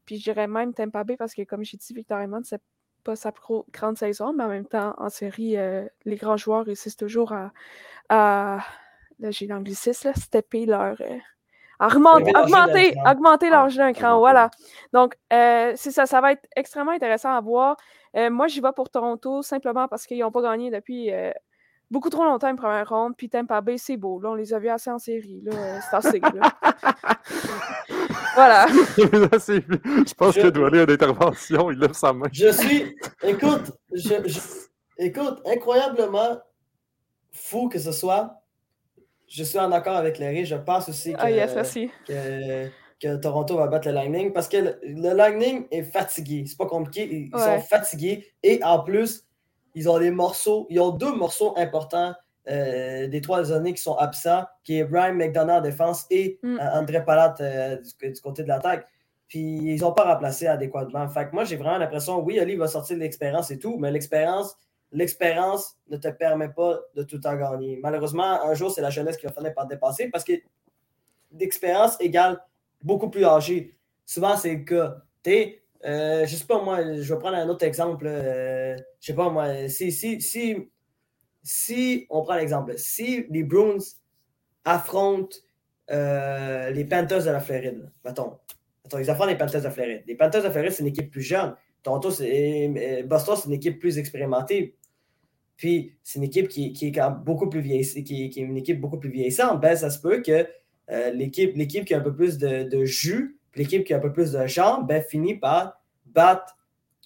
puis 0.06 0.18
je 0.18 0.24
dirais 0.24 0.48
même 0.48 0.74
Tampa 0.74 1.04
Bay, 1.04 1.18
parce 1.18 1.34
que 1.34 1.44
comme 1.44 1.64
j'ai 1.64 1.78
dit, 1.78 1.94
Victor 1.94 2.20
Raymond, 2.20 2.42
c'est 2.44 2.62
pas 3.04 3.16
sa 3.16 3.32
grande 3.72 3.98
saison, 3.98 4.34
mais 4.34 4.44
en 4.44 4.50
même 4.50 4.66
temps, 4.66 4.96
en 4.98 5.10
série, 5.10 5.56
les 6.06 6.16
grands 6.16 6.38
joueurs 6.38 6.66
réussissent 6.66 6.98
toujours 6.98 7.34
à 8.10 8.60
là 9.20 9.32
j'ai 9.32 9.48
l'anglicisme, 9.48 10.12
stepper 10.16 10.66
leur. 10.66 10.98
Euh, 11.02 11.18
augmenter, 11.80 12.96
augmenter 13.06 13.50
leur 13.50 13.70
jeu 13.70 13.78
d'un 13.78 13.94
cran. 13.94 14.20
Voilà. 14.20 14.50
Donc, 14.94 15.16
euh, 15.34 15.74
c'est 15.76 15.92
ça, 15.92 16.06
ça 16.06 16.22
va 16.22 16.32
être 16.34 16.46
extrêmement 16.56 16.92
intéressant 16.92 17.34
à 17.34 17.42
voir. 17.42 17.78
Euh, 18.16 18.30
moi, 18.30 18.48
j'y 18.48 18.62
vais 18.62 18.72
pour 18.76 18.90
Toronto 18.90 19.42
simplement 19.42 19.88
parce 19.88 20.06
qu'ils 20.06 20.20
n'ont 20.20 20.32
pas 20.32 20.42
gagné 20.42 20.72
depuis 20.72 21.12
beaucoup 21.92 22.10
trop 22.10 22.24
longtemps 22.24 22.50
une 22.50 22.56
première 22.56 22.90
ronde. 22.90 23.14
Puis 23.18 23.30
Tampa 23.30 23.62
Bay, 23.62 23.78
c'est 23.78 23.98
beau. 23.98 24.20
Là, 24.20 24.32
on 24.32 24.36
les 24.36 24.54
a 24.54 24.60
vus 24.60 24.70
assez 24.70 24.90
en 24.90 25.00
série. 25.00 25.44
C'est 25.90 25.96
assez. 25.96 26.20
voilà. 28.36 28.68
je 28.68 30.14
pense 30.14 30.36
que 30.36 30.50
doit 30.50 30.68
aller 30.68 30.82
à 30.82 30.86
l'intervention. 30.86 31.72
Il 31.72 31.80
lève 31.80 31.94
sa 31.94 32.14
main. 32.14 32.28
Je 32.32 32.52
suis. 32.52 32.96
Écoute, 33.24 33.72
je... 33.94 34.14
écoute, 34.98 35.42
incroyablement 35.46 36.40
fou 37.32 37.70
que 37.70 37.80
ce 37.80 37.92
soit 37.92 38.42
je 39.28 39.44
suis 39.44 39.60
en 39.60 39.72
accord 39.72 39.96
avec 39.96 40.20
Larry. 40.20 40.46
Je 40.46 40.56
pense 40.56 40.90
aussi 40.90 41.14
ah, 41.18 41.30
que, 41.30 42.70
que, 43.00 43.16
Toronto 43.18 43.58
va 43.58 43.68
battre 43.68 43.88
le 43.88 43.94
Lightning 43.94 44.34
parce 44.34 44.48
que 44.48 44.58
le, 44.58 45.14
Lightning 45.14 45.66
est 45.72 45.84
fatigué. 45.84 46.46
C'est 46.48 46.58
pas 46.58 46.68
compliqué. 46.68 47.30
Ils 47.34 47.40
sont 47.40 47.60
fatigués. 47.62 48.26
Et 48.44 48.64
en 48.64 48.84
plus, 48.84 49.26
ils 49.76 49.90
ont 49.90 50.00
des 50.00 50.12
morceaux. 50.12 50.66
Ils 50.70 50.80
ont 50.80 50.92
deux 50.92 51.14
morceaux 51.14 51.54
importants 51.58 52.16
euh, 52.48 53.08
des 53.08 53.22
trois 53.22 53.52
années 53.52 53.74
qui 53.74 53.82
sont 53.82 53.96
absents, 53.96 54.46
qui 54.64 54.78
est 54.78 54.84
Brian 54.84 55.14
McDonough 55.14 55.58
en 55.58 55.62
défense 55.62 56.06
et 56.10 56.40
mm. 56.44 56.60
euh, 56.60 56.80
André 56.80 57.04
Palat 57.04 57.36
euh, 57.42 57.78
du, 57.78 58.22
côté 58.22 58.44
de 58.44 58.48
l'attaque. 58.48 58.86
puis 59.28 59.42
ils 59.42 59.82
n'ont 59.82 59.94
pas 59.94 60.14
remplacé 60.14 60.48
adéquatement. 60.48 61.08
Fait 61.10 61.28
que 61.28 61.34
moi, 61.34 61.44
j'ai 61.44 61.56
vraiment 61.56 61.78
l'impression, 61.78 62.24
oui, 62.24 62.40
Ali 62.40 62.56
va 62.56 62.68
sortir 62.68 62.98
de 62.98 63.02
l'expérience 63.02 63.50
et 63.50 63.58
tout, 63.58 63.78
mais 63.80 63.92
l'expérience, 63.92 64.56
l'expérience 64.92 65.76
ne 65.90 65.98
te 65.98 66.08
permet 66.10 66.50
pas 66.50 66.80
de 66.96 67.04
tout 67.04 67.26
en 67.26 67.36
gagner. 67.36 67.80
Malheureusement, 67.82 68.44
un 68.44 68.54
jour, 68.54 68.72
c'est 68.72 68.82
la 68.82 68.92
jeunesse 68.92 69.18
qui 69.18 69.26
va 69.26 69.32
finir 69.32 69.54
par 69.54 69.66
te 69.66 69.74
dépasser 69.74 70.10
parce 70.10 70.24
que 70.24 70.34
l'expérience 71.32 71.98
égale 72.00 72.40
beaucoup 72.84 73.10
plus 73.10 73.26
âgé. 73.26 73.76
Souvent, 74.06 74.38
c'est 74.38 74.54
le 74.54 74.64
cas. 74.64 74.98
Tu 75.24 75.62
euh, 75.86 76.26
je 76.26 76.36
sais 76.36 76.46
pas, 76.46 76.62
moi, 76.62 76.82
je 76.84 77.14
vais 77.14 77.20
prendre 77.20 77.38
un 77.38 77.48
autre 77.48 77.66
exemple. 77.66 78.06
Euh, 78.08 78.76
je 79.00 79.08
sais 79.08 79.14
pas, 79.14 79.30
moi, 79.30 79.68
si, 79.68 79.92
si, 79.92 80.20
si, 80.22 80.56
si 81.44 82.08
on 82.10 82.24
prend 82.24 82.36
l'exemple, 82.36 82.74
si 82.78 83.26
les 83.30 83.44
Bruins 83.44 83.78
affrontent 84.64 85.38
euh, 85.92 86.72
les 86.72 86.86
Panthers 86.86 87.24
de 87.24 87.30
la 87.30 87.40
Floride, 87.40 87.92
mettons, 88.04 88.38
Attends, 88.86 89.00
ils 89.00 89.10
affrontent 89.10 89.30
les 89.30 89.38
Panthers 89.38 89.64
de 89.64 89.70
Floride. 89.70 90.04
Les 90.06 90.16
Panthers 90.16 90.44
de 90.44 90.50
Floride, 90.50 90.72
c'est 90.72 90.84
une 90.84 90.90
équipe 90.90 91.10
plus 91.10 91.24
jeune. 91.24 91.56
Toronto, 91.82 92.10
Boston, 92.10 93.36
c'est 93.36 93.48
une 93.48 93.54
équipe 93.54 93.80
plus 93.80 93.98
expérimentée. 93.98 94.76
Puis, 95.58 95.94
c'est 96.04 96.20
une 96.20 96.26
équipe 96.26 96.48
qui, 96.48 96.74
qui, 96.74 96.88
est 96.88 97.02
beaucoup 97.24 97.50
plus 97.50 97.62
vieillissante, 97.62 98.04
qui, 98.04 98.30
qui, 98.30 98.42
est 98.42 98.44
une 98.44 98.58
équipe 98.58 98.80
beaucoup 98.80 99.00
plus 99.00 99.10
vieillissante. 99.10 99.60
Ben, 99.62 99.76
ça 99.76 99.90
se 99.90 100.00
peut 100.00 100.22
que 100.22 100.48
euh, 100.92 101.12
l'équipe, 101.12 101.56
l'équipe 101.56 101.86
qui 101.86 101.94
a 101.94 101.98
un 101.98 102.02
peu 102.02 102.14
plus 102.14 102.38
de, 102.38 102.64
de 102.64 102.86
jus, 102.86 103.35
l'équipe 103.56 103.84
qui 103.84 103.94
a 103.94 103.98
un 103.98 104.00
peu 104.00 104.12
plus 104.12 104.32
de 104.32 104.46
jambes, 104.48 104.88
ben, 104.88 105.02
finit 105.02 105.36
par 105.36 105.80
battre 106.06 106.56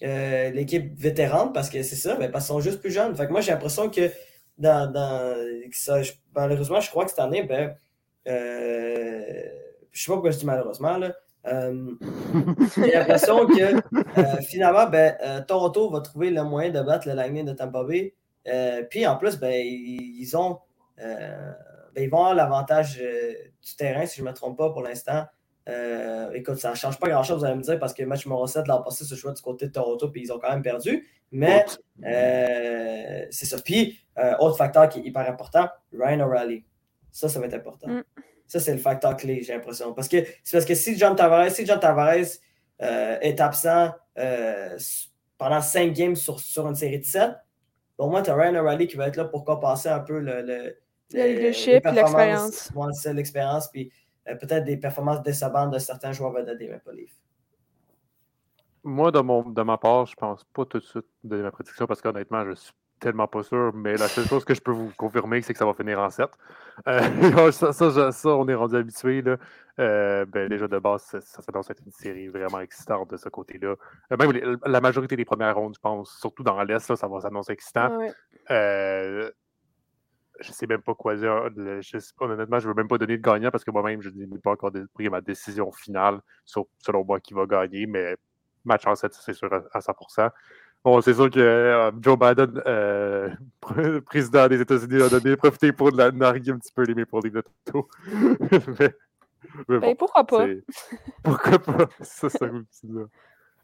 euh, 0.02 0.50
l'équipe 0.50 0.98
vétérane 0.98 1.52
parce 1.52 1.68
que 1.68 1.82
c'est 1.82 1.96
ça, 1.96 2.16
ben, 2.16 2.30
parce 2.30 2.46
qu'ils 2.46 2.54
sont 2.54 2.60
juste 2.60 2.80
plus 2.80 2.90
jeunes. 2.90 3.14
Moi, 3.30 3.40
j'ai 3.40 3.52
l'impression 3.52 3.90
que 3.90 4.10
dans, 4.60 4.92
malheureusement, 6.34 6.80
je 6.80 6.90
crois 6.90 7.04
que 7.04 7.10
cette 7.10 7.20
année, 7.20 7.42
ben, 7.42 7.74
euh, 8.28 9.42
je 9.90 10.02
sais 10.02 10.06
pas 10.06 10.14
pourquoi 10.14 10.30
je 10.30 10.38
dis 10.38 10.46
malheureusement, 10.46 10.98
euh, 11.46 11.90
j'ai 12.76 12.92
l'impression 12.92 13.46
que 13.46 13.76
euh, 14.18 14.42
finalement, 14.42 14.86
ben, 14.86 15.16
Toronto 15.46 15.90
va 15.90 16.00
trouver 16.00 16.30
le 16.30 16.44
moyen 16.44 16.70
de 16.70 16.80
battre 16.80 17.08
le 17.08 17.14
Lightning 17.14 17.46
de 17.46 17.52
Tampa 17.52 17.84
Bay. 17.84 18.14
puis 18.90 19.06
en 19.06 19.16
plus, 19.16 19.38
ben, 19.38 19.52
ils, 19.52 20.36
ont, 20.36 20.60
ben, 20.98 21.56
ils 21.96 22.10
vont 22.10 22.18
avoir 22.18 22.34
l'avantage 22.34 22.98
du 22.98 23.76
terrain, 23.76 24.06
si 24.06 24.18
je 24.18 24.24
ne 24.24 24.28
me 24.28 24.34
trompe 24.34 24.58
pas 24.58 24.70
pour 24.70 24.82
l'instant. 24.82 25.24
Écoute, 26.34 26.56
ça 26.56 26.70
ne 26.70 26.74
change 26.76 26.98
pas 26.98 27.08
grand-chose, 27.08 27.40
vous 27.40 27.44
allez 27.44 27.56
me 27.56 27.62
dire, 27.62 27.78
parce 27.78 27.94
que 27.94 28.02
le 28.02 28.08
match 28.08 28.26
numéro 28.26 28.46
7 28.46 28.66
l'an 28.66 28.82
passé 28.82 29.04
se 29.04 29.14
jouait 29.14 29.32
du 29.32 29.42
côté 29.42 29.66
de 29.66 29.72
Toronto, 29.72 30.08
puis 30.08 30.22
ils 30.22 30.32
ont 30.32 30.38
quand 30.38 30.50
même 30.50 30.62
perdu. 30.62 31.08
Mais 31.32 31.64
c'est 33.30 33.46
ça. 33.46 33.56
Puis, 33.64 33.98
autre 34.38 34.56
facteur 34.56 34.88
qui 34.88 35.00
est 35.00 35.02
hyper 35.02 35.28
important, 35.28 35.68
Ryan 35.92 36.20
O'Reilly. 36.20 36.64
Ça, 37.12 37.28
ça 37.28 37.40
va 37.40 37.46
être 37.46 37.54
important. 37.54 37.88
Mm. 37.88 38.02
Ça, 38.50 38.58
c'est 38.58 38.72
le 38.72 38.78
facteur 38.78 39.16
clé, 39.16 39.42
j'ai 39.44 39.52
l'impression. 39.52 39.92
Parce 39.94 40.08
que 40.08 40.24
c'est 40.42 40.56
parce 40.56 40.64
que 40.64 40.74
si 40.74 40.98
John 40.98 41.14
Tavares, 41.14 41.52
si 41.52 41.64
John 41.64 41.78
Tavares 41.78 42.26
euh, 42.82 43.16
est 43.20 43.40
absent 43.40 43.92
euh, 44.18 44.76
pendant 45.38 45.60
cinq 45.60 45.92
games 45.92 46.16
sur, 46.16 46.40
sur 46.40 46.66
une 46.66 46.74
série 46.74 46.98
de 46.98 47.04
7, 47.04 47.30
au 47.98 48.08
moins, 48.08 48.22
tu 48.22 48.30
as 48.30 48.34
Ryan 48.34 48.56
O'Reilly 48.56 48.88
qui 48.88 48.96
va 48.96 49.06
être 49.06 49.14
là 49.14 49.26
pour 49.26 49.44
compenser 49.44 49.88
un 49.88 50.00
peu 50.00 50.18
le, 50.18 50.42
le, 50.42 50.76
leadership, 51.12 51.84
l'expérience. 51.84 52.72
c'est 52.94 53.14
l'expérience, 53.14 53.68
puis 53.68 53.88
euh, 53.88 53.92
peut-être 54.24 54.64
des 54.64 54.76
performances 54.76 55.22
décevantes 55.22 55.72
de 55.72 55.78
certains 55.78 56.12
joueurs 56.12 56.32
vedettes 56.32 56.58
des 56.58 56.68
Maple 56.68 56.94
Leafs. 56.94 57.16
Moi, 58.82 59.10
de, 59.10 59.20
mon, 59.20 59.42
de 59.42 59.62
ma 59.62 59.76
part, 59.76 60.06
je 60.06 60.14
pense 60.14 60.44
pas 60.44 60.64
tout 60.64 60.78
de 60.78 60.84
suite 60.84 61.06
de 61.24 61.42
ma 61.42 61.50
prédiction 61.50 61.86
parce 61.86 62.00
qu'honnêtement, 62.00 62.44
je 62.46 62.54
suis 62.54 62.72
tellement 63.00 63.26
pas 63.26 63.42
sûr, 63.42 63.72
mais 63.74 63.96
la 63.96 64.06
seule 64.06 64.26
chose 64.26 64.44
que 64.44 64.54
je 64.54 64.60
peux 64.60 64.70
vous 64.70 64.92
confirmer, 64.96 65.42
c'est 65.42 65.52
que 65.52 65.58
ça 65.58 65.64
va 65.64 65.74
finir 65.74 65.98
en 65.98 66.10
7. 66.10 66.28
Euh, 66.86 67.50
ça, 67.52 68.12
ça, 68.12 68.28
on 68.28 68.46
est 68.46 68.54
rendu 68.54 68.76
habitué. 68.76 69.24
Euh, 69.78 70.26
ben, 70.26 70.48
déjà 70.48 70.68
de 70.68 70.78
base, 70.78 71.02
ça, 71.02 71.20
ça 71.20 71.42
s'annonce 71.42 71.70
être 71.70 71.82
une 71.84 71.92
série 71.92 72.28
vraiment 72.28 72.60
excitante 72.60 73.10
de 73.10 73.16
ce 73.16 73.28
côté-là. 73.28 73.74
Euh, 74.12 74.16
même 74.16 74.58
la 74.64 74.80
majorité 74.80 75.16
des 75.16 75.24
premières 75.24 75.56
rondes, 75.56 75.74
je 75.74 75.80
pense, 75.80 76.18
surtout 76.20 76.42
dans 76.42 76.62
l'Est, 76.62 76.94
ça 76.94 77.08
va 77.08 77.20
s'annoncer 77.20 77.52
excitant. 77.52 77.98
Je 80.40 80.52
sais 80.52 80.66
même 80.66 80.82
pas 80.82 80.94
quoi 80.94 81.16
dire. 81.16 81.48
honnêtement, 82.20 82.58
je 82.58 82.68
ne 82.68 82.72
veux 82.72 82.74
même 82.74 82.88
pas 82.88 82.98
donner 82.98 83.16
de 83.16 83.22
gagnant 83.22 83.50
parce 83.50 83.64
que 83.64 83.70
moi-même, 83.70 84.00
je 84.02 84.10
n'ai 84.10 84.26
pas 84.38 84.52
encore 84.52 84.72
pris 84.94 85.08
ma 85.08 85.20
décision 85.20 85.70
finale 85.72 86.20
sur, 86.44 86.66
selon 86.78 87.04
moi 87.04 87.20
qui 87.20 87.34
va 87.34 87.46
gagner, 87.46 87.86
mais 87.86 88.16
match 88.64 88.86
en 88.86 88.94
7, 88.94 89.12
c'est 89.14 89.34
sûr 89.34 89.52
à 89.52 89.78
100%. 89.80 90.30
Bon, 90.82 91.00
c'est 91.02 91.12
sûr 91.12 91.28
que 91.30 91.38
euh, 91.38 91.92
Joe 92.00 92.18
Biden, 92.18 92.62
euh, 92.66 93.28
président 94.06 94.48
des 94.48 94.60
États-Unis, 94.60 95.02
a 95.02 95.08
donné 95.10 95.36
profité 95.36 95.72
pour 95.72 95.92
narguer 95.92 96.52
un 96.52 96.58
petit 96.58 96.72
peu 96.72 96.84
les 96.84 96.94
Maple 96.94 97.18
Leafs 97.22 97.32
de 97.34 97.44
Toto. 97.64 97.88
mais, 98.78 98.94
mais 99.68 99.78
ben, 99.78 99.96
pourquoi 99.96 100.24
pas? 100.24 100.46
Pourquoi 101.22 101.58
pas? 101.58 101.88
Ça, 102.00 102.30
ça 102.30 102.46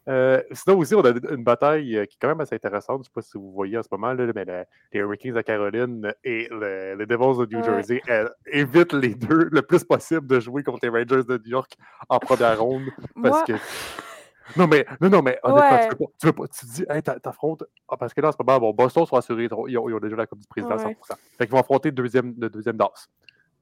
euh, 0.07 0.41
sinon 0.51 0.77
aussi, 0.77 0.95
on 0.95 1.01
a 1.01 1.09
une 1.09 1.43
bataille 1.43 1.85
qui 1.85 1.95
est 1.97 2.17
quand 2.19 2.29
même 2.29 2.41
assez 2.41 2.55
intéressante. 2.55 2.97
Je 2.97 3.01
ne 3.01 3.03
sais 3.05 3.11
pas 3.13 3.21
si 3.21 3.37
vous 3.37 3.51
voyez 3.51 3.77
en 3.77 3.83
ce 3.83 3.89
moment, 3.91 4.13
là, 4.13 4.25
mais 4.33 4.45
les 4.45 4.99
Hurricanes 4.99 5.33
de 5.33 5.41
Caroline 5.41 6.13
et 6.23 6.47
les 6.51 7.05
Devils 7.05 7.45
de 7.45 7.55
New 7.55 7.63
Jersey 7.63 8.01
évitent 8.45 8.93
les 8.93 9.15
deux 9.15 9.49
le 9.51 9.61
plus 9.61 9.83
possible 9.83 10.27
de 10.27 10.39
jouer 10.39 10.63
contre 10.63 10.79
les 10.83 10.89
Rangers 10.89 11.23
de 11.27 11.37
New 11.37 11.51
York 11.51 11.75
en 12.09 12.19
première 12.19 12.59
ronde. 12.59 12.85
Parce 13.21 13.43
que 13.43 13.53
non, 14.55 14.67
mais, 14.67 14.85
non, 15.01 15.09
non, 15.09 15.21
mais 15.21 15.37
honnêtement, 15.43 16.07
tu, 16.17 16.27
veux 16.27 16.33
pas, 16.33 16.47
tu 16.47 16.65
te 16.65 16.71
dis, 16.71 16.85
hey, 16.89 17.01
t'affrontes. 17.01 17.63
Ah, 17.89 17.97
parce 17.97 18.13
que 18.13 18.21
là, 18.21 18.29
en 18.29 18.31
ce 18.31 18.37
moment, 18.39 18.59
bon, 18.59 18.73
Boston 18.73 19.05
sont 19.05 19.17
assurés, 19.17 19.45
ils 19.45 19.53
ont, 19.53 19.67
ils 19.67 19.77
ont 19.77 19.99
déjà 19.99 20.15
la 20.15 20.25
Coupe 20.25 20.39
du 20.39 20.47
Président 20.47 20.75
à 20.75 20.77
100%. 20.77 20.93
Fait 21.37 21.45
qu'ils 21.45 21.49
vont 21.49 21.59
affronter 21.59 21.89
le 21.89 21.95
deuxième, 21.95 22.33
le 22.37 22.49
deuxième 22.49 22.77
DAS. 22.77 23.09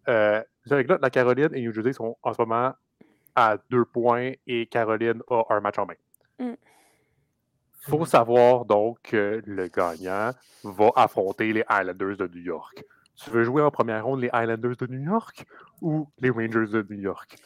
Euh, 0.08 0.43
là, 0.65 0.97
la 1.01 1.10
Caroline 1.10 1.49
et 1.53 1.62
New 1.62 1.73
Jersey 1.73 1.93
sont 1.93 2.15
en 2.21 2.34
ce 2.34 2.41
moment 2.41 2.73
à 3.36 3.58
deux 3.69 3.86
points 3.86 4.34
et 4.45 4.67
Caroline 4.67 5.21
a 5.29 5.43
un 5.49 5.60
match 5.60 5.79
en 5.79 5.88
main. 5.88 5.95
Il 6.39 6.45
mm. 6.48 6.56
faut 7.82 8.06
savoir 8.06 8.65
donc 8.65 9.00
que 9.04 9.41
le 9.45 9.67
gagnant 9.67 10.32
va 10.63 10.91
affronter 10.95 11.54
les 11.54 11.63
Islanders 11.69 12.17
de 12.17 12.28
New 12.28 12.41
York. 12.41 12.84
Tu 13.15 13.30
veux 13.30 13.43
jouer 13.43 13.62
en 13.62 13.71
première 13.71 14.06
ronde 14.06 14.21
les 14.21 14.30
Islanders 14.34 14.76
de 14.78 14.88
New 14.88 15.04
York 15.04 15.45
ou 15.82 16.08
les 16.19 16.30
Rangers 16.30 16.67
de 16.67 16.86
New 16.89 17.00
York? 17.00 17.38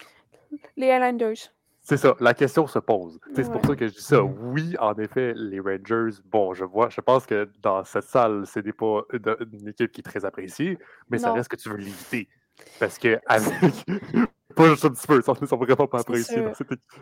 Les 0.75 0.87
Islanders. 0.87 1.51
C'est 1.81 1.97
ça, 1.97 2.15
la 2.19 2.33
question 2.33 2.67
se 2.67 2.77
pose. 2.77 3.19
C'est 3.33 3.51
pour 3.51 3.65
ça 3.65 3.75
que 3.75 3.87
je 3.87 3.93
dis 3.93 4.01
ça. 4.01 4.21
Oui, 4.21 4.75
en 4.79 4.93
effet, 4.95 5.33
les 5.35 5.59
Rangers, 5.59 6.19
bon, 6.25 6.53
je 6.53 6.63
vois, 6.63 6.89
je 6.89 7.01
pense 7.01 7.25
que 7.25 7.49
dans 7.61 7.83
cette 7.83 8.03
salle, 8.03 8.45
ce 8.45 8.59
n'est 8.59 8.73
pas 8.73 9.01
une, 9.11 9.67
équipe 9.67 9.91
qui 9.91 10.01
est 10.01 10.03
très 10.03 10.23
appréciée, 10.23 10.77
mais 11.09 11.17
ça 11.17 11.33
reste 11.33 11.49
que 11.49 11.55
tu 11.55 11.69
veux 11.69 11.77
l'éviter. 11.77 12.27
Parce 12.79 12.99
que, 12.99 13.19
avec. 13.25 13.53
pas 14.55 14.69
juste 14.69 14.85
un 14.85 14.89
petit 14.89 15.07
peu, 15.07 15.17
ils 15.17 15.47
sont 15.47 15.57
vraiment 15.57 15.87
pas 15.87 16.01
appréciés 16.01 16.43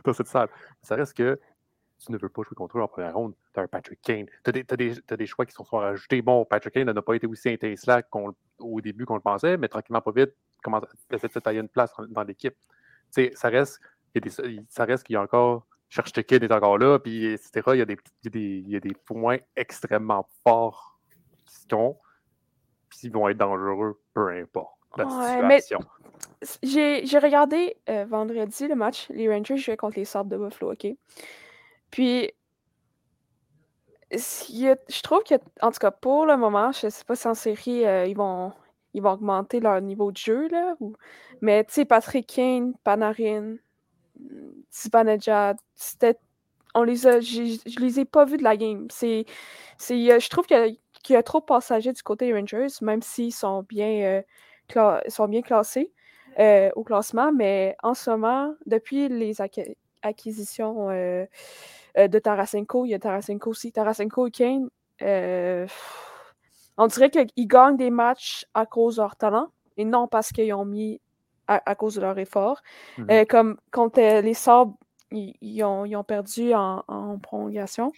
dans 0.04 0.14
cette, 0.14 0.28
salle. 0.28 0.48
Ça 0.84 0.96
reste 0.96 1.16
que 1.16 1.40
tu 2.04 2.12
ne 2.12 2.18
veux 2.18 2.30
pas 2.30 2.44
jouer 2.44 2.56
contre 2.56 2.78
eux 2.78 2.82
en 2.82 2.88
première 2.88 3.16
ronde. 3.16 3.34
Tu 3.54 3.60
as 3.60 3.64
un 3.64 3.68
Patrick 3.68 4.02
Kane. 4.02 4.28
Tu 4.44 4.52
as, 4.52 5.16
des 5.18 5.26
choix 5.26 5.46
qui 5.46 5.54
sont 5.54 5.64
soit 5.64 5.82
rajoutés. 5.82 6.22
Bon, 6.22 6.46
Patrick 6.46 6.74
Kane 6.74 6.92
n'a 6.92 7.02
pas 7.02 7.16
été 7.16 7.28
aussi 7.28 7.50
intéressant 7.50 8.00
au 8.60 8.82
début 8.82 9.06
qu'on 9.06 9.16
le 9.16 9.22
pensait, 9.22 9.58
mais 9.58 9.68
tranquillement, 9.68 10.02
pas 10.02 10.12
vite, 10.12 10.34
a 10.66 11.18
fait 11.18 11.34
de 11.34 11.40
tailler 11.40 11.60
une 11.60 11.70
place 11.70 11.94
dans 12.10 12.24
l'équipe. 12.24 12.56
Ça 13.12 13.50
reste 13.50 13.80
ça 14.70 14.86
reste 14.86 15.04
qu'il 15.04 15.14
y 15.14 15.18
a 15.18 15.22
encore. 15.22 15.66
Cherche 15.90 16.12
Kid 16.12 16.44
est 16.44 16.52
encore 16.52 16.78
là, 16.78 17.00
puis 17.00 17.26
etc. 17.26 17.62
Il 17.74 17.78
y, 17.78 17.82
a 17.82 17.86
des, 17.86 17.98
il, 18.26 18.70
y 18.70 18.76
a 18.76 18.80
des, 18.80 18.94
points 18.94 19.38
extrêmement 19.56 20.28
forts 20.44 21.00
qui 21.46 21.56
sont, 21.70 21.98
puis 22.90 23.00
ils 23.04 23.12
vont 23.12 23.30
être 23.30 23.38
dangereux, 23.38 23.98
peu 24.14 24.28
importe 24.28 24.76
la 24.98 25.06
situation. 25.06 25.80
J'ai 26.62 27.20
regardé 27.20 27.78
euh, 27.90 28.04
vendredi 28.06 28.68
le 28.68 28.76
match. 28.76 29.08
Les 29.10 29.30
Rangers 29.30 29.56
jouaient 29.56 29.78
contre 29.78 29.98
les 29.98 30.06
Sabres 30.06 30.30
de 30.30 30.38
Buffalo, 30.38 30.74
OK? 30.74 30.88
Puis, 31.92 32.32
je 34.12 35.02
trouve 35.02 35.24
que, 35.24 35.36
en 35.62 35.72
tout 35.72 35.80
cas, 35.80 35.92
pour 35.92 36.26
le 36.26 36.38
moment, 36.38 36.72
je 36.72 36.88
ne 36.88 36.92
sais 36.92 37.04
pas 37.06 37.16
si 37.16 37.28
en 37.28 37.34
série, 37.34 37.86
euh, 37.86 38.06
ils, 38.06 38.16
vont, 38.16 38.54
ils 38.94 39.02
vont 39.02 39.12
augmenter 39.12 39.60
leur 39.60 39.82
niveau 39.82 40.12
de 40.12 40.18
jeu, 40.18 40.48
là. 40.50 40.76
Mais, 41.42 41.64
tu 41.66 41.74
sais, 41.74 41.86
Patrick 41.86 42.28
Kane, 42.28 42.74
Panarin, 42.84 43.58
Zibanejad, 44.72 45.58
c'était. 45.76 46.18
On 46.76 46.84
les 46.84 47.08
a. 47.08 47.20
Je 47.20 47.80
les 47.80 48.00
ai 48.00 48.06
pas 48.06 48.26
vus 48.26 48.38
de 48.38 48.44
la 48.44 48.58
game. 48.58 48.88
C'est. 48.92 49.26
Je 49.80 50.30
trouve 50.30 50.46
qu'il 50.46 50.78
y, 51.10 51.16
a 51.16 51.24
trop 51.24 51.40
de 51.40 51.46
passagers 51.46 51.94
du 51.94 52.04
côté 52.04 52.28
des 52.28 52.34
Rangers, 52.34 52.68
même 52.82 53.02
s'ils 53.02 53.34
sont 53.34 53.64
bien, 53.64 54.24
euh, 54.76 55.00
sont 55.08 55.28
bien 55.28 55.42
classés 55.42 55.92
euh, 56.40 56.70
au 56.76 56.84
classement. 56.84 57.32
Mais 57.32 57.76
en 57.84 57.94
ce 57.94 58.10
moment, 58.12 58.54
depuis 58.66 59.10
les 59.10 59.42
acquisitions 60.08 60.90
euh, 60.90 61.26
de 61.96 62.20
Tarasenko, 62.20 62.86
il 62.86 62.90
y 62.90 62.94
a 62.94 63.00
Tarasenko 63.00 63.52
aussi. 63.52 63.72
Tarasenko 63.72 64.28
et 64.28 64.32
Kane, 64.32 64.70
on 66.78 66.88
dirait 66.88 67.10
qu'ils 67.10 67.48
gagnent 67.48 67.78
des 67.78 67.90
matchs 67.90 68.46
à 68.54 68.66
cause 68.66 68.98
de 68.98 69.02
leur 69.02 69.16
talent 69.16 69.50
et 69.78 69.86
non 69.86 70.08
parce 70.08 70.32
qu'ils 70.32 70.54
ont 70.54 70.66
mis 70.66 71.02
à, 71.48 71.76
cause 71.76 71.96
de 71.96 72.02
leur 72.02 72.18
effort. 72.20 72.62
Euh, 73.10 73.26
comme 73.26 73.58
quand 73.72 73.98
euh, 73.98 74.22
les 74.22 74.34
Sabres, 74.34 74.76
ils, 75.12 75.64
ont, 75.64 76.04
perdu 76.04 76.54
en, 76.54 77.18
prolongation. 77.22 77.92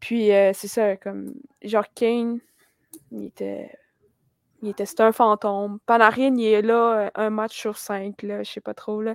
Puis 0.00 0.32
euh, 0.32 0.52
c'est 0.54 0.68
ça, 0.68 0.96
comme 0.96 1.34
genre 1.62 1.84
Kane, 1.94 2.40
il 3.10 3.26
était. 3.26 3.70
Il 4.60 4.70
était, 4.70 5.00
un 5.00 5.12
fantôme. 5.12 5.78
Panarin, 5.86 6.34
il 6.36 6.44
est 6.44 6.62
là 6.62 7.12
un 7.14 7.30
match 7.30 7.56
sur 7.56 7.78
cinq, 7.78 8.22
là, 8.24 8.42
je 8.42 8.50
sais 8.50 8.60
pas 8.60 8.74
trop. 8.74 9.00
Là. 9.00 9.14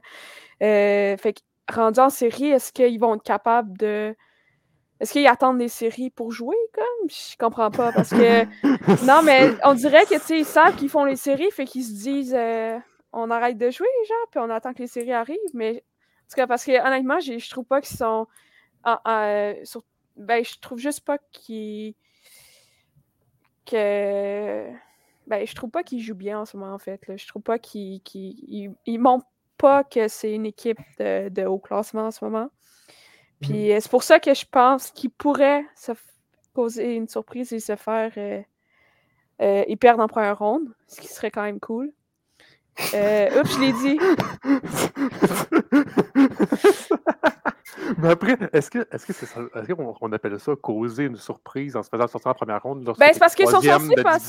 fait 0.62 1.44
rendu 1.72 2.00
en 2.00 2.10
série, 2.10 2.48
est-ce 2.50 2.72
qu'ils 2.72 3.00
vont 3.00 3.16
être 3.16 3.24
capables 3.24 3.78
de. 3.78 4.16
Est-ce 5.00 5.12
qu'ils 5.14 5.28
attendent 5.28 5.58
des 5.58 5.68
séries 5.68 6.10
pour 6.10 6.32
jouer, 6.32 6.56
comme? 6.74 7.10
Je 7.10 7.36
comprends 7.38 7.72
pas, 7.72 7.92
parce 7.92 8.12
que... 8.12 8.46
non, 9.06 9.22
mais 9.22 9.54
on 9.66 9.74
dirait 9.74 10.06
que, 10.06 10.16
tu 10.16 10.22
sais, 10.22 10.40
ils 10.40 10.46
savent 10.46 10.76
qu'ils 10.76 10.90
font 10.90 11.04
les 11.04 11.18
séries, 11.18 11.52
fait 11.52 11.66
qu'ils 11.66 11.84
se 11.84 11.92
disent, 11.92 12.36
euh, 12.38 12.78
on 13.12 13.30
arrête 13.30 13.58
de 13.58 13.70
jouer, 13.70 13.88
genre, 14.08 14.28
puis 14.32 14.40
on 14.40 14.50
attend 14.50 14.74
que 14.74 14.80
les 14.80 14.88
séries 14.88 15.12
arrivent, 15.12 15.38
mais... 15.54 15.84
En 16.26 16.30
tout 16.30 16.36
cas, 16.36 16.48
parce 16.48 16.64
que, 16.64 16.72
honnêtement, 16.88 17.20
je 17.20 17.50
trouve 17.50 17.66
pas 17.66 17.82
qu'ils 17.82 17.98
sont... 17.98 18.28
Ben, 20.16 20.46
je 20.46 20.60
trouve 20.60 20.78
juste 20.78 21.02
pas 21.02 21.18
qu'ils... 21.32 21.96
Que... 23.66 24.70
Ben, 25.28 25.46
je 25.46 25.56
trouve 25.56 25.70
pas 25.70 25.84
qu'ils 25.84 26.02
jouent 26.02 26.16
bien 26.16 26.40
en 26.40 26.46
ce 26.46 26.56
moment, 26.56 26.74
en 26.74 26.80
fait. 26.80 27.08
Là. 27.08 27.18
Je 27.18 27.28
trouve 27.28 27.42
pas 27.42 27.60
qu'ils... 27.60 28.02
Ils... 28.14 28.74
Ils 28.86 29.00
montrent 29.00 29.28
pas 29.64 29.86
que 29.86 30.10
c'est 30.10 30.34
une 30.34 30.46
équipe 30.46 30.82
de, 31.00 31.30
de 31.30 31.46
haut 31.46 31.58
classement 31.58 32.08
en 32.08 32.12
ce 32.12 32.26
moment. 32.26 32.50
Puis 33.40 33.72
euh, 33.72 33.78
c'est 33.80 33.90
pour 33.90 34.04
ça 34.04 34.20
que 34.20 34.34
je 34.34 34.44
pense 34.46 34.92
qu'il 34.92 35.10
pourrait 35.10 35.64
se 35.74 35.94
causer 36.54 36.96
une 36.96 37.08
surprise 37.08 37.54
et 37.54 37.62
se 37.62 37.78
faire. 37.78 38.12
Euh, 38.18 38.42
euh, 39.42 39.64
ils 39.70 39.78
perdent 39.78 40.02
en 40.02 40.10
première 40.10 40.38
ronde, 40.38 40.68
ce 40.90 41.00
qui 41.00 41.08
serait 41.08 41.32
quand 41.32 41.44
même 41.44 41.62
cool. 41.62 41.94
Euh, 42.94 43.40
oups, 43.40 43.54
je 43.54 43.60
l'ai 43.62 43.72
dit. 43.72 43.98
Mais 47.98 48.10
après, 48.10 48.38
est-ce 48.52 48.70
que 48.70 48.88
est-ce 48.92 49.06
que 49.06 49.14
c'est 49.14 49.26
est-ce 49.26 49.74
qu'on 49.74 50.12
appelle 50.12 50.40
ça 50.40 50.56
causer 50.56 51.06
une 51.06 51.16
surprise 51.16 51.76
en 51.76 51.84
se 51.84 51.90
faisant 51.90 52.08
sortir 52.08 52.32
en 52.32 52.34
première 52.34 52.62
ronde 52.62 52.84
ben, 52.84 53.10
c'est 53.14 53.20
parce 53.20 53.36
qu'ils 53.36 53.48
sont 53.48 53.62
censés 53.62 53.96
pas, 54.02 54.20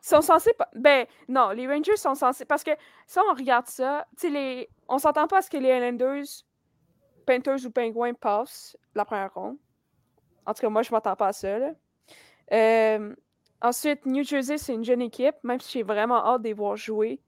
sont 0.00 0.20
censés 0.20 0.52
pas, 0.54 0.68
ben 0.74 1.06
non, 1.28 1.50
les 1.50 1.66
Rangers 1.66 1.96
sont 1.96 2.14
censés 2.14 2.44
parce 2.44 2.62
que 2.62 2.72
si 3.06 3.18
on 3.18 3.34
regarde 3.34 3.66
ça, 3.66 4.06
tu 4.18 4.30
les 4.30 4.68
on 4.88 4.98
s'entend 4.98 5.26
pas 5.26 5.38
à 5.38 5.42
ce 5.42 5.50
que 5.50 5.56
les 5.56 5.74
Islanders 5.74 6.44
Panthers 7.24 7.64
ou 7.64 7.70
Penguins 7.70 8.14
passent 8.14 8.76
la 8.94 9.04
première 9.04 9.32
ronde. 9.32 9.56
En 10.46 10.54
tout 10.54 10.60
cas, 10.60 10.68
moi, 10.68 10.82
je 10.82 10.90
m'attends 10.90 11.16
pas 11.16 11.28
à 11.28 11.32
ça. 11.32 11.58
Euh, 12.52 13.14
ensuite, 13.60 14.04
New 14.06 14.24
Jersey, 14.24 14.58
c'est 14.58 14.74
une 14.74 14.84
jeune 14.84 15.02
équipe, 15.02 15.36
même 15.42 15.60
si 15.60 15.78
j'ai 15.78 15.82
vraiment 15.82 16.24
hâte 16.26 16.42
de 16.42 16.48
les 16.48 16.52
voir 16.52 16.76
jouer. 16.76 17.20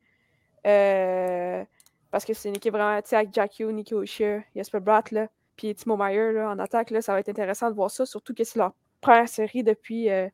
Euh, 0.66 1.64
parce 2.10 2.24
que 2.24 2.34
c'est 2.34 2.48
une 2.48 2.56
équipe 2.56 2.72
vraiment, 2.72 3.00
tu 3.02 3.10
sais, 3.10 3.16
avec 3.16 3.32
Jack 3.32 3.58
Hughes, 3.58 3.72
Nico 3.72 3.96
O'Shea, 3.96 4.40
Jesper 4.54 4.80
Bratt, 4.80 5.10
là, 5.10 5.28
puis 5.56 5.74
Timo 5.74 5.96
Meyer 5.96 6.40
en 6.42 6.58
attaque, 6.58 6.90
là, 6.90 7.02
ça 7.02 7.12
va 7.12 7.20
être 7.20 7.28
intéressant 7.28 7.70
de 7.70 7.74
voir 7.76 7.90
ça, 7.90 8.06
surtout 8.06 8.34
que 8.34 8.44
c'est 8.44 8.58
leur 8.58 8.72
première 9.00 9.28
série 9.28 9.62
depuis 9.62 10.10
euh, 10.10 10.28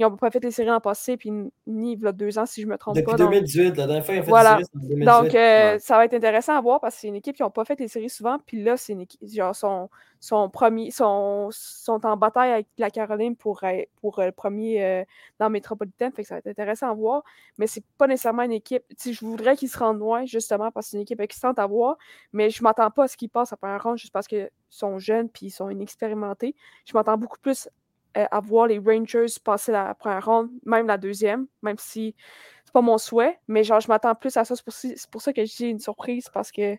ils 0.00 0.04
n'ont 0.04 0.16
pas 0.16 0.30
fait 0.30 0.42
les 0.42 0.50
séries 0.50 0.70
en 0.70 0.80
passé, 0.80 1.18
puis 1.18 1.30
ni 1.30 1.52
il 1.66 2.00
y 2.00 2.06
a 2.06 2.12
deux 2.12 2.38
ans, 2.38 2.46
si 2.46 2.62
je 2.62 2.66
ne 2.66 2.72
me 2.72 2.78
trompe 2.78 2.94
pas. 2.94 3.00
Depuis 3.02 3.16
2018, 3.16 3.76
la 3.76 3.86
dernière 3.86 4.04
fois, 4.04 4.14
ils 4.14 4.20
ont 4.20 4.22
fait 4.22 4.30
voilà. 4.30 4.56
des 4.56 4.64
séries 4.64 4.78
en 4.84 4.88
2018. 4.88 5.04
Donc, 5.04 5.34
euh, 5.34 5.78
ça 5.78 5.96
va 5.96 6.04
être 6.06 6.14
intéressant 6.14 6.56
à 6.56 6.60
voir 6.60 6.80
parce 6.80 6.94
que 6.94 7.02
c'est 7.02 7.08
une 7.08 7.16
équipe 7.16 7.36
qui 7.36 7.42
n'a 7.42 7.50
pas 7.50 7.64
fait 7.66 7.78
les 7.78 7.88
séries 7.88 8.08
souvent, 8.08 8.38
puis 8.46 8.62
là, 8.62 8.78
c'est 8.78 8.94
une 8.94 9.02
équipe, 9.02 9.20
genre, 9.28 9.54
sont, 9.54 9.90
sont, 10.20 10.48
promis, 10.48 10.90
sont, 10.90 11.48
sont 11.50 12.04
en 12.06 12.16
bataille 12.16 12.52
avec 12.52 12.66
la 12.78 12.90
Caroline 12.90 13.36
pour, 13.36 13.62
euh, 13.64 13.82
pour 14.00 14.18
euh, 14.18 14.26
le 14.26 14.32
premier 14.32 14.82
euh, 14.84 15.04
dans 15.38 15.46
le 15.46 15.52
métropolitain, 15.52 16.10
fait 16.10 16.22
que 16.22 16.28
ça 16.28 16.36
va 16.36 16.38
être 16.38 16.46
intéressant 16.46 16.90
à 16.90 16.94
voir, 16.94 17.22
mais 17.58 17.66
c'est 17.66 17.84
pas 17.98 18.06
nécessairement 18.06 18.42
une 18.42 18.52
équipe, 18.52 18.84
je 19.04 19.20
voudrais 19.20 19.56
qu'ils 19.56 19.68
se 19.68 19.78
rendent 19.78 19.98
loin, 19.98 20.24
justement, 20.24 20.70
parce 20.70 20.86
que 20.86 20.90
c'est 20.92 20.96
une 20.96 21.02
équipe 21.02 21.20
excitante 21.20 21.58
à 21.58 21.66
voir, 21.66 21.98
mais 22.32 22.48
je 22.48 22.62
m'attends 22.62 22.90
pas 22.90 23.04
à 23.04 23.08
ce 23.08 23.16
qu'ils 23.16 23.28
passent 23.30 23.52
à 23.52 23.56
première 23.56 23.82
ronde 23.82 23.98
juste 23.98 24.12
parce 24.12 24.26
qu'ils 24.26 24.50
sont 24.68 24.98
jeunes 24.98 25.28
puis 25.28 25.46
ils 25.46 25.50
sont 25.50 25.70
inexpérimentés. 25.70 26.54
Je 26.84 26.92
m'attends 26.94 27.16
beaucoup 27.16 27.38
plus 27.38 27.68
euh, 28.16 28.26
à 28.30 28.40
voir 28.40 28.66
les 28.66 28.78
Rangers 28.78 29.26
passer 29.44 29.70
la 29.70 29.94
première 29.94 30.24
ronde, 30.24 30.50
même 30.66 30.88
la 30.88 30.98
deuxième, 30.98 31.46
même 31.62 31.76
si 31.78 32.16
c'est 32.64 32.72
pas 32.72 32.80
mon 32.80 32.98
souhait, 32.98 33.38
mais 33.46 33.62
genre 33.62 33.78
je 33.80 33.86
m'attends 33.86 34.16
plus 34.16 34.36
à 34.36 34.44
ça. 34.44 34.56
C'est 34.56 35.10
pour, 35.10 35.22
ça 35.22 35.32
que 35.32 35.44
j'ai 35.44 35.68
une 35.68 35.78
surprise 35.78 36.28
parce 36.32 36.50
que 36.50 36.76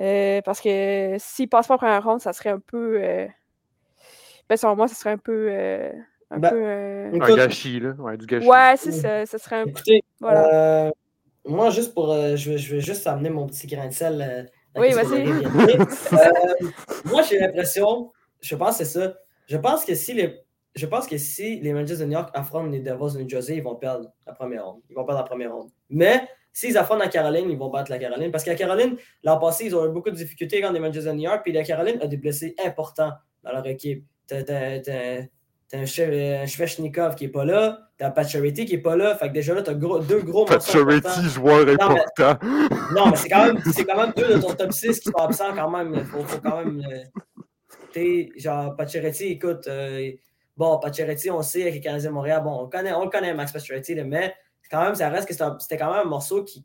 euh, 0.00 0.40
parce 0.42 0.60
que 0.60 1.14
s'ils 1.18 1.48
passent 1.48 1.68
pas 1.68 1.74
la 1.74 1.78
première 1.78 2.04
ronde, 2.04 2.20
ça 2.20 2.32
serait 2.32 2.50
un 2.50 2.58
peu 2.58 2.98
euh, 3.00 3.28
ben 4.48 4.56
selon 4.56 4.74
moi, 4.74 4.88
ça 4.88 4.96
serait 4.96 5.10
un 5.10 5.18
peu 5.18 5.52
un 6.32 6.38
ben, 6.38 6.50
peu 6.50 6.64
un 7.22 7.36
gâchis, 7.36 7.78
là. 7.78 7.90
Ouais, 7.90 8.16
du 8.16 8.26
gâchis. 8.26 8.48
Ouais, 8.48 8.74
c'est 8.76 8.90
ça. 8.90 9.26
Ça 9.26 9.38
serait 9.38 9.60
un 9.60 9.66
Écoutez, 9.66 10.02
voilà. 10.18 10.90
moi, 11.44 11.70
juste 11.70 11.94
pour. 11.94 12.12
je, 12.12 12.50
vais, 12.50 12.58
je 12.58 12.74
vais 12.74 12.80
juste 12.80 13.06
amener 13.06 13.30
mon 13.30 13.46
petit 13.46 13.68
grain 13.68 13.86
de 13.86 13.92
sel. 13.92 14.50
oui, 14.74 14.90
vas-y. 14.94 15.28
moi, 17.04 17.22
j'ai 17.22 17.38
l'impression, 17.38 18.10
je 18.40 18.56
pense 18.56 18.78
que 18.78 18.84
c'est 18.84 18.98
ça 18.98 19.14
je 19.46 19.56
pense 19.56 19.84
que 19.84 19.94
si 19.94 20.14
les, 20.14 20.44
je 20.74 20.86
pense 20.86 21.06
que 21.06 21.18
si 21.18 21.60
les 21.60 21.72
Rangers 21.72 21.96
de 21.96 22.04
New 22.04 22.12
York 22.12 22.30
affrontent 22.34 22.70
les 22.70 22.80
Devils 22.80 23.14
de 23.14 23.22
New 23.22 23.28
Jersey, 23.28 23.56
ils 23.56 23.62
vont 23.62 23.76
perdre 23.76 24.12
la 24.26 24.32
première 24.32 24.66
ronde. 24.66 24.80
Ils 24.90 24.94
vont 24.94 25.04
perdre 25.04 25.20
la 25.20 25.26
première 25.26 25.54
ronde. 25.54 25.70
Mais 25.88 26.28
s'ils 26.52 26.76
affrontent 26.76 27.00
la 27.00 27.08
Caroline, 27.08 27.50
ils 27.50 27.58
vont 27.58 27.70
battre 27.70 27.90
la 27.90 27.98
Caroline. 27.98 28.30
Parce 28.30 28.44
que 28.44 28.50
la 28.50 28.56
Caroline, 28.56 28.96
l'an 29.22 29.38
passé, 29.38 29.66
ils 29.66 29.76
ont 29.76 29.86
eu 29.86 29.92
beaucoup 29.92 30.10
de 30.10 30.16
difficultés 30.16 30.60
quand 30.60 30.72
les 30.72 30.80
Rangers 30.80 31.02
de 31.02 31.12
New 31.12 31.22
York. 31.22 31.42
Puis 31.44 31.52
la 31.52 31.62
Caroline 31.62 32.00
a 32.02 32.06
des 32.06 32.16
blessés 32.16 32.54
importants 32.64 33.12
dans 33.42 33.52
leur 33.52 33.66
équipe. 33.66 34.04
T'as 34.26 34.40
un 35.72 36.46
Svechnikov 36.46 37.14
qui 37.14 37.24
n'est 37.24 37.30
pas 37.30 37.44
là. 37.44 37.78
T'as 37.96 38.10
Pacioretty 38.10 38.64
qui 38.64 38.74
n'est 38.74 38.82
pas 38.82 38.96
là. 38.96 39.14
Fait 39.16 39.28
que 39.28 39.34
déjà 39.34 39.54
là, 39.54 39.62
t'as 39.62 39.74
gros, 39.74 40.00
deux 40.00 40.22
gros 40.22 40.44
Pacioretty, 40.44 41.28
joueur 41.28 41.68
important. 41.68 42.38
non, 42.94 43.10
mais 43.10 43.16
c'est 43.16 43.28
quand, 43.28 43.46
même, 43.46 43.60
quand 43.62 43.96
même 43.96 44.12
deux 44.16 44.34
de 44.34 44.40
ton 44.40 44.54
top 44.54 44.72
6 44.72 44.98
qui 44.98 45.10
sont 45.10 45.18
absents 45.18 45.54
quand 45.54 45.70
même. 45.70 46.04
Faut, 46.04 46.22
faut, 46.24 46.40
quand 46.40 46.64
même. 46.64 46.82
Euh, 47.96 48.26
genre, 48.36 48.76
Pacioretty, 48.76 49.24
écoute, 49.24 49.66
euh, 49.68 50.12
bon, 50.56 50.78
Pacioretty, 50.78 51.30
on 51.30 51.42
sait 51.42 51.62
avec 51.62 51.74
les 51.74 51.80
Canadiens 51.80 52.10
de 52.10 52.14
Montréal, 52.14 52.42
bon, 52.42 52.62
on, 52.62 52.68
connaît, 52.68 52.92
on 52.92 53.04
le 53.04 53.10
connaît, 53.10 53.34
Max 53.34 53.52
Pacioretty, 53.52 53.94
mais 54.04 54.34
quand 54.70 54.82
même, 54.84 54.94
ça 54.94 55.08
reste 55.08 55.28
que 55.28 55.34
c'était 55.60 55.78
quand 55.78 55.90
même 55.92 56.06
un 56.06 56.08
morceau 56.08 56.44
qui, 56.44 56.64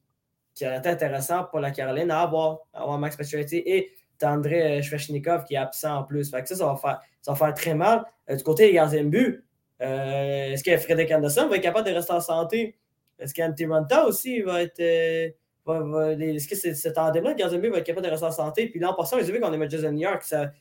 qui 0.56 0.66
aurait 0.66 0.80
été 0.80 0.90
intéressant 0.90 1.44
pour 1.46 1.60
la 1.60 1.72
Caroline 1.72 2.12
à 2.12 2.22
avoir, 2.22 2.60
avoir 2.74 2.98
Max 2.98 3.16
Pacioretty 3.16 3.64
et 3.66 3.92
André 4.26 4.82
Svechnikov 4.82 5.46
qui 5.46 5.54
est 5.56 5.58
absent 5.58 6.00
en 6.00 6.04
plus. 6.04 6.32
Que 6.32 6.56
ça, 6.56 6.66
va 6.66 6.76
faire, 6.76 7.02
ça 7.22 7.32
va 7.32 7.38
faire 7.38 7.54
très 7.54 7.74
mal. 7.74 8.04
Euh, 8.30 8.36
du 8.36 8.44
côté 8.44 8.68
des 8.68 8.74
gardiens 8.74 9.04
de 9.04 9.10
but, 9.10 9.44
euh, 9.82 10.52
est-ce 10.52 10.64
que 10.64 10.76
Frédéric 10.78 11.12
Anderson 11.12 11.48
va 11.48 11.56
être 11.56 11.64
capable 11.64 11.88
de 11.88 11.94
rester 11.94 12.14
en 12.14 12.20
santé? 12.20 12.76
Est-ce 13.18 13.34
qu'Antti 13.34 13.66
Ranta 13.66 14.06
aussi 14.06 14.42
va 14.42 14.64
être. 14.64 14.80
est-ce 14.80 16.48
que 16.48 16.56
cet 16.56 16.96
tandem-là, 16.96 17.32
le 17.32 17.36
gardien 17.36 17.60
de 17.60 17.68
va 17.68 17.78
être 17.78 17.86
capable 17.86 18.06
de 18.06 18.12
rester 18.12 18.26
en 18.26 18.32
santé? 18.32 18.68
Puis 18.70 18.80
là, 18.80 18.92
en 18.92 18.94
passant, 18.94 19.18
j'ai 19.20 19.32
vu 19.32 19.40
qu'on 19.40 19.52
de 19.52 19.88
New 19.90 20.00
York, 20.00 20.24
ça, 20.24 20.52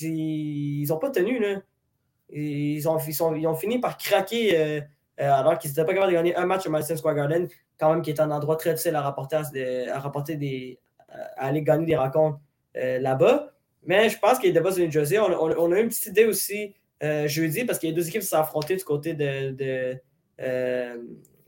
ils 0.00 0.86
n'ont 0.88 0.98
pas 0.98 1.10
tenu. 1.10 1.38
Là. 1.38 1.60
Ils, 2.30 2.88
ont, 2.88 2.98
ils, 2.98 3.46
ont 3.46 3.54
fini 3.54 3.78
par 3.78 3.96
craquer 3.96 4.58
euh, 4.58 4.80
euh, 5.20 5.32
alors 5.32 5.58
qu'ils 5.58 5.70
n'étaient 5.70 5.84
pas 5.84 5.94
capables 5.94 6.12
de 6.12 6.16
gagner 6.16 6.36
un 6.36 6.46
match 6.46 6.66
au 6.66 6.70
Madison 6.70 6.96
Square 6.96 7.14
Garden, 7.14 7.48
quand 7.78 7.92
même 7.92 8.02
qui 8.02 8.10
est 8.10 8.20
un 8.20 8.30
endroit 8.30 8.56
très 8.56 8.70
difficile 8.70 8.96
à 8.96 9.02
rapporter, 9.02 9.36
à, 9.36 10.00
rapporter 10.00 10.36
des, 10.36 10.78
à 11.08 11.46
aller 11.46 11.62
gagner 11.62 11.86
des 11.86 11.96
rencontres 11.96 12.40
euh, 12.76 12.98
là-bas. 12.98 13.52
Mais 13.84 14.08
je 14.08 14.18
pense 14.18 14.38
qu'il 14.38 14.52
y 14.52 14.58
a 14.58 14.60
des 14.60 14.84
New 14.84 14.90
Jersey. 14.90 15.18
On, 15.18 15.30
on, 15.30 15.72
a 15.72 15.78
eu 15.78 15.82
une 15.82 15.88
petite 15.88 16.06
idée 16.06 16.24
aussi 16.24 16.74
jeudi 17.26 17.64
parce 17.64 17.78
qu'il 17.78 17.90
y 17.90 17.92
a 17.92 17.94
deux 17.94 18.08
équipes 18.08 18.22
qui 18.22 18.26
sont 18.26 18.38
affrontées 18.38 18.74
du 18.74 18.82
côté 18.82 19.14
de, 19.14 19.52
de 19.52 20.00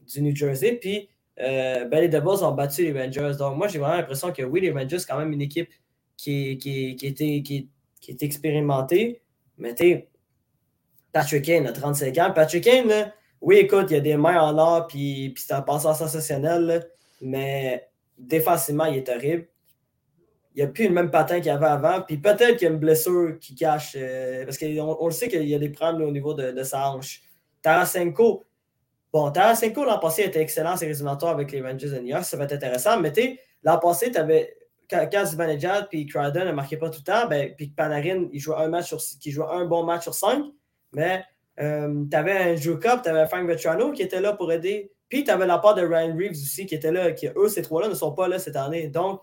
du 0.06 0.22
New 0.22 0.36
Jersey. 0.36 0.78
Puis 0.80 1.08
ben, 1.36 1.90
les 1.90 2.08
Devils 2.08 2.44
ont 2.44 2.52
battu 2.52 2.84
les 2.84 2.92
Rangers. 2.92 3.32
Donc 3.36 3.56
moi, 3.56 3.66
j'ai 3.66 3.80
vraiment 3.80 3.96
l'impression 3.96 4.32
que 4.32 4.42
oui, 4.42 4.60
les 4.60 4.70
Rangers, 4.70 5.00
c'est 5.00 5.08
quand 5.08 5.18
même 5.18 5.32
une 5.32 5.40
équipe 5.40 5.68
qui, 6.16 6.58
qui, 6.58 6.94
qui, 6.94 7.06
était, 7.08 7.42
qui, 7.42 7.68
qui 8.00 8.12
est 8.12 8.22
expérimenté. 8.22 9.22
Mais 9.58 9.74
tu 9.74 10.04
Patrick 11.12 11.44
Kane 11.44 11.66
a 11.66 11.72
35 11.72 12.18
ans. 12.18 12.32
Patrick 12.34 12.64
Kane, 12.64 13.12
oui, 13.40 13.56
écoute, 13.56 13.90
il 13.90 13.96
a 13.96 14.00
des 14.00 14.16
mains 14.16 14.40
en 14.40 14.58
or, 14.58 14.86
puis, 14.86 15.30
puis 15.30 15.44
c'est 15.46 15.54
un 15.54 15.62
passeur 15.62 15.96
sensationnel, 15.96 16.88
mais 17.20 17.88
défensivement, 18.16 18.84
il 18.84 18.98
est 18.98 19.08
horrible. 19.08 19.48
Il 20.54 20.62
n'y 20.62 20.68
a 20.68 20.72
plus 20.72 20.88
le 20.88 20.94
même 20.94 21.10
patin 21.10 21.36
qu'il 21.36 21.46
y 21.46 21.50
avait 21.50 21.66
avant. 21.66 22.02
Puis 22.02 22.18
peut-être 22.18 22.56
qu'il 22.56 22.66
y 22.66 22.70
a 22.70 22.74
une 22.74 22.80
blessure 22.80 23.38
qui 23.40 23.54
cache. 23.54 23.92
Euh, 23.96 24.44
parce 24.44 24.58
qu'on 24.58 24.96
on 25.00 25.06
le 25.06 25.12
sait 25.12 25.28
qu'il 25.28 25.48
y 25.48 25.54
a 25.54 25.58
des 25.58 25.68
problèmes 25.68 26.08
au 26.08 26.10
niveau 26.10 26.34
de, 26.34 26.62
sa 26.64 26.90
hanche. 26.90 27.22
Tarasenko, 27.62 28.44
bon, 29.12 29.30
Tarasenko 29.30 29.84
l'an 29.84 30.00
passé 30.00 30.22
était 30.22 30.40
excellent 30.40 30.76
ses 30.76 30.86
résumatoire 30.86 31.32
avec 31.32 31.52
les 31.52 31.60
Rangers 31.62 31.90
de 31.90 31.98
New 31.98 32.08
York. 32.08 32.24
Ça 32.24 32.36
va 32.36 32.44
être 32.44 32.54
intéressant. 32.54 33.00
Mais 33.00 33.12
tu 33.12 33.38
l'an 33.62 33.78
passé, 33.78 34.10
tu 34.10 34.18
avais 34.18 34.56
quand, 34.90 35.24
Zibanejad 35.24 35.88
puis 35.88 36.06
Crichton 36.06 36.46
ne 36.46 36.52
marquaient 36.52 36.76
pas 36.76 36.90
tout 36.90 37.00
le 37.06 37.12
temps, 37.12 37.28
ben, 37.28 37.54
puis 37.56 37.68
Panarin, 37.68 38.28
il 38.32 38.40
jouait 38.40 38.56
un 38.56 38.68
match 38.68 38.86
sur, 38.86 38.98
qui 39.20 39.30
jouait 39.30 39.46
un 39.50 39.66
bon 39.66 39.84
match 39.84 40.02
sur 40.02 40.14
cinq, 40.14 40.44
mais 40.92 41.24
euh, 41.60 42.04
tu 42.10 42.16
avais 42.16 42.32
un 42.38 42.54
Drew 42.54 42.78
Cup, 42.78 43.02
tu 43.02 43.08
avais 43.08 43.26
Frank 43.26 43.46
Vetrano 43.46 43.92
qui 43.92 44.02
était 44.02 44.20
là 44.20 44.32
pour 44.32 44.50
aider, 44.52 44.92
puis 45.08 45.24
tu 45.24 45.30
avais 45.30 45.46
la 45.46 45.58
part 45.58 45.74
de 45.74 45.82
Ryan 45.82 46.14
Reeves 46.16 46.32
aussi 46.32 46.66
qui 46.66 46.74
était 46.74 46.92
là, 46.92 47.12
qui 47.12 47.26
eux, 47.26 47.48
ces 47.48 47.62
trois-là 47.62 47.88
ne 47.88 47.94
sont 47.94 48.12
pas 48.12 48.28
là 48.28 48.38
cette 48.38 48.56
année. 48.56 48.88
Donc, 48.88 49.20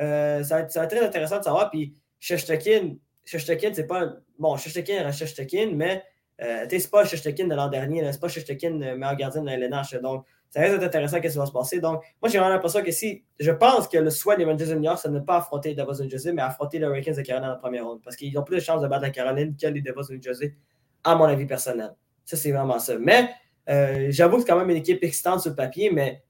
euh, 0.00 0.42
ça, 0.42 0.56
va 0.56 0.62
être, 0.62 0.88
très 0.88 1.04
intéressant 1.04 1.38
de 1.38 1.44
savoir. 1.44 1.70
Puis, 1.70 1.94
Shestekin, 2.20 2.96
c'est 3.24 3.86
pas. 3.86 4.16
Bon, 4.38 4.56
Shestekin 4.56 5.02
reste 5.02 5.74
mais 5.74 6.02
euh, 6.42 6.66
c'est 6.68 6.90
pas 6.90 7.04
Shestekin 7.04 7.46
de 7.46 7.54
l'an 7.54 7.68
dernier, 7.68 8.10
c'est 8.12 8.20
pas 8.20 8.28
Shestekin 8.28 8.80
euh, 8.82 8.96
meilleur 8.96 9.16
gardien 9.16 9.42
de 9.42 9.50
LNH. 9.50 9.94
Donc, 10.02 10.26
ça 10.54 10.60
risque 10.60 10.74
d'être 10.74 10.84
intéressant 10.84 11.20
qu'est-ce 11.20 11.32
qui 11.32 11.38
va 11.40 11.46
se 11.46 11.52
passer. 11.52 11.80
Donc, 11.80 12.04
moi, 12.22 12.30
j'ai 12.30 12.38
vraiment 12.38 12.54
l'impression 12.54 12.80
que 12.80 12.92
si. 12.92 13.24
Je 13.40 13.50
pense 13.50 13.88
que 13.88 13.98
le 13.98 14.08
souhait 14.08 14.36
des 14.36 14.44
Rangers 14.44 14.66
York, 14.66 15.00
c'est 15.02 15.08
de 15.08 15.14
ne 15.14 15.18
pas 15.18 15.38
affronter 15.38 15.70
les 15.70 15.74
Devils 15.74 15.98
de 15.98 16.04
New 16.04 16.10
Jersey, 16.10 16.32
mais 16.32 16.42
affronter 16.42 16.78
les 16.78 16.86
Hurricanes 16.86 17.16
de 17.16 17.22
Caroline 17.22 17.50
en 17.50 17.56
première 17.56 17.84
ronde. 17.84 18.00
Parce 18.04 18.14
qu'ils 18.14 18.38
ont 18.38 18.44
plus 18.44 18.58
de 18.58 18.60
chances 18.60 18.80
de 18.80 18.86
battre 18.86 19.02
la 19.02 19.10
Caroline 19.10 19.56
que 19.56 19.66
les 19.66 19.80
Devils 19.80 20.06
de 20.08 20.14
New 20.14 20.22
Jersey, 20.22 20.54
à 21.02 21.16
mon 21.16 21.24
avis 21.24 21.44
personnel. 21.44 21.90
Ça, 22.24 22.36
c'est 22.36 22.52
vraiment 22.52 22.78
ça. 22.78 22.96
Mais 23.00 23.30
euh, 23.68 24.06
j'avoue 24.10 24.36
que 24.36 24.42
c'est 24.42 24.48
quand 24.48 24.56
même 24.56 24.70
une 24.70 24.76
équipe 24.76 25.02
excitante 25.02 25.40
sur 25.40 25.50
le 25.50 25.56
papier, 25.56 25.90
mais 25.90 26.22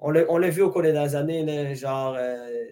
on 0.00 0.10
l'a 0.10 0.50
vu 0.50 0.62
au 0.62 0.72
cours 0.72 0.82
des 0.82 0.90
dernières 0.90 1.14
années, 1.14 1.76
genre, 1.76 2.18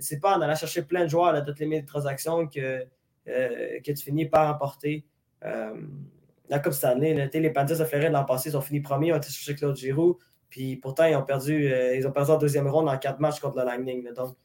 c'est 0.00 0.18
pas 0.18 0.37
en 0.37 0.40
allant 0.40 0.56
chercher 0.56 0.82
plein 0.82 1.04
de 1.04 1.11
joueurs 1.11 1.32
à 1.32 1.42
toutes 1.42 1.61
les 1.61 1.84
transactions 1.84 2.48
que, 2.48 2.82
que 3.24 3.92
tu 3.92 4.02
finis 4.02 4.26
par 4.26 4.52
emporter 4.52 5.04
la 5.42 6.58
Coupe 6.58 6.72
cette 6.72 6.87
année. 6.87 7.28
les 7.32 7.50
Panthers 7.50 7.78
de 7.78 7.84
Floride 7.84 8.11
l'an 8.11 8.24
passé, 8.24 8.48
ils 8.48 8.56
ont 8.56 8.62
fini 8.62 8.80
premier, 8.80 9.08
ils 9.08 9.12
ont 9.12 9.18
été 9.18 9.28
chercher 9.28 9.54
Claude 9.54 9.76
Giroux. 9.76 10.18
Puis 10.48 10.76
pourtant, 10.76 11.04
ils 11.04 11.16
ont 11.16 11.22
perdu, 11.22 11.70
ils 11.94 12.06
ont 12.06 12.12
perdu 12.12 12.30
en 12.30 12.38
deuxième 12.38 12.68
ronde 12.68 12.88
en 12.88 12.98
quatre 12.98 13.20
matchs 13.20 13.40
contre 13.40 13.58
le 13.58 13.64
Lightning. 13.64 14.12
donc, 14.14 14.37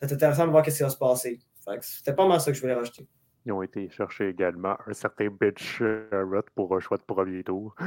c'est 0.00 0.12
intéressant 0.12 0.46
de 0.46 0.50
voir 0.50 0.64
ce 0.64 0.70
qui 0.70 0.82
va 0.82 0.90
se 0.90 0.96
passer. 0.96 1.40
C'était 1.80 2.14
pas 2.14 2.26
mal 2.26 2.40
ça 2.40 2.50
que 2.50 2.56
je 2.56 2.60
voulais 2.60 2.74
rajouter. 2.74 3.06
Ils 3.46 3.52
ont 3.52 3.62
été 3.62 3.88
chercher 3.90 4.28
également 4.28 4.76
un 4.88 4.92
certain 4.92 5.28
Bitch 5.28 5.80
Rut 5.80 6.46
pour 6.56 6.74
un 6.76 6.80
choix 6.80 6.96
de 6.96 7.04
premier 7.04 7.44
tour. 7.44 7.76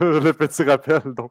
le 0.00 0.32
petit 0.32 0.64
rappel. 0.64 1.00
Donc. 1.14 1.30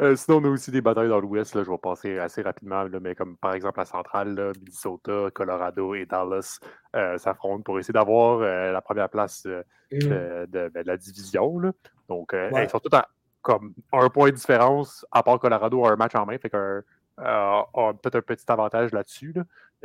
Euh, 0.00 0.16
sinon, 0.16 0.38
on 0.38 0.44
a 0.46 0.48
aussi 0.48 0.72
des 0.72 0.80
batailles 0.80 1.08
dans 1.08 1.20
l'Ouest. 1.20 1.54
Je 1.54 1.70
vais 1.70 1.78
passer 1.78 2.18
assez 2.18 2.42
rapidement, 2.42 2.84
mais 3.00 3.14
comme 3.14 3.36
par 3.36 3.54
exemple 3.54 3.78
la 3.78 3.84
centrale, 3.84 4.52
Minnesota, 4.58 5.28
Colorado 5.32 5.94
et 5.94 6.06
Dallas 6.06 6.58
euh, 6.96 7.18
s'affrontent 7.18 7.62
pour 7.62 7.78
essayer 7.78 7.92
d'avoir 7.92 8.40
euh, 8.40 8.72
la 8.72 8.80
première 8.80 9.08
place 9.08 9.46
mm-hmm. 9.92 10.46
ben, 10.48 10.70
de, 10.74 10.80
la 10.84 10.96
division. 10.96 11.60
Donc, 12.08 12.32
ils 12.34 12.68
sont 12.68 12.80
tous 12.80 12.96
à 12.96 13.06
comme 13.48 13.72
un 13.94 14.10
point 14.10 14.28
de 14.28 14.34
différence, 14.34 15.06
à 15.10 15.22
part 15.22 15.38
Colorado 15.38 15.82
a 15.86 15.92
un 15.92 15.96
match 15.96 16.14
en 16.14 16.26
main. 16.26 16.36
Fait 16.36 16.50
qu'un 16.50 16.82
a 17.16 17.64
peut-être 17.94 18.16
un 18.16 18.20
petit 18.20 18.44
avantage 18.48 18.92
là-dessus. 18.92 19.34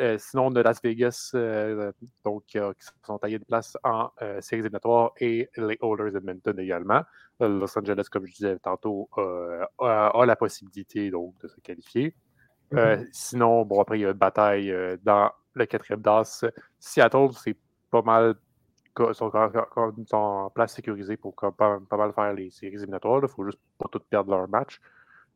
Euh, 0.01 0.17
sinon, 0.19 0.47
on 0.47 0.55
a 0.55 0.63
Las 0.63 0.81
Vegas, 0.83 1.31
euh, 1.33 1.93
donc, 2.25 2.43
qui 2.47 2.59
sont 3.05 3.17
taillés 3.19 3.39
de 3.39 3.45
place 3.45 3.77
en 3.85 4.09
euh, 4.21 4.41
séries 4.41 4.59
éliminatoires 4.59 5.13
et 5.17 5.49
les 5.55 5.79
Oilers 5.81 6.13
Edmonton 6.13 6.59
également. 6.59 7.03
Los 7.39 7.77
Angeles, 7.79 8.07
comme 8.11 8.25
je 8.25 8.33
disais 8.33 8.59
tantôt, 8.59 9.09
a, 9.79 10.25
la 10.25 10.35
possibilité 10.35 11.09
donc, 11.09 11.35
de 11.41 11.47
se 11.47 11.61
qualifier. 11.61 12.13
Mm-hmm. 12.73 13.07
Sinon, 13.13 13.63
bon, 13.63 13.81
après, 13.81 13.97
il 13.97 14.01
y 14.01 14.05
a 14.05 14.09
une 14.09 14.13
bataille 14.13 14.75
dans 15.03 15.31
le 15.53 15.65
quatrième 15.65 16.01
DAS. 16.01 16.43
Seattle, 16.79 17.29
c'est 17.41 17.55
pas 17.89 18.01
mal 18.01 18.35
sont, 19.13 19.31
sont, 19.31 20.17
en 20.17 20.49
place 20.49 20.75
sécurisée 20.75 21.17
pour 21.17 21.35
pas, 21.35 21.79
mal 21.91 22.13
faire 22.13 22.33
les 22.33 22.49
séries 22.51 22.75
éliminatoires. 22.75 23.19
Il 23.19 23.23
ne 23.23 23.27
faut 23.27 23.45
juste 23.45 23.59
pas 23.77 23.89
tout 23.91 23.99
perdre 24.09 24.31
leur 24.31 24.47
match. 24.47 24.79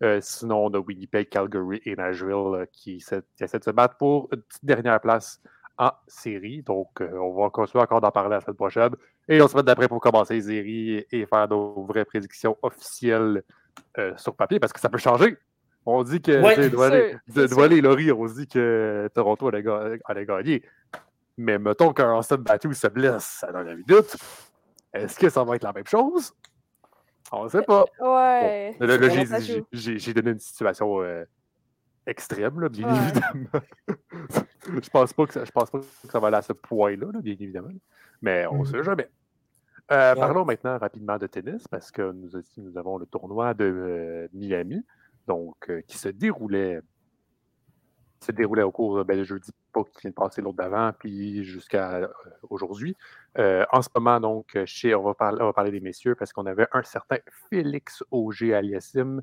Euh, 0.03 0.19
sinon, 0.21 0.65
on 0.65 0.73
a 0.73 0.79
Winnipeg, 0.79 1.29
Calgary 1.29 1.81
et 1.85 1.95
Nashville 1.95 2.31
euh, 2.31 2.65
qui, 2.71 2.97
essaient 2.97 3.59
de 3.59 3.63
se 3.63 3.71
battre 3.71 3.97
pour 3.97 4.29
une 4.31 4.41
petite 4.41 4.65
dernière 4.65 4.99
place 5.01 5.41
en 5.77 5.91
série. 6.07 6.61
Donc, 6.61 7.01
euh, 7.01 7.17
on 7.17 7.41
va 7.41 7.49
continuer 7.49 7.83
encore 7.83 8.01
d'en 8.01 8.11
parler 8.11 8.29
la 8.29 8.41
semaine 8.41 8.55
prochaine. 8.55 8.91
Et 9.27 9.41
on 9.41 9.47
se 9.47 9.55
met 9.55 9.63
d'après 9.63 9.87
pour 9.87 9.99
commencer 9.99 10.35
les 10.35 10.41
séries 10.41 11.05
et 11.11 11.25
faire 11.25 11.47
nos 11.49 11.83
vraies 11.83 12.05
prédictions 12.05 12.57
officielles 12.61 13.43
sur 14.15 14.35
papier 14.35 14.59
parce 14.59 14.73
que 14.73 14.79
ça 14.79 14.89
peut 14.89 14.97
changer. 14.97 15.37
On 15.85 16.03
dit 16.03 16.21
que 16.21 16.41
ouais, 16.41 17.81
Laurie, 17.81 18.11
on 18.11 18.25
dit 18.25 18.47
que 18.47 19.09
Toronto 19.13 19.47
allait, 19.47 19.63
allait 20.05 20.25
gagner. 20.25 20.63
Mais 21.37 21.59
mettons 21.59 21.93
qu'un 21.93 22.15
Austin 22.15 22.37
Matthews 22.37 22.73
se 22.73 22.87
blesse 22.87 23.43
à 23.47 23.51
la 23.51 23.63
minute, 23.63 24.17
est-ce 24.93 25.19
que 25.19 25.29
ça 25.29 25.43
va 25.43 25.55
être 25.55 25.63
la 25.63 25.73
même 25.73 25.85
chose? 25.85 26.33
On 27.31 27.43
ne 27.43 27.49
sait 27.49 27.61
pas. 27.61 27.85
Ouais. 27.99 28.75
là, 28.79 29.51
j'ai 29.71 30.13
donné 30.13 30.31
une 30.31 30.39
situation 30.39 31.01
euh, 31.01 31.25
extrême, 32.05 32.59
là, 32.59 32.69
bien 32.69 32.87
évidemment. 32.89 33.63
je 34.81 34.89
pense 34.89 35.13
pas 35.13 35.25
que 35.25 35.33
ça, 35.33 35.45
je 35.45 35.51
pense 35.51 35.69
pas 35.69 35.79
que 35.79 35.85
ça 36.11 36.19
va 36.19 36.27
aller 36.27 36.37
à 36.37 36.41
ce 36.41 36.53
point-là, 36.53 37.07
bien 37.21 37.35
évidemment. 37.39 37.69
Mais 38.21 38.47
on 38.47 38.59
ne 38.59 38.65
sait 38.65 38.77
mm-hmm. 38.77 38.83
jamais. 38.83 39.09
Euh, 39.91 40.15
parlons 40.15 40.43
maintenant 40.43 40.77
rapidement 40.77 41.17
de 41.17 41.27
tennis 41.27 41.67
parce 41.67 41.91
que 41.91 42.11
nous, 42.11 42.29
nous 42.57 42.77
avons 42.77 42.97
le 42.97 43.05
tournoi 43.05 43.53
de 43.53 43.65
euh, 43.65 44.27
Miami, 44.33 44.83
donc 45.27 45.71
qui 45.87 45.97
se 45.97 46.09
déroulait 46.09 46.81
se 48.27 48.31
déroulait 48.31 48.63
au 48.63 48.71
cours 48.71 49.03
ben, 49.05 49.17
le 49.17 49.23
jeudi 49.23 49.51
pas 49.73 49.83
qui 49.83 50.01
vient 50.01 50.09
de 50.09 50.15
passer 50.15 50.41
l'autre 50.41 50.57
d'avant, 50.57 50.91
puis 50.97 51.43
jusqu'à 51.43 51.95
euh, 51.95 52.07
aujourd'hui. 52.49 52.95
Euh, 53.37 53.65
en 53.71 53.81
ce 53.81 53.89
moment, 53.95 54.19
donc, 54.19 54.57
chez, 54.65 54.93
on 54.95 55.03
va, 55.03 55.13
parler, 55.13 55.71
des 55.71 55.79
messieurs 55.79 56.15
parce 56.15 56.33
qu'on 56.33 56.45
avait 56.45 56.67
un 56.73 56.83
certain 56.83 57.17
Félix 57.49 58.03
Auger 58.11 58.53
Aliassim, 58.53 59.21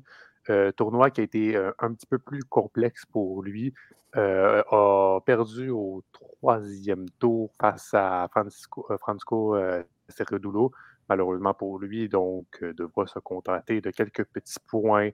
euh, 0.49 0.71
tournoi 0.71 1.09
qui 1.09 1.21
a 1.21 1.23
été 1.23 1.55
un 1.79 1.93
petit 1.93 2.05
peu 2.05 2.19
plus 2.19 2.43
complexe 2.43 3.05
pour 3.05 3.43
lui. 3.43 3.73
a 4.13 5.19
perdu 5.25 5.69
au 5.69 6.03
troisième 6.11 7.09
tour 7.19 7.51
face 7.59 7.93
à 7.93 8.27
Francisco, 8.31 8.87
Francisco 8.99 9.57
Cerredulo, 10.07 10.71
malheureusement 11.09 11.53
pour 11.53 11.79
lui, 11.79 12.07
donc 12.07 12.63
devra 12.63 13.07
se 13.07 13.19
contenter 13.19 13.81
de 13.81 13.91
quelques 13.91 14.23
petits 14.25 14.59
points 14.67 15.09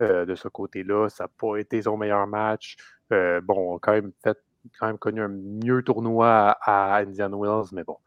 de 0.00 0.34
ce 0.34 0.48
côté-là. 0.48 1.08
Ça 1.08 1.24
n'a 1.24 1.28
pas 1.28 1.56
été 1.56 1.82
son 1.82 1.96
meilleur 1.96 2.26
match. 2.26 2.76
Euh, 3.12 3.40
bon, 3.40 3.78
quand 3.80 3.92
même 3.92 4.12
fait, 4.22 4.38
quand 4.78 4.86
même 4.86 4.98
connu 4.98 5.22
un 5.22 5.28
mieux 5.28 5.82
tournoi 5.82 6.56
à, 6.60 6.96
Indian 6.96 7.30
Wells, 7.30 7.68
mais 7.72 7.84
bon, 7.84 7.98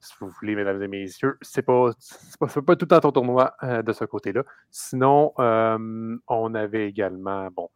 si 0.00 0.14
vous 0.20 0.28
voulez, 0.40 0.54
mesdames 0.56 0.82
et 0.82 0.88
messieurs, 0.88 1.38
c'est 1.40 1.62
pas, 1.62 1.90
pas, 2.38 2.46
pas, 2.48 2.76
tout 2.76 2.88
à 2.90 3.00
ton 3.00 3.12
tournoi 3.12 3.54
euh, 3.62 3.82
de 3.82 3.92
ce 3.92 4.04
côté-là. 4.04 4.44
Sinon, 4.70 5.32
euh, 5.38 6.16
on 6.28 6.54
avait 6.54 6.88
également, 6.88 7.48
bon, 7.50 7.68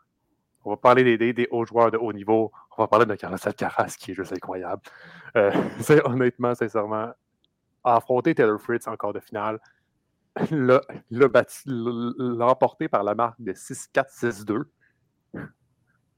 on 0.65 0.71
va 0.71 0.77
parler 0.77 1.17
des, 1.17 1.33
des, 1.33 1.49
hauts 1.51 1.65
joueurs 1.65 1.91
de 1.91 1.99
haut 1.99 2.13
niveau. 2.13 2.51
On 2.77 2.83
va 2.83 2.89
parler 2.89 3.07
de 3.07 3.15
Carlos 3.15 3.39
Alcaraz, 3.45 3.97
qui 3.99 4.13
est 4.13 4.15
juste 4.15 4.33
incroyable. 4.33 4.83
c'est 5.81 6.05
honnêtement, 6.07 6.55
sincèrement, 6.55 7.13
affronter 7.85 8.35
Taylor 8.35 8.61
Fritz 8.61 8.89
encore 8.89 9.13
de 9.13 9.21
finale, 9.21 9.61
l'a 10.51 12.47
emporté 12.47 12.89
par 12.89 13.05
la 13.05 13.15
marque 13.15 13.41
de 13.41 13.53
6-4-6-2. 13.53 14.65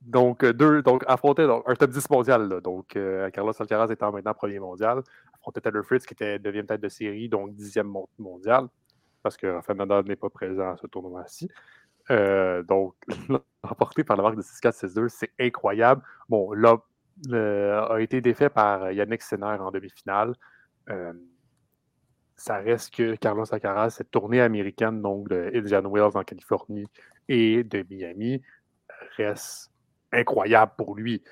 Donc, 0.07 0.45
euh, 0.45 0.53
deux, 0.53 0.83
donc 0.83 1.03
affronter 1.09 1.42
un 1.42 1.75
top 1.75 1.90
10 1.90 2.11
mondial. 2.11 2.61
donc, 2.62 2.95
euh, 2.95 3.29
Carlos 3.31 3.53
Alcaraz 3.59 3.90
étant 3.90 4.12
maintenant 4.12 4.35
premier 4.35 4.61
mondial. 4.61 5.03
Affronter 5.35 5.61
Taylor 5.61 5.85
Fritz, 5.85 6.07
qui 6.07 6.14
était 6.14 6.38
deuxième 6.38 6.66
tête 6.66 6.81
de 6.81 6.88
série, 6.88 7.29
donc 7.29 7.55
dixième 7.55 7.92
mondial, 8.19 8.69
parce 9.23 9.37
que 9.37 9.49
Rafael 9.49 9.77
Nadal 9.77 10.05
n'est 10.05 10.16
pas 10.16 10.31
présent 10.31 10.71
à 10.71 10.77
ce 10.77 10.87
tournoi-ci. 10.87 11.51
Euh, 12.12 12.62
donc, 12.62 12.95
emporté 13.64 14.05
par 14.05 14.16
la 14.16 14.23
marque 14.23 14.37
de 14.37 14.42
6-4-6-2, 14.42 15.09
c'est 15.09 15.33
incroyable. 15.40 16.03
Bon, 16.29 16.53
là, 16.53 16.79
a 17.33 18.01
été 18.01 18.21
défait 18.21 18.49
par 18.49 18.92
Yannick 18.92 19.23
Senner 19.23 19.57
en 19.59 19.73
demi-finale. 19.73 20.35
ça 22.37 22.59
reste 22.59 22.95
que 22.95 23.16
Carlos 23.16 23.53
Alcaraz, 23.53 23.90
cette 23.90 24.12
tournée 24.12 24.40
américaine, 24.40 25.03
donc 25.03 25.29
de 25.31 25.51
Indian 25.53 25.83
Wells 25.90 26.16
en 26.16 26.23
Californie 26.23 26.87
et 27.29 27.64
de 27.64 27.85
Miami, 27.90 28.40
reste 29.16 29.73
incroyable 30.12 30.73
pour 30.77 30.95
lui. 30.95 31.23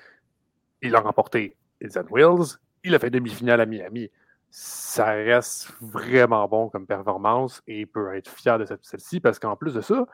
Il 0.81 0.95
a 0.95 0.99
remporté 0.99 1.55
les 1.81 1.89
Wells, 2.11 2.57
il 2.83 2.95
a 2.95 2.99
fait 2.99 3.09
demi-finale 3.09 3.61
à 3.61 3.65
Miami. 3.65 4.09
Ça 4.49 5.05
reste 5.05 5.71
vraiment 5.81 6.47
bon 6.47 6.69
comme 6.69 6.85
performance 6.85 7.61
et 7.67 7.81
il 7.81 7.87
peut 7.87 8.15
être 8.15 8.29
fier 8.29 8.57
de 8.57 8.65
celle-ci 8.81 9.19
parce 9.19 9.39
qu'en 9.39 9.55
plus 9.55 9.73
de 9.73 9.81
ça, 9.81 10.05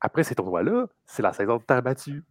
après 0.00 0.24
ces 0.24 0.34
tournois-là, 0.34 0.86
c'est 1.06 1.22
la 1.22 1.32
saison 1.32 1.58
de 1.58 1.62
terre 1.62 1.82
battue. 1.82 2.24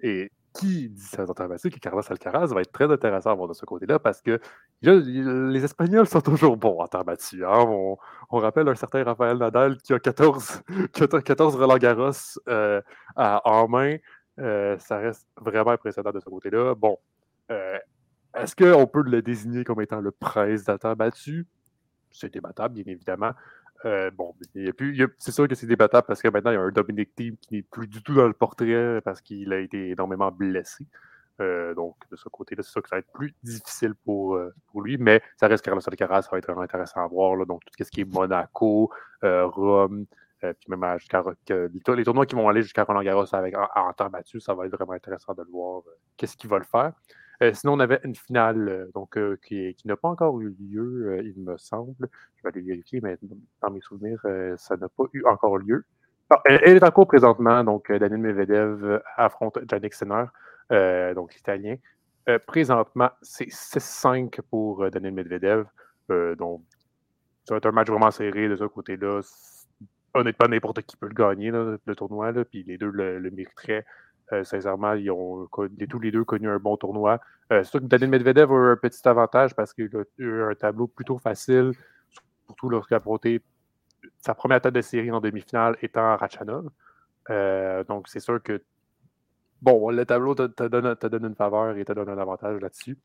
Et 0.00 0.30
qui 0.52 0.90
dit 0.90 1.00
saison 1.00 1.32
de 1.32 1.34
terre 1.34 1.48
battue, 1.48 1.70
que 1.70 1.78
Carlos 1.78 2.02
Alcaraz 2.08 2.48
va 2.48 2.60
être 2.60 2.72
très 2.72 2.90
intéressant 2.90 3.30
à 3.30 3.34
voir 3.34 3.48
de 3.48 3.54
ce 3.54 3.64
côté-là 3.64 3.98
parce 3.98 4.20
que 4.20 4.38
les 4.82 5.64
Espagnols 5.64 6.06
sont 6.06 6.20
toujours 6.20 6.56
bons 6.56 6.78
en 6.78 6.88
terre 6.88 7.04
battue. 7.04 7.44
Hein. 7.44 7.64
On, 8.30 8.38
rappelle 8.38 8.68
un 8.68 8.74
certain 8.74 9.02
Rafael 9.02 9.38
Nadal 9.38 9.78
qui 9.78 9.92
a 9.92 9.98
14, 9.98 10.62
14 11.24 11.56
Roland 11.56 11.78
Garros 11.78 12.12
en 13.16 13.68
main. 13.68 13.96
Euh, 14.42 14.76
ça 14.78 14.98
reste 14.98 15.26
vraiment 15.40 15.70
impressionnant 15.70 16.10
de 16.10 16.20
ce 16.20 16.24
côté-là. 16.24 16.74
Bon, 16.74 16.98
euh, 17.50 17.78
est-ce 18.34 18.56
qu'on 18.56 18.86
peut 18.86 19.02
le 19.02 19.22
désigner 19.22 19.62
comme 19.64 19.80
étant 19.80 20.00
le 20.00 20.10
prince 20.10 20.64
d'atteint 20.64 20.94
battu? 20.94 21.46
C'est 22.10 22.32
débattable, 22.32 22.74
bien 22.74 22.92
évidemment. 22.92 23.32
Euh, 23.84 24.10
bon, 24.10 24.34
c'est 25.18 25.32
sûr 25.32 25.48
que 25.48 25.54
c'est 25.54 25.66
débattable 25.66 26.06
parce 26.06 26.22
que 26.22 26.28
maintenant, 26.28 26.50
il 26.50 26.54
y 26.54 26.56
a 26.56 26.60
un 26.60 26.70
Dominic 26.70 27.14
Team 27.14 27.36
qui 27.36 27.56
n'est 27.56 27.62
plus 27.62 27.86
du 27.86 28.02
tout 28.02 28.14
dans 28.14 28.26
le 28.26 28.32
portrait 28.32 29.00
parce 29.02 29.20
qu'il 29.20 29.52
a 29.52 29.58
été 29.58 29.90
énormément 29.90 30.30
blessé. 30.30 30.86
donc, 31.76 31.96
de 32.10 32.16
ce 32.16 32.28
côté-là, 32.28 32.62
c'est 32.62 32.70
sûr 32.70 32.82
que 32.82 32.88
ça 32.88 32.96
va 32.96 33.00
être 33.00 33.12
plus 33.12 33.34
difficile 33.42 33.94
pour, 34.04 34.38
lui, 34.76 34.98
mais 34.98 35.20
ça 35.36 35.48
reste 35.48 35.64
Carlos 35.64 35.80
Alcaraz, 35.84 36.22
ça 36.22 36.30
va 36.30 36.38
être 36.38 36.46
vraiment 36.46 36.62
intéressant 36.62 37.04
à 37.04 37.08
voir. 37.08 37.44
donc, 37.46 37.62
tout 37.64 37.84
ce 37.84 37.90
qui 37.90 38.02
est 38.02 38.04
Monaco, 38.04 38.92
Rome, 39.22 40.06
euh, 40.44 40.52
puis 40.58 40.68
même 40.68 40.98
jusqu'à 40.98 41.22
les, 41.94 42.04
tournois 42.04 42.26
qui 42.26 42.34
vont 42.34 42.48
aller 42.48 42.62
jusqu'à 42.62 42.82
Roland 42.84 43.02
Garros 43.02 43.32
avec, 43.32 43.54
en, 43.56 43.92
temps 43.92 44.10
battu, 44.10 44.40
ça 44.40 44.54
va 44.54 44.66
être 44.66 44.72
vraiment 44.72 44.92
intéressant 44.92 45.34
de 45.34 45.42
le 45.42 45.50
voir. 45.50 45.82
Euh, 45.86 45.90
qu'est-ce 46.16 46.36
qu'il 46.36 46.50
va 46.50 46.58
le 46.58 46.64
faire? 46.64 46.92
Euh, 47.42 47.52
sinon, 47.54 47.74
on 47.74 47.80
avait 47.80 48.00
une 48.04 48.14
finale 48.14 48.88
donc, 48.94 49.18
qui, 49.46 49.76
n'a 49.84 49.96
pas 49.96 50.08
encore 50.08 50.40
eu 50.40 50.54
lieu, 50.60 51.20
il 51.24 51.40
me 51.42 51.56
semble. 51.58 52.08
Je 52.36 52.42
vais 52.42 52.48
aller 52.48 52.60
vérifier, 52.60 53.00
mais 53.00 53.18
dans 53.60 53.70
mes 53.70 53.80
souvenirs, 53.80 54.20
ça 54.56 54.76
n'a 54.76 54.88
pas 54.88 55.04
eu 55.12 55.24
encore 55.26 55.58
lieu. 55.58 55.84
Ah, 56.30 56.40
elle, 56.44 56.76
est 56.76 56.84
en 56.84 56.90
cours 56.90 57.06
présentement, 57.06 57.62
donc 57.64 57.90
Daniel 57.90 58.20
Medvedev 58.20 59.02
affronte 59.16 59.58
Yannick 59.70 59.92
Sinner, 59.94 60.26
donc 61.14 61.34
l'italien. 61.34 61.76
présentement, 62.46 63.10
c'est 63.22 63.48
6-5 63.48 64.40
pour 64.42 64.88
Daniel 64.90 65.12
Medvedev. 65.12 65.66
donc, 66.38 66.62
ça 67.44 67.54
va 67.54 67.58
être 67.58 67.66
un 67.66 67.72
match 67.72 67.88
vraiment 67.88 68.12
serré 68.12 68.48
de 68.48 68.54
ce 68.54 68.64
côté-là 68.64 69.20
honnêtement, 70.14 70.48
n'importe 70.48 70.82
qui 70.82 70.96
peut 70.96 71.08
le 71.08 71.14
gagner, 71.14 71.50
le 71.50 71.96
tournoi, 71.96 72.32
là, 72.32 72.44
puis 72.44 72.62
les 72.64 72.78
deux 72.78 72.90
le, 72.90 73.20
mériteraient. 73.30 73.84
sincèrement, 74.44 74.94
ils 74.94 75.10
ont 75.10 75.48
tous 75.48 76.00
les 76.00 76.10
deux 76.10 76.24
connu 76.24 76.48
un 76.48 76.58
bon 76.58 76.76
tournoi. 76.76 77.20
c'est 77.50 77.64
sûr 77.64 77.80
que 77.80 77.86
Daniel 77.86 78.10
Medvedev 78.10 78.52
a 78.52 78.72
un 78.72 78.76
petit 78.76 79.06
avantage 79.08 79.54
parce 79.54 79.72
qu'il 79.72 79.90
a 79.96 80.02
eu 80.18 80.42
un 80.42 80.54
tableau 80.54 80.86
plutôt 80.86 81.18
facile, 81.18 81.72
surtout 82.46 82.68
lorsqu'il 82.68 82.94
a 82.94 82.98
affronté 82.98 83.42
sa 84.20 84.34
première 84.34 84.60
tête 84.60 84.74
de 84.74 84.80
série 84.80 85.10
en 85.10 85.20
demi-finale 85.20 85.76
étant 85.82 86.16
Rachanov. 86.16 86.70
donc, 87.88 88.08
c'est 88.08 88.20
sûr 88.20 88.42
que 88.42 88.62
bon, 89.60 89.90
le 89.90 90.04
tableau 90.04 90.34
te, 90.34 90.64
donne, 90.66 91.24
une 91.24 91.34
faveur 91.36 91.76
et 91.76 91.84
te 91.84 91.92
donne 91.92 92.08
un 92.08 92.18
avantage 92.18 92.60
là-dessus. 92.60 92.98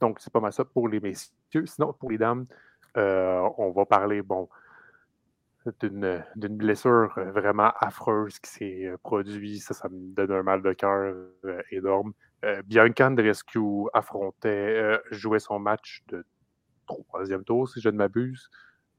donc, 0.00 0.20
c'est 0.20 0.32
pas 0.32 0.40
mal 0.40 0.52
ça 0.52 0.64
pour 0.64 0.88
les 0.88 1.00
messieurs. 1.00 1.66
Sinon, 1.66 1.92
pour 1.92 2.10
les 2.10 2.18
dames, 2.18 2.46
on 2.94 3.72
va 3.74 3.84
parler, 3.86 4.22
bon, 4.22 4.48
d'une 5.80 6.56
blessure 6.56 7.12
vraiment 7.16 7.72
affreuse 7.80 8.38
qui 8.38 8.50
s'est 8.50 8.92
produite. 9.02 9.62
Ça, 9.62 9.74
ça 9.74 9.88
me 9.88 10.14
donne 10.14 10.32
un 10.32 10.42
mal 10.42 10.62
de 10.62 10.72
cœur 10.72 11.14
énorme. 11.70 12.12
Bianca 12.64 13.06
Andreescu 13.06 13.88
affrontait, 13.92 14.98
jouait 15.10 15.38
son 15.38 15.58
match 15.58 16.02
de 16.08 16.24
troisième 16.86 17.44
tour, 17.44 17.68
si 17.68 17.80
je 17.80 17.88
ne 17.88 17.96
m'abuse. 17.96 18.50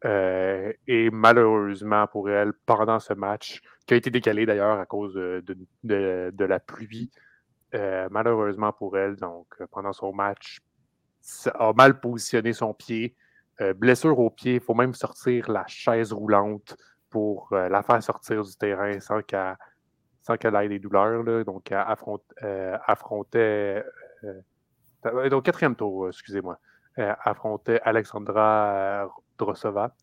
et 0.06 1.10
malheureusement 1.12 2.08
pour 2.08 2.30
elle, 2.30 2.54
pendant 2.66 3.00
ce 3.00 3.14
match, 3.14 3.62
qui 3.86 3.94
a 3.94 3.98
été 3.98 4.10
décalé 4.10 4.46
d'ailleurs 4.46 4.80
à 4.80 4.86
cause 4.86 5.14
de, 5.16 5.44
de, 5.84 6.46
la 6.46 6.60
pluie, 6.60 7.12
malheureusement 7.74 8.72
pour 8.72 8.98
elle, 8.98 9.16
donc 9.18 9.48
pendant 9.72 9.94
son 9.94 10.14
match, 10.14 10.62
a 11.54 11.74
mal 11.74 12.00
positionné 12.00 12.54
son 12.54 12.74
pied 12.74 13.16
euh, 13.62 13.74
blessure 13.74 14.18
au 14.18 14.30
pied, 14.30 14.56
il 14.56 14.62
faut 14.62 14.74
même 14.74 14.94
sortir 14.94 15.50
la 15.52 15.66
chaise 15.68 16.12
roulante 16.12 16.76
pour 17.10 17.50
euh, 17.54 17.70
la 17.70 17.84
faire 17.84 18.02
sortir 18.02 18.44
du 18.44 18.56
terrain 18.56 19.00
sans 19.00 19.22
qu'elle 19.22 19.56
qu'elle 20.40 20.56
ait 20.56 20.70
des 20.70 20.80
douleurs. 20.80 21.46
Donc, 21.46 21.72
elle 21.72 21.86
euh, 22.44 22.78
affrontait. 22.86 23.84
donc, 25.30 25.46
quatrième 25.46 25.76
tour, 25.76 26.08
excusez-moi. 26.08 26.58
affrontait 26.98 27.80
Alexandra 27.84 29.08
Drosova. 29.38 29.96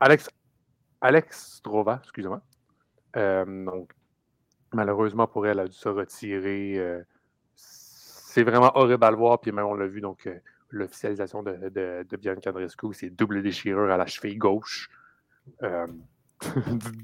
Alex, 0.00 0.28
Alex 1.00 1.60
Drova, 1.62 2.00
excusez-moi. 2.02 2.42
donc, 3.14 3.92
malheureusement 4.72 5.28
pour 5.28 5.46
elle, 5.46 5.52
elle 5.52 5.66
a 5.66 5.68
dû 5.68 5.76
se 5.76 5.88
retirer. 5.88 7.04
c'est 7.54 8.42
vraiment 8.42 8.72
horrible 8.76 9.04
à 9.04 9.10
le 9.12 9.16
voir, 9.16 9.40
puis 9.40 9.52
même 9.52 9.66
on 9.66 9.74
l'a 9.74 9.86
vu, 9.86 10.00
donc 10.00 10.28
l'officialisation 10.70 11.42
de, 11.42 11.68
de, 11.68 12.06
de, 12.08 12.16
Bianca 12.16 12.50
Andreescu, 12.50 12.92
c'est 12.92 13.10
double 13.10 13.42
déchirure 13.42 13.90
à 13.90 13.96
la 13.96 14.06
cheville 14.06 14.36
gauche. 14.36 14.90
Euh, 15.62 15.86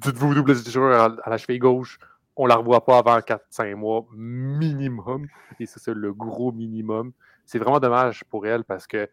dites-vous 0.03 0.35
double 0.35 0.55
déchirure 0.55 0.95
à, 0.95 1.31
la 1.31 1.39
cheville 1.39 1.59
gauche, 1.59 1.99
on 2.37 2.47
la 2.47 2.57
revoit 2.57 2.85
pas 2.85 2.99
avant 2.99 3.19
4-5 3.19 3.75
mois 3.75 4.07
minimum. 4.13 5.27
Et 5.61 5.67
ça, 5.67 5.81
c'est 5.81 5.95
le 5.95 6.13
gros 6.13 6.53
minimum. 6.53 7.13
C'est 7.45 7.59
vraiment 7.59 7.81
dommage 7.81 8.25
pour 8.25 8.47
elle 8.47 8.65
parce 8.65 8.87
que 8.87 9.09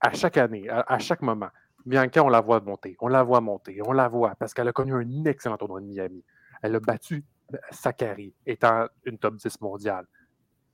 à 0.00 0.12
chaque 0.12 0.36
année, 0.36 0.68
à, 0.68 0.98
chaque 0.98 1.22
moment, 1.22 1.48
Bianca, 1.86 2.22
on 2.22 2.28
la 2.28 2.40
voit 2.40 2.60
monter, 2.60 2.96
on 3.00 3.08
la 3.08 3.22
voit 3.22 3.40
monter, 3.40 3.80
on 3.82 3.92
la 3.92 4.08
voit 4.08 4.34
parce 4.34 4.52
qu'elle 4.52 4.68
a 4.68 4.72
connu 4.72 4.92
un 4.92 5.24
excellent 5.24 5.56
tournoi 5.56 5.80
de 5.80 5.86
Miami. 5.86 6.22
Elle 6.62 6.76
a 6.76 6.80
battu 6.80 7.24
Sakari, 7.70 8.34
étant 8.44 8.86
une 9.04 9.18
top 9.18 9.36
10 9.36 9.60
mondiale 9.60 10.06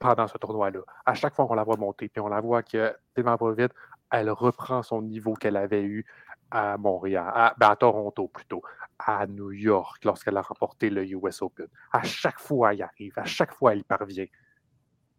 pendant 0.00 0.26
ce 0.26 0.36
tournoi-là. 0.38 0.80
À 1.06 1.14
chaque 1.14 1.34
fois 1.34 1.46
qu'on 1.46 1.54
la 1.54 1.62
voit 1.62 1.76
monter, 1.76 2.08
puis 2.08 2.20
on 2.20 2.28
la 2.28 2.40
voit 2.40 2.64
que 2.64 2.96
tellement 3.14 3.36
pas 3.36 3.52
vite, 3.52 3.72
elle 4.10 4.30
reprend 4.30 4.82
son 4.82 5.02
niveau 5.02 5.34
qu'elle 5.34 5.56
avait 5.56 5.84
eu 5.84 6.04
à 6.50 6.76
Montréal, 6.78 7.30
à, 7.32 7.54
ben, 7.56 7.76
Toronto 7.76 8.26
plutôt, 8.26 8.62
à 8.98 9.26
New 9.26 9.52
York, 9.52 10.04
lorsqu'elle 10.04 10.36
a 10.36 10.42
remporté 10.42 10.90
le 10.90 11.04
US 11.06 11.42
Open. 11.42 11.68
À 11.92 12.02
chaque 12.02 12.40
fois, 12.40 12.72
elle 12.72 12.80
y 12.80 12.82
arrive, 12.82 13.12
à 13.16 13.24
chaque 13.24 13.54
fois, 13.54 13.72
elle 13.72 13.80
y 13.80 13.84
parvient. 13.84 14.26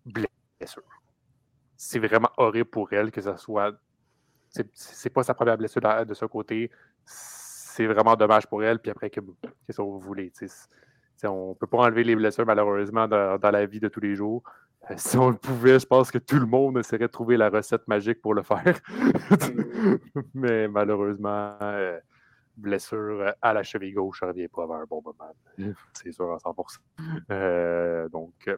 Blessure. 0.06 0.84
C'est 1.78 2.00
vraiment 2.00 2.32
horrible 2.38 2.70
pour 2.70 2.92
elle 2.92 3.12
que 3.12 3.22
ce 3.22 3.38
soit. 3.38 3.74
C'est 4.74 5.10
pas 5.10 5.24
sa 5.24 5.34
première 5.34 5.58
blessure 5.58 5.82
de, 6.06 6.14
ce 6.14 6.26
côté. 6.26 6.70
C'est 7.06 7.86
vraiment 7.86 8.16
dommage 8.16 8.48
pour 8.48 8.62
elle. 8.64 8.80
Puis 8.80 8.92
après, 8.92 9.10
qu'est-ce 9.10 9.78
que 9.78 9.82
vous 9.82 10.00
voulez? 10.00 10.34
on 11.24 11.50
ne 11.50 11.54
peut 11.54 11.68
pas 11.68 11.78
enlever 11.78 12.04
les 12.04 12.16
blessures, 12.16 12.46
malheureusement, 12.46 13.08
dans, 13.08 13.52
la 13.52 13.66
vie 13.66 13.80
de 13.80 13.88
tous 13.88 14.02
les 14.02 14.16
jours. 14.16 14.44
Euh, 14.90 14.96
si 14.98 15.18
on 15.18 15.30
le 15.30 15.38
pouvait, 15.38 15.80
je 15.80 15.86
pense 15.86 16.12
que 16.12 16.18
tout 16.18 16.40
le 16.40 16.46
monde 16.46 16.78
essaierait 16.78 17.08
de 17.08 17.12
trouver 17.12 17.38
la 17.38 17.50
recette 17.50 17.88
magique 17.88 18.22
pour 18.22 18.34
le 18.34 18.42
faire. 18.42 18.80
Mais 20.34 20.68
malheureusement, 20.68 21.56
euh, 21.62 22.00
blessure 22.58 23.34
à 23.42 23.54
la 23.54 23.64
cheville 23.64 23.94
gauche, 23.94 24.22
ne 24.24 24.28
revient 24.28 24.48
pas 24.48 24.64
un 24.64 24.86
bon 24.86 25.02
moment. 25.04 25.76
C'est 25.94 26.12
sûr 26.12 26.32
à 26.34 26.38
100%. 26.38 26.78
Euh, 27.32 28.10
donc, 28.10 28.50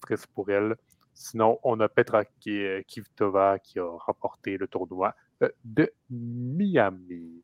triste 0.00 0.26
pour 0.34 0.50
elle. 0.50 0.76
Sinon, 1.14 1.58
on 1.62 1.80
a 1.80 1.88
Petra 1.88 2.24
Kvitova 2.24 3.58
qui 3.58 3.78
a 3.78 3.88
remporté 3.98 4.56
le 4.56 4.68
tournoi 4.68 5.14
de 5.64 5.92
Miami. 6.10 7.42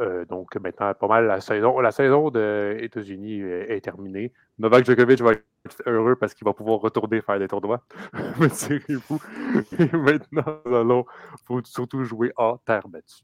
Euh, 0.00 0.24
donc 0.24 0.54
maintenant, 0.56 0.94
pas 0.94 1.06
mal 1.06 1.26
la 1.26 1.40
saison. 1.40 1.78
La 1.80 1.92
saison 1.92 2.30
des 2.30 2.78
États-Unis 2.80 3.40
est, 3.40 3.80
terminée. 3.82 4.32
Novak 4.58 4.84
Djokovic 4.84 5.20
va 5.20 5.32
être 5.32 5.82
heureux 5.86 6.16
parce 6.16 6.34
qu'il 6.34 6.44
va 6.44 6.52
pouvoir 6.52 6.80
retourner 6.80 7.20
faire 7.20 7.38
des 7.38 7.48
tournois. 7.48 7.82
Mais 8.40 8.48
tirez-vous. 8.48 9.20
Et 9.78 9.96
maintenant, 9.96 10.60
nous 10.64 10.74
allons 10.74 11.04
surtout 11.64 12.04
jouer 12.04 12.32
en 12.36 12.56
terre 12.58 12.88
battue. 12.88 13.22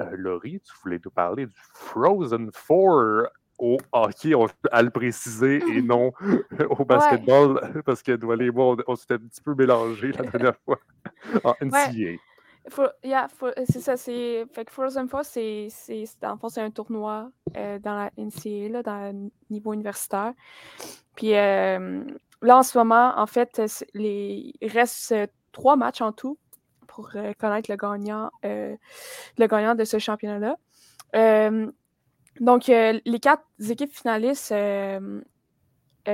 Euh, 0.00 0.10
Laurie, 0.12 0.60
tu 0.60 0.72
voulais 0.82 1.00
nous 1.04 1.10
parler 1.10 1.46
du 1.46 1.56
Frozen 1.74 2.50
Four 2.54 3.26
au 3.60 3.76
hockey, 3.92 4.34
on, 4.34 4.48
à 4.72 4.82
le 4.82 4.90
préciser, 4.90 5.62
et 5.68 5.82
non 5.82 6.12
au 6.70 6.84
basketball, 6.84 7.82
parce 7.84 8.02
que 8.02 8.12
et 8.12 8.50
moi, 8.50 8.76
on, 8.86 8.96
s'était 8.96 9.14
un 9.14 9.18
petit 9.18 9.42
peu 9.42 9.54
mélangés 9.54 10.12
la 10.12 10.24
dernière 10.24 10.56
fois 10.64 10.78
en 11.44 11.54
NCAA 11.60 12.16
c'est 12.68 13.80
ça. 13.80 13.96
C'est, 13.96 14.44
fait 14.52 14.64
que 14.64 14.72
Frozen 14.72 15.08
Four, 15.08 15.24
c'est, 15.24 15.68
c'est, 15.70 16.04
c'est 16.06 16.24
un 16.24 16.70
tournoi 16.70 17.30
euh, 17.56 17.78
dans 17.78 17.94
la 17.94 18.10
NCAA, 18.16 18.68
là, 18.68 18.82
dans 18.82 19.12
le 19.12 19.30
niveau 19.50 19.72
universitaire. 19.72 20.32
Puis 21.16 21.34
euh, 21.34 22.04
là, 22.42 22.58
en 22.58 22.62
ce 22.62 22.76
moment, 22.78 23.12
en 23.16 23.26
fait, 23.26 23.60
il 23.94 24.52
reste 24.62 25.12
euh, 25.12 25.26
trois 25.52 25.76
matchs 25.76 26.00
en 26.00 26.12
tout 26.12 26.38
pour 26.86 27.10
connaître 27.38 27.70
le 27.70 27.76
gagnant, 27.76 28.32
le 28.42 28.76
gagnant 29.46 29.76
de 29.76 29.84
ce 29.84 30.00
championnat-là. 30.00 30.56
donc, 32.40 32.66
les 32.66 33.20
quatre 33.22 33.44
équipes 33.68 33.94
finalistes 33.94 34.52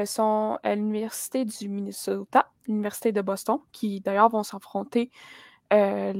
sont 0.04 0.58
à 0.62 0.74
l'Université 0.74 1.46
du 1.46 1.70
Minnesota, 1.70 2.50
l'Université 2.66 3.10
de 3.10 3.22
Boston, 3.22 3.58
qui 3.72 4.02
d'ailleurs 4.02 4.28
vont 4.28 4.42
s'affronter 4.42 5.10
euh, 5.72 6.12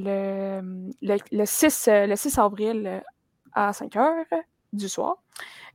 le, 1.02 1.16
le, 1.30 1.44
6, 1.44 1.88
euh, 1.88 2.06
le 2.06 2.16
6 2.16 2.38
avril 2.38 2.82
euh, 2.86 3.00
à 3.52 3.72
5 3.72 3.94
heures 3.96 4.24
du 4.72 4.88
soir. 4.88 5.16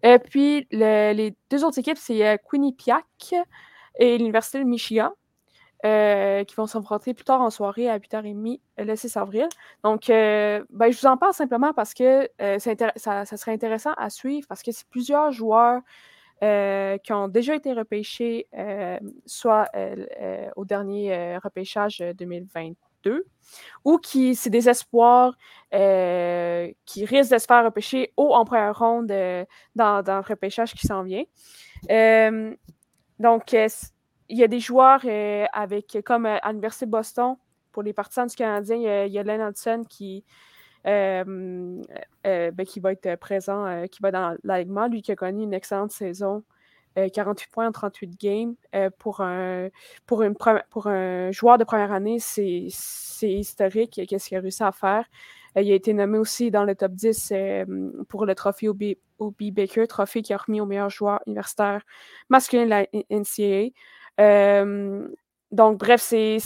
Et 0.04 0.20
puis, 0.20 0.68
les 0.72 1.36
deux 1.50 1.64
autres 1.64 1.80
équipes, 1.80 1.98
c'est 1.98 2.40
Quinnipiac 2.50 3.06
et 3.98 4.18
l'Université 4.18 4.60
de 4.60 4.64
Michigan. 4.66 5.12
qui 5.84 6.56
vont 6.56 6.68
s'affronter 6.68 7.14
plus 7.14 7.24
tard 7.24 7.42
en 7.42 7.50
soirée 7.50 7.90
à 7.90 7.98
8h30 7.98 8.60
le 8.78 8.96
6 8.96 9.18
avril. 9.18 9.48
Donc, 9.84 10.08
ben, 10.08 10.92
je 10.92 11.00
vous 11.00 11.08
en 11.08 11.18
parle 11.18 11.34
simplement 11.34 11.74
parce 11.74 11.94
que 11.94 12.30
ça, 12.58 13.26
ça, 13.26 13.38
serait 13.38 13.54
intéressant 13.54 13.94
à 13.98 14.10
suivre 14.10 14.48
parce 14.48 14.64
que 14.64 14.72
c'est 14.72 14.88
plusieurs 14.90 15.32
joueurs 15.32 15.82
qui 16.42 17.14
ont 17.14 17.28
déjà 17.28 17.56
été 17.56 17.74
repêchés, 17.74 18.48
soit 19.28 19.70
au 20.56 20.66
dernier 20.66 21.38
repêchage 21.38 22.04
2020 22.18 22.74
ou 23.84 23.98
qui 23.98 24.36
c'est 24.36 24.50
des 24.50 24.70
espoirs 24.70 25.36
euh, 25.74 26.72
qui 26.86 27.06
risquent 27.06 27.34
de 27.34 27.38
se 27.38 27.46
faire 27.46 27.64
repêcher 27.64 28.14
haut 28.18 28.34
en 28.34 28.46
première 28.46 28.78
ronde 28.78 29.12
euh, 29.12 29.46
dans, 29.76 30.04
dans, 30.04 30.18
le 30.18 30.22
repêchage 30.22 30.74
qui 30.74 30.88
s'en 30.88 31.04
vient. 31.04 31.24
Euh, 31.90 32.54
donc, 33.20 33.54
il 33.54 34.38
y 34.38 34.44
a 34.44 34.48
des 34.48 34.60
joueurs 34.60 35.02
avec, 35.54 35.98
comme 36.06 36.26
à 36.26 36.40
l'Université 36.50 36.86
de 36.86 36.92
Boston, 36.92 37.36
pour 37.72 37.84
les 37.84 37.94
partisans 37.94 38.28
du 38.28 38.36
Canadien, 38.36 39.06
il 39.06 39.12
y 39.12 39.20
a, 39.20 39.24
Len 39.24 39.42
Hudson 39.42 39.84
qui, 39.88 40.26
ben, 40.84 41.86
qui 42.68 42.80
va 42.80 42.92
être 42.94 43.16
présent, 43.18 43.86
qui 43.92 44.02
va 44.02 44.12
dans 44.12 44.38
l'alignement, 44.44 44.88
lui 44.88 45.02
qui 45.02 45.12
a 45.12 45.16
connu 45.16 45.44
une 45.44 45.54
excellente 45.54 45.92
saison 45.92 46.44
48 46.96 47.46
euh, 47.46 47.52
points 47.52 47.68
en 47.68 47.72
38 47.72 48.20
games. 48.20 48.56
Euh, 48.76 48.90
pour, 48.98 49.22
un, 49.22 49.70
pour, 50.06 50.22
un 50.88 51.32
joueur 51.32 51.58
de 51.58 51.64
première 51.64 51.92
année, 51.92 52.18
c'est 52.20 52.68
historique. 53.22 54.02
Qu'est-ce 54.08 54.28
qu'il 54.30 54.38
a 54.38 54.42
réussi 54.42 54.64
à 54.64 54.72
faire? 54.72 55.06
Euh, 55.58 55.62
il 55.62 55.72
a 55.72 55.76
été 55.76 55.94
nommé 55.94 56.18
aussi 56.18 56.52
dans 56.52 56.64
le 56.64 56.76
top 56.76 56.94
10 56.94 57.34
pour 58.08 58.26
le 58.26 58.36
trophée 58.36 58.68
O.B. 58.70 59.52
Baker, 59.52 59.88
trophée 59.88 60.22
qui 60.22 60.34
a 60.34 60.38
remis 60.38 60.62
au 60.62 60.66
meilleur 60.66 60.90
joueur 60.90 61.22
universitaire 61.28 61.82
masculin 62.30 62.66
de 62.66 62.70
la 62.70 62.86
NCAA. 63.10 63.72
donc, 65.52 65.78
bref, 65.78 66.02
c'est 66.02 66.40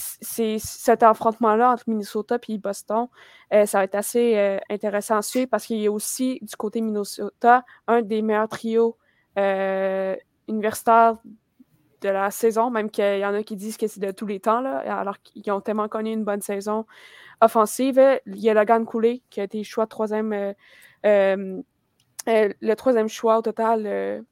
cet 0.60 1.04
affrontement-là 1.04 1.72
entre 1.72 1.84
Minnesota 1.88 2.38
et 2.48 2.58
Boston. 2.58 3.08
Euh, 3.54 3.66
ça 3.66 3.80
va 3.80 3.84
être 3.84 3.96
assez 3.96 4.38
euh, 4.38 4.58
intéressant 4.70 5.18
à 5.18 5.22
suivre 5.22 5.48
parce 5.50 5.66
qu'il 5.66 5.78
y 5.78 5.88
a 5.88 5.92
aussi 5.92 6.40
du 6.42 6.56
côté 6.56 6.82
Minnesota 6.82 7.64
un 7.88 8.02
des 8.02 8.22
meilleurs 8.22 8.50
trios 8.50 8.98
euh, 9.38 10.16
universitaires 10.48 11.18
de 12.02 12.10
la 12.10 12.32
saison, 12.32 12.70
même 12.70 12.90
qu'il 12.90 13.20
y 13.20 13.26
en 13.26 13.34
a 13.34 13.44
qui 13.44 13.56
disent 13.56 13.78
que 13.78 13.88
c'est 13.88 14.00
de 14.00 14.12
tous 14.12 14.26
les 14.26 14.40
temps, 14.40 14.62
là, 14.62 14.78
alors 15.00 15.20
qu'ils 15.22 15.52
ont 15.52 15.62
tellement 15.62 15.88
connu 15.88 16.12
une 16.12 16.24
bonne 16.24 16.42
saison 16.42 16.86
offensive. 17.42 18.02
Il 18.28 18.40
y 18.40 18.50
a 18.50 18.54
Logan 18.54 18.86
Cooley 18.86 19.22
qui 19.30 19.42
a 19.42 19.44
été 19.44 19.64
choix 19.64 19.88
troisième, 19.88 20.54
le 21.04 21.64
troisième 22.76 23.08
choix 23.08 23.40
au 23.40 23.42
total 23.42 24.24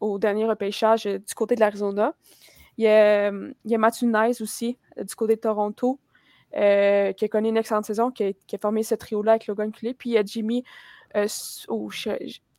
au 0.00 0.18
dernier 0.18 0.46
repêchage 0.46 1.04
du 1.04 1.34
côté 1.34 1.54
de 1.54 1.60
l'Arizona. 1.60 2.14
Il 2.78 2.84
y 2.84 2.88
a, 2.88 3.30
il 3.30 3.70
y 3.72 3.76
Matthew 3.76 4.04
aussi, 4.40 4.78
euh, 4.98 5.04
du 5.04 5.14
côté 5.16 5.34
de 5.34 5.40
Toronto, 5.40 5.98
euh, 6.56 7.12
qui 7.12 7.24
a 7.24 7.28
connu 7.28 7.48
une 7.48 7.56
excellente 7.56 7.84
saison, 7.84 8.10
qui 8.12 8.24
a, 8.24 8.58
formé 8.58 8.84
ce 8.84 8.94
trio-là 8.94 9.32
avec 9.32 9.48
Logan 9.48 9.72
Culé. 9.72 9.94
Puis 9.94 10.10
il 10.10 10.12
y 10.14 10.18
a 10.18 10.22
Jimmy, 10.24 10.62
euh, 11.16 11.26
oh, 11.66 11.90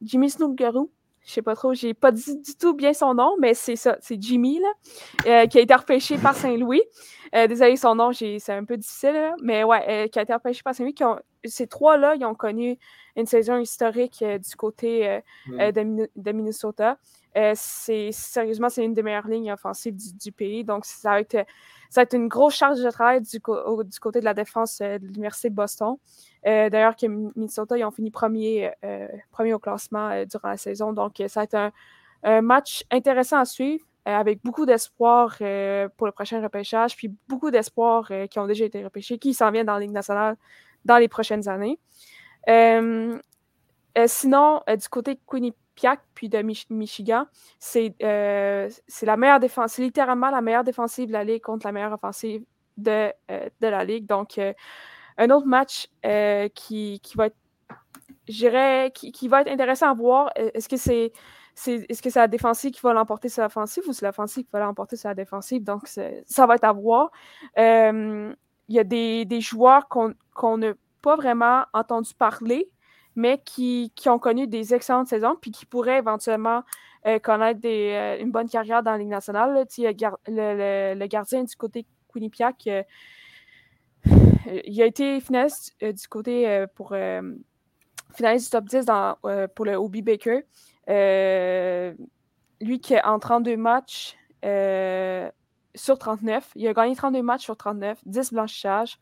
Jimmy 0.02 0.30
Snoogaroo, 0.30 0.92
je 1.30 1.36
sais 1.36 1.42
pas 1.44 1.56
trop, 1.56 1.76
j'ai 1.76 1.94
pas 1.94 2.12
dit 2.12 2.38
du 2.38 2.56
tout 2.56 2.74
bien 2.74 2.92
son 2.92 3.14
nom, 3.14 3.36
mais 3.40 3.54
c'est 3.54 3.76
ça, 3.76 3.98
c'est 4.02 4.20
Jimmy, 4.20 4.60
là, 4.60 5.46
qui 5.46 5.60
a 5.60 5.62
été 5.62 5.76
repêché 5.76 6.18
par 6.18 6.36
Saint-Louis. 6.36 6.82
désolé, 7.32 7.76
son 7.76 7.94
nom, 7.94 8.12
c'est 8.12 8.50
un 8.50 8.66
peu 8.66 8.78
difficile, 8.78 9.36
mais 9.44 9.64
ouais, 9.64 10.10
qui 10.12 10.18
a 10.18 10.24
été 10.24 10.34
repêché 10.34 10.64
par 10.64 10.74
Saint-Louis. 10.74 10.96
Ces 11.46 11.68
trois-là, 11.68 12.16
ils 12.16 12.26
ont 12.26 12.34
connu 12.34 12.80
une 13.16 13.28
saison 13.28 13.60
historique 13.60 14.24
du 14.24 14.56
côté 14.56 15.20
de, 15.48 16.32
Minnesota. 16.32 16.98
Euh, 17.38 17.54
sérieusement, 17.56 18.70
c'est 18.70 18.84
une 18.84 18.94
des 18.94 19.04
meilleures 19.04 19.28
lignes 19.28 19.52
offensives 19.52 19.96
du, 19.96 20.32
pays. 20.32 20.64
Donc, 20.64 20.86
ça 20.86 21.12
va, 21.12 21.22
être, 21.22 21.46
ça 21.90 22.04
une 22.14 22.28
grosse 22.28 22.56
charge 22.56 22.82
de 22.82 22.90
travail 22.90 23.22
du, 23.22 23.40
côté 23.40 24.20
de 24.20 24.26
la 24.26 24.34
défense 24.34 24.82
euh, 24.82 24.98
de 24.98 25.06
l'Université 25.06 25.50
de 25.50 25.56
Boston. 25.56 25.96
Euh, 26.48 26.70
d'ailleurs, 26.70 26.96
que 26.96 27.06
Minnesota, 27.06 27.78
ils 27.78 27.86
ont 27.86 27.92
fini 27.92 28.10
premier, 28.10 28.72
premier 29.32 29.54
au 29.54 29.60
classement 29.60 30.24
durant 30.26 30.50
la 30.50 30.58
saison. 30.58 30.94
Donc, 30.94 31.22
ça 31.28 31.42
va 31.42 31.44
être 31.44 31.72
un, 32.24 32.42
match 32.42 32.84
intéressant 32.92 33.38
à 33.38 33.46
suivre, 33.46 33.86
avec 34.06 34.42
beaucoup 34.44 34.66
d'espoir 34.66 35.38
pour 35.98 36.08
le 36.08 36.12
prochain 36.12 36.42
repêchage, 36.42 36.96
puis 36.96 37.14
beaucoup 37.28 37.52
d'espoir 37.52 38.12
qui 38.30 38.40
ont 38.40 38.48
déjà 38.48 38.66
été 38.66 38.84
repêchés, 38.84 39.20
qui 39.20 39.34
s'en 39.34 39.52
viennent 39.52 39.68
dans 39.68 39.76
la 39.76 39.80
Ligue 39.82 39.92
nationale 39.92 40.36
dans 40.84 40.98
les 40.98 41.08
prochaines 41.08 41.48
années. 41.48 41.80
sinon, 44.08 44.62
du 44.68 44.90
côté 44.90 45.16
de 45.16 45.20
Puis 46.14 46.30
de 46.30 46.42
Michigan, 46.42 47.26
euh, 47.76 48.70
c'est 48.88 49.06
la 49.06 49.18
meilleure 49.18 49.40
défense, 49.40 49.74
c'est 49.74 49.82
littéralement 49.82 50.30
la 50.30 50.42
meilleure 50.42 50.64
défensive 50.64 51.08
de 51.08 51.14
la 51.14 51.24
Ligue 51.24 51.42
contre 51.42 51.66
la 51.66 51.72
meilleure 51.72 51.94
offensive 51.94 52.44
de, 52.78 53.12
euh, 53.32 53.50
de 53.62 53.68
la 53.68 53.84
Ligue. 53.84 54.06
Donc, 54.06 54.38
euh, 54.38 54.54
un 55.18 55.30
autre 55.30 55.48
match 55.48 55.88
qui, 56.56 57.00
qui, 57.02 57.18
va 57.18 57.28
être, 57.28 58.94
qui, 58.94 59.12
qui, 59.12 59.28
va 59.28 59.42
être 59.42 59.52
intéressant 59.52 59.90
à 59.90 59.94
voir. 59.94 60.32
Est-ce 60.36 60.70
que 60.70 60.78
c'est 60.78 61.12
que 61.66 62.10
c'est 62.10 62.16
la 62.16 62.28
défensive 62.30 62.72
qui 62.72 62.80
va 62.82 62.94
l'emporter 62.94 63.28
sur 63.28 63.44
l'offensive 63.44 63.84
ou 63.88 63.92
c'est 63.92 64.06
l'offensive 64.06 64.46
qui 64.46 64.50
va 64.54 64.60
l'emporter 64.60 64.96
sur 64.96 65.10
la 65.10 65.16
défensive? 65.16 65.64
Donc, 65.64 65.88
ça 65.88 66.46
va 66.46 66.56
être 66.56 66.64
à 66.64 66.72
voir. 66.72 67.12
Il 67.58 68.36
y 68.70 68.80
a 68.80 68.84
des, 68.84 69.26
des 69.26 69.42
joueurs 69.42 69.90
qu'on 69.90 70.58
n'a 70.58 70.74
pas 71.02 71.16
vraiment 71.16 71.66
entendu 71.74 72.14
parler, 72.14 72.70
mais 73.20 73.38
qui, 73.44 73.92
qui, 73.96 74.08
ont 74.08 74.18
connu 74.18 74.48
des 74.48 74.74
excellentes 74.74 75.08
saisons, 75.08 75.36
puis 75.40 75.52
qui 75.52 75.66
pourraient 75.66 75.98
éventuellement 75.98 76.64
euh, 77.06 77.20
connaître 77.20 77.60
des, 77.60 77.92
euh, 77.92 78.24
une 78.24 78.32
bonne 78.32 78.48
carrière 78.48 78.82
dans 78.82 78.92
la 78.92 78.98
Ligue 78.98 79.10
nationale. 79.10 79.68
le, 79.78 80.94
le, 80.96 81.08
gardien 81.08 81.44
du 81.44 81.54
côté 81.58 81.86
Quinnipiac, 82.14 82.66
euh, 82.68 82.84
il 84.64 84.82
a 84.82 84.86
été 84.86 85.20
finaliste 85.20 85.76
du 85.84 86.08
côté 86.08 86.66
pour 86.76 86.96
finaliste 88.16 88.46
du 88.46 88.52
top 88.52 88.66
10 88.66 88.86
dans, 88.86 89.18
pour 89.54 89.66
le 89.66 89.76
Obi 89.76 90.02
Baker. 90.02 90.46
lui 92.62 92.80
qui 92.80 92.98
en 93.04 93.20
32 93.20 93.58
matchs 93.58 94.16
sur 95.76 96.00
39, 96.00 96.52
il 96.56 96.68
a 96.70 96.74
gagné 96.74 96.96
32 96.96 97.22
matchs 97.22 97.44
sur 97.44 97.58
39, 97.58 98.00
10 98.06 98.32
blanchissages. 98.32 98.98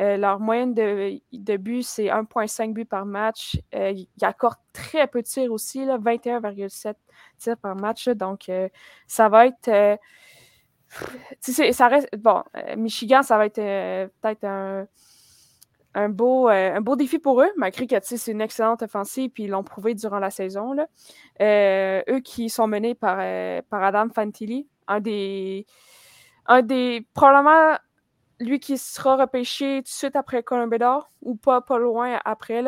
Euh, 0.00 0.16
leur 0.16 0.40
moyenne 0.40 0.72
de, 0.72 1.20
de 1.32 1.56
but, 1.58 1.82
c'est 1.82 2.06
1,5 2.06 2.72
buts 2.72 2.86
par 2.86 3.04
match. 3.04 3.60
Euh, 3.74 3.90
ils 3.90 4.08
accordent 4.22 4.56
très 4.72 5.06
peu 5.06 5.20
de 5.20 5.26
tirs 5.26 5.52
aussi, 5.52 5.84
21,7 5.84 6.94
tirs 7.38 7.56
par 7.58 7.76
match. 7.76 8.08
donc, 8.08 8.48
euh, 8.48 8.68
ça 9.06 9.28
va 9.28 9.46
être. 9.46 9.98
ça 11.40 11.88
reste. 11.88 12.08
Bon, 12.16 12.42
Michigan, 12.76 13.22
ça 13.22 13.36
va 13.36 13.46
être 13.46 13.60
peut-être 14.20 14.44
un, 15.94 16.08
beau, 16.08 16.48
un 16.48 16.80
beau 16.80 16.96
défi 16.96 17.18
pour 17.18 17.42
eux, 17.42 17.50
malgré 17.56 17.86
que 17.86 17.96
c'est 18.00 18.32
une 18.32 18.40
excellente 18.40 18.82
offensive, 18.82 19.30
puis 19.30 19.44
ils 19.44 19.50
l'ont 19.50 19.64
prouvé 19.64 19.94
durant 19.94 20.18
la 20.18 20.30
saison. 20.30 20.72
Là. 20.72 20.86
eux 22.08 22.20
qui 22.20 22.48
sont 22.48 22.66
menés 22.66 22.94
par, 22.94 23.18
par 23.68 23.84
Adam 23.84 24.08
Fantilli, 24.14 24.66
un 24.88 25.00
des, 25.00 25.66
un 26.46 26.62
des 26.62 27.06
probablement 27.12 27.76
lui 28.40 28.58
qui 28.58 28.78
sera 28.78 29.16
repêché 29.16 29.76
tout 29.78 29.82
de 29.82 29.88
suite 29.88 30.16
après 30.16 30.42
Columbia 30.42 31.00
ou 31.22 31.36
pas, 31.36 31.60
pas 31.60 31.78
loin 31.78 32.18
après. 32.24 32.62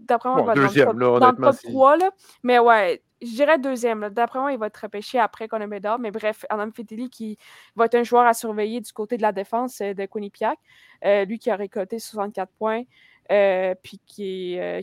D'après 0.00 0.28
moi, 0.28 0.40
il 0.40 0.46
va 0.46 0.54
deuxième, 0.54 0.98
dans, 0.98 1.14
le 1.14 1.36
top 1.36 1.56
3. 1.62 1.96
Là. 1.96 2.10
Mais 2.42 2.58
ouais, 2.58 3.02
je 3.22 3.28
dirais 3.28 3.58
deuxième. 3.58 4.08
D'après 4.10 4.40
moi, 4.40 4.52
il 4.52 4.58
va 4.58 4.66
être 4.66 4.76
repêché 4.76 5.18
après 5.18 5.48
Columbia 5.48 5.98
Mais 5.98 6.10
bref, 6.10 6.44
Adam 6.50 6.70
Fetili 6.72 7.08
qui 7.08 7.38
va 7.76 7.86
être 7.86 7.94
un 7.94 8.02
joueur 8.02 8.26
à 8.26 8.34
surveiller 8.34 8.80
du 8.80 8.92
côté 8.92 9.16
de 9.16 9.22
la 9.22 9.32
défense 9.32 9.80
euh, 9.80 9.94
de 9.94 10.04
Quinnipiac. 10.06 10.58
Euh, 11.04 11.24
lui 11.24 11.38
qui 11.38 11.50
a 11.50 11.56
récolté 11.56 11.98
64 11.98 12.50
points. 12.58 12.82
Euh, 13.30 13.74
puis 13.82 14.00
qui, 14.06 14.58
a, 14.58 14.80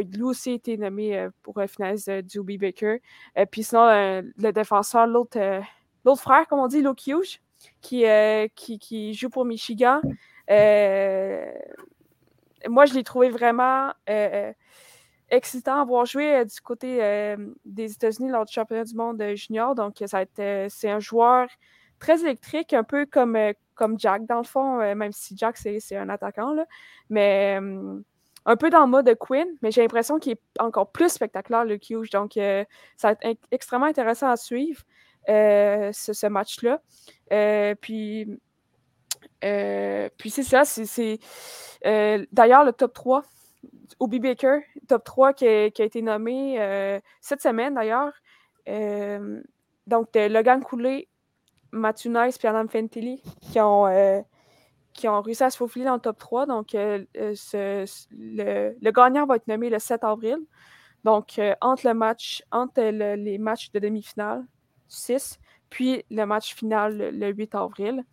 lui 0.00 0.22
aussi 0.22 0.52
été 0.52 0.78
nommé 0.78 1.28
pour 1.42 1.58
la 1.58 1.66
finaliste 1.66 2.10
du 2.10 2.38
Ubi 2.38 2.56
Baker. 2.56 3.02
puis 3.50 3.64
sinon, 3.64 3.86
le 4.38 4.50
défenseur, 4.50 5.06
l'autre 5.06 5.38
frère, 6.16 6.46
comme 6.48 6.60
on 6.60 6.68
dit, 6.68 6.80
Luke 6.80 7.06
Hughes, 7.06 7.41
euh, 7.94 8.48
qui, 8.54 9.14
joue 9.14 9.30
pour 9.30 9.44
Michigan. 9.44 10.00
Euh, 10.50 11.52
moi, 12.68 12.86
je 12.86 12.94
l'ai 12.94 13.02
trouvé 13.02 13.30
vraiment 13.30 13.92
euh, 14.08 14.52
excitant 15.30 15.80
à 15.80 15.84
voir 15.84 16.06
jouer 16.06 16.44
du 16.44 16.60
côté 16.60 17.36
des 17.64 17.92
États-Unis 17.92 18.30
lors 18.30 18.44
du 18.44 18.52
championnat 18.52 18.84
du 18.84 18.94
monde 18.94 19.22
junior. 19.34 19.74
Donc, 19.74 20.02
ça 20.06 20.24
c'est 20.36 20.90
un 20.90 21.00
joueur 21.00 21.48
très 21.98 22.20
électrique, 22.20 22.72
un 22.72 22.84
peu 22.84 23.06
comme, 23.06 23.38
comme 23.74 23.98
Jack, 23.98 24.26
dans 24.26 24.38
le 24.38 24.44
fond, 24.44 24.78
même 24.94 25.12
si 25.12 25.36
Jack, 25.36 25.56
c'est 25.56 25.96
un 25.96 26.08
attaquant. 26.08 26.54
Mais 27.10 27.58
un 28.44 28.56
peu 28.56 28.70
dans 28.70 28.80
le 28.80 28.90
mode 28.90 29.06
de 29.06 29.14
Quinn, 29.14 29.46
mais 29.62 29.70
j'ai 29.70 29.82
l'impression 29.82 30.18
qu'il 30.18 30.32
est 30.32 30.60
encore 30.60 30.90
plus 30.90 31.10
spectaculaire, 31.10 31.64
le 31.64 31.76
Hughes. 31.76 32.10
Donc, 32.12 32.32
ça 32.96 33.12
va 33.12 33.16
être 33.22 33.40
extrêmement 33.50 33.86
intéressant 33.86 34.28
à 34.28 34.36
suivre. 34.36 34.82
Euh, 35.28 35.92
ce, 35.92 36.26
match-là. 36.26 36.80
Euh, 37.32 37.76
puis, 37.80 38.26
euh, 39.44 40.08
puis 40.18 40.30
c'est 40.30 40.42
ça, 40.42 40.64
c'est 40.64 41.20
d'ailleurs 42.32 42.64
le 42.64 42.72
top 42.72 42.92
3 42.92 43.22
Obi 44.00 44.18
Baker, 44.18 44.58
top 44.88 45.04
3 45.04 45.32
qui 45.32 45.46
a, 45.46 45.66
été 45.66 46.02
nommé 46.02 47.00
cette 47.20 47.40
semaine 47.40 47.74
d'ailleurs. 47.74 48.12
donc, 49.86 50.08
Logan 50.14 50.64
Cooley, 50.64 51.06
Matthew 51.70 52.08
Nice 52.08 52.36
et 52.42 52.48
Adam 52.48 52.66
Fentelli 52.68 53.22
qui 53.40 53.60
ont, 53.60 54.24
qui 54.92 55.06
ont 55.06 55.22
réussi 55.22 55.44
à 55.44 55.50
se 55.50 55.56
faufiler 55.56 55.84
dans 55.84 55.94
le 55.94 56.00
top 56.00 56.18
3. 56.18 56.46
Donc, 56.46 56.70
le, 56.72 57.06
gagnant 58.90 59.26
va 59.26 59.36
être 59.36 59.46
nommé 59.46 59.70
le 59.70 59.78
7 59.78 60.02
avril. 60.02 60.38
Donc, 61.04 61.40
entre 61.60 61.86
le 61.86 61.94
match, 61.94 62.42
entre 62.50 62.82
les 62.82 63.38
matchs 63.38 63.70
de 63.70 63.78
demi-finale, 63.78 64.44
6, 64.94 65.38
puis 65.70 66.04
le 66.10 66.24
match 66.24 66.54
final 66.54 66.96
le, 66.96 67.28
8 67.30 67.54
avril. 67.54 68.04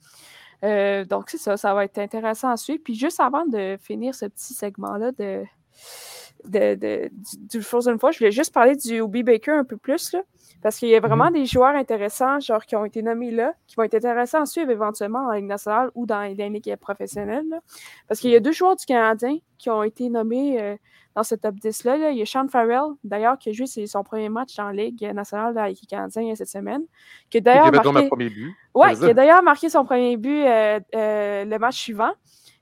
Euh, 0.63 1.05
donc, 1.05 1.29
c'est 1.29 1.37
ça, 1.37 1.57
ça 1.57 1.73
va 1.73 1.85
être 1.85 1.97
intéressant 1.97 2.49
à 2.49 2.57
suivre. 2.57 2.81
Puis 2.83 2.95
juste 2.95 3.19
avant 3.19 3.45
de 3.45 3.77
finir 3.81 4.13
ce 4.15 4.25
petit 4.25 4.53
segment-là 4.53 5.11
de, 5.13 5.43
de, 6.49 6.75
de, 6.75 7.09
du, 7.49 7.61
Frozen 7.61 7.99
Four, 7.99 8.11
je 8.11 8.19
voulais 8.19 8.31
juste 8.31 8.53
parler 8.53 8.75
du 8.75 8.99
Obi 9.01 9.23
Baker 9.23 9.51
un 9.51 9.63
peu 9.63 9.77
plus, 9.77 10.13
là, 10.13 10.21
parce 10.61 10.77
qu'il 10.77 10.89
y 10.89 10.95
a 10.95 10.99
vraiment 10.99 11.27
mhm. 11.27 11.33
des 11.33 11.45
joueurs 11.45 11.75
intéressants, 11.75 12.39
genre 12.39 12.65
qui 12.65 12.75
ont 12.75 12.85
été 12.85 13.01
nommés 13.01 13.31
là, 13.31 13.53
qui 13.67 13.75
vont 13.75 13.83
être 13.83 13.95
intéressants 13.95 14.41
à 14.41 14.45
suivre 14.45 14.71
éventuellement 14.71 15.27
en 15.27 15.31
Ligue 15.31 15.45
nationale 15.45 15.89
ou 15.95 16.05
dans 16.05 16.21
les 16.21 16.35
équipes 16.43 16.79
professionnelles. 16.79 17.45
Parce 18.07 18.19
qu'il 18.19 18.31
y 18.31 18.35
a 18.35 18.39
deux 18.39 18.51
joueurs 18.51 18.75
du 18.75 18.85
Canadien 18.85 19.37
qui 19.57 19.69
ont 19.69 19.83
été 19.83 20.09
nommés 20.09 20.61
euh, 20.61 20.75
dans 21.15 21.23
ce 21.23 21.35
top 21.35 21.55
10-là. 21.55 22.11
Il 22.11 22.17
y 22.17 22.21
a 22.21 22.25
Sean 22.25 22.47
Farrell, 22.47 22.95
d'ailleurs, 23.03 23.37
qui 23.37 23.49
a 23.49 23.53
joué 23.53 23.65
son 23.67 24.03
premier 24.03 24.29
match 24.29 24.57
en 24.59 24.69
Ligue 24.69 25.03
nationale 25.13 25.57
avec 25.57 25.79
les 25.81 25.87
Canadiens 25.87 26.35
cette 26.35 26.49
semaine. 26.49 26.83
Qui 27.29 27.37
a 27.37 27.41
d'ailleurs 27.41 27.71
marqué... 27.71 28.09
Ouais, 28.73 28.95
qui 28.95 29.05
a 29.05 29.13
d'ailleurs 29.13 29.43
marqué 29.43 29.69
son 29.69 29.85
premier 29.85 30.17
but 30.17 30.45
euh, 30.45 30.79
euh, 30.95 31.45
le 31.45 31.57
match 31.57 31.77
suivant. 31.77 32.11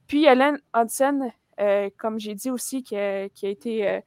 Puis 0.08 0.26
Helen 0.26 0.60
Hudson, 0.76 1.32
euh, 1.60 1.90
comme 1.98 2.20
j'ai 2.20 2.36
dit 2.36 2.50
aussi, 2.50 2.84
qui 2.84 2.98
a, 2.98 3.24
été 3.24 4.02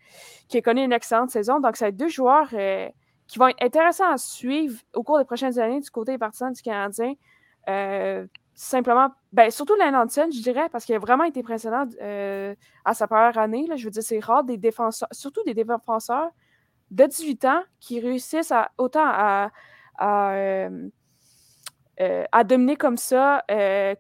qui 0.49 0.59
a 0.59 0.63
connu 0.63 0.83
une 0.83 0.93
excellente 0.93 1.31
saison. 1.31 1.61
Donc, 1.61 1.77
c'est 1.77 1.93
deux 1.93 2.09
joueurs 2.09 2.49
qui 2.49 3.39
vont 3.39 3.49
être 3.49 3.63
intéressants 3.63 4.11
à 4.11 4.19
suivre 4.19 4.81
au 4.95 5.03
cours 5.03 5.19
des 5.19 5.25
prochaines 5.25 5.59
années 5.59 5.81
du 5.81 5.91
côté 5.91 6.13
des 6.13 6.19
partisans 6.19 6.53
du 6.53 6.63
Canadien. 6.63 7.15
simplement, 8.55 9.09
ben, 9.33 9.51
surtout 9.51 9.75
Len 9.77 9.95
je 10.09 10.43
dirais, 10.43 10.69
parce 10.71 10.85
qu'il 10.85 10.95
a 10.95 10.99
vraiment 10.99 11.25
été 11.25 11.41
impressionnant 11.41 11.87
à 12.85 12.95
sa 12.95 13.07
première 13.07 13.39
année. 13.39 13.67
Là, 13.67 13.77
je 13.77 13.85
veux 13.85 13.91
dire, 13.91 14.03
c'est 14.03 14.21
rare 14.21 14.45
des 14.45 14.57
défenseurs, 14.57 15.09
surtout 15.13 15.43
des 15.45 15.55
défenseurs 15.55 16.31
de 16.91 17.07
18 17.07 17.45
ans 17.45 17.63
qui 17.79 18.01
réussissent 18.01 18.53
autant 18.79 19.05
à, 19.05 19.51
à, 19.99 20.69
dominer 22.45 22.77
comme 22.77 22.97
ça 22.97 23.45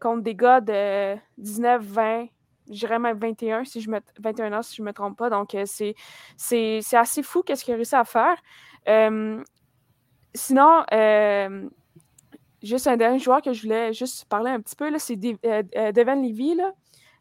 contre 0.00 0.22
des 0.22 0.34
gars 0.34 0.60
de 0.60 1.16
19, 1.38 1.82
20, 1.82 2.26
je 2.70 2.78
dirais 2.78 2.98
même 2.98 3.18
21, 3.18 3.64
si 3.64 3.80
je 3.80 3.90
me, 3.90 4.00
21 4.18 4.52
ans, 4.52 4.62
si 4.62 4.76
je 4.76 4.82
ne 4.82 4.86
me 4.86 4.92
trompe 4.92 5.18
pas. 5.18 5.30
Donc, 5.30 5.56
c'est, 5.66 5.94
c'est, 6.36 6.80
assez 6.92 7.22
fou 7.22 7.42
qu'est-ce 7.42 7.64
qu'il 7.64 7.74
a 7.74 7.76
réussi 7.76 7.96
à 7.96 8.04
faire. 8.04 8.36
sinon, 10.34 10.84
juste 12.62 12.86
un 12.86 12.96
dernier 12.96 13.18
joueur 13.18 13.42
que 13.42 13.52
je 13.52 13.62
voulais 13.62 13.92
juste 13.92 14.26
parler 14.26 14.50
un 14.50 14.60
petit 14.60 14.76
peu, 14.76 14.90
c'est 14.98 15.18
euh, 15.24 15.62
euh, 15.76 15.92
Devin 15.92 16.16
Levy, 16.16 16.54
là, 16.54 16.72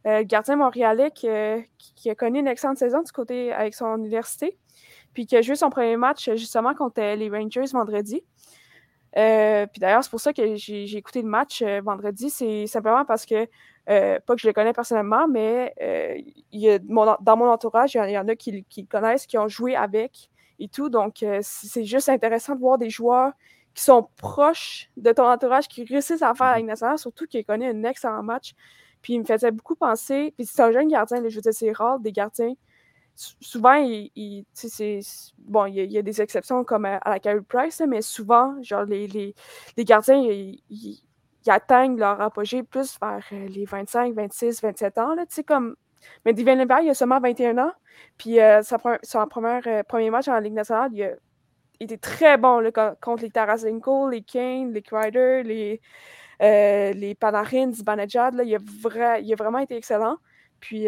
euh, 0.08 0.24
gardien 0.26 0.56
montréalais 0.56 1.12
qui, 1.12 1.28
a 1.30 2.16
connu 2.16 2.39
une 2.39 2.47
excellente 2.47 2.78
saison 2.78 3.02
du 3.02 3.12
côté 3.12 3.52
avec 3.54 3.74
son 3.74 3.97
université, 3.97 4.58
puis 5.14 5.26
qui 5.26 5.36
a 5.36 5.41
joué 5.41 5.56
son 5.56 5.70
premier 5.70 5.97
match 5.97 6.30
justement 6.32 6.74
contre 6.74 7.02
les 7.02 7.30
Rangers 7.30 7.72
vendredi. 7.72 8.24
puis 9.14 9.80
d'ailleurs, 9.80 10.04
c'est 10.04 10.10
pour 10.10 10.22
ça 10.22 10.34
que 10.34 10.56
j'ai 10.56 10.97
écouté 10.97 11.22
le 11.22 11.28
match 11.28 11.64
vendredi. 11.64 12.30
C'est 12.30 12.68
simplement 12.68 13.06
parce 13.06 13.26
que, 13.26 13.47
pas 13.90 14.36
que 14.36 14.40
je 14.40 14.48
le 14.48 14.54
connais 14.54 14.74
personnellement, 14.74 15.28
mais 15.28 15.74
il 16.52 16.80
dans 16.86 17.38
mon 17.38 17.50
entourage, 17.50 17.96
il 17.96 18.12
y, 18.12 18.18
en 18.18 18.28
a 18.28 18.36
qui, 18.36 18.64
qui, 18.70 18.82
le 18.82 18.88
connaissent, 18.88 19.26
qui 19.26 19.38
ont 19.38 19.48
joué 19.48 19.76
avec 19.76 20.30
et 20.60 20.68
tout. 20.68 20.90
Donc, 20.90 21.26
c'est 21.42 21.86
juste 21.86 22.10
intéressant 22.10 22.56
de 22.56 22.60
voir 22.60 22.78
des 22.78 22.90
joueurs 22.90 23.34
qui 23.74 23.84
sont 23.84 24.10
proches 24.18 24.90
de 24.98 25.12
ton 25.12 25.26
entourage, 25.30 25.68
qui 25.68 25.84
réussissent 25.84 26.22
à 26.22 26.34
faire 26.34 26.48
la 26.48 26.56
Ligue 26.58 26.66
mhm. 26.66 26.70
nationale, 26.70 26.98
surtout 26.98 27.26
qui 27.28 27.44
connaît 27.44 27.70
un 27.70 27.84
excellent 27.84 28.24
match. 28.24 28.54
Puis 29.02 29.14
il 29.14 29.20
me 29.20 29.26
faisait 29.26 29.52
beaucoup 29.52 29.76
penser, 29.76 30.34
puis 30.36 30.46
c'est 30.46 30.62
un 30.62 30.72
jeune 30.72 30.90
gardien, 30.90 31.18
je 31.28 31.36
veux 31.36 31.42
dire, 31.42 31.54
c'est 31.54 31.72
rare 31.72 32.00
des 32.00 32.12
gardiens. 32.12 32.54
Souvent, 33.16 33.74
il, 33.74 34.46
bon, 35.38 35.66
il 35.66 35.92
y, 35.92 35.98
a, 35.98 36.02
des 36.02 36.22
exceptions 36.22 36.64
comme 36.64 36.86
à, 36.86 37.02
la 37.06 37.20
Carey 37.20 37.42
Price, 37.48 37.82
mais 37.86 38.02
souvent, 38.02 38.62
genre, 38.62 38.84
les, 38.84 39.08
les, 39.08 39.36
les 39.76 39.86
gardiens, 39.86 40.16
ils, 40.16 40.62
atteignent 41.48 41.98
leur 41.98 42.20
apogée 42.22 42.64
plus 42.64 42.98
vers 43.02 43.24
euh, 43.32 43.48
les 43.48 43.66
25, 43.66 44.14
26, 44.14 44.62
27 44.62 44.98
ans, 44.98 45.16
sais, 45.30 45.44
comme... 45.44 45.76
Mais 46.26 46.34
Divin 46.34 46.56
Lambert, 46.56 46.80
il 46.82 46.90
a 46.90 46.94
seulement 46.94 47.20
21 47.20 47.58
ans, 47.58 47.72
puis 48.18 48.40
euh, 48.40 48.62
son 48.62 49.28
premier, 49.28 49.60
euh, 49.68 49.84
premier 49.84 50.10
match 50.10 50.28
en 50.30 50.40
Ligue 50.40 50.54
nationale, 50.54 50.92
il 50.94 51.04
a 51.04 51.12
était 51.82 51.98
très 51.98 52.38
bon 52.38 52.62
contre 53.02 53.24
les 53.24 53.30
Tarasenko, 53.30 54.10
les 54.10 54.22
Kane, 54.22 54.74
les 54.74 54.82
Crider, 54.82 55.44
les, 55.44 55.82
euh, 56.42 56.92
les 56.94 57.16
Panarin, 57.16 57.72
il, 57.72 58.56
a 58.56 59.20
il 59.20 59.34
a 59.34 59.36
vraiment 59.36 59.60
été 59.60 59.78
excellent. 59.78 60.18
Puis, 60.60 60.88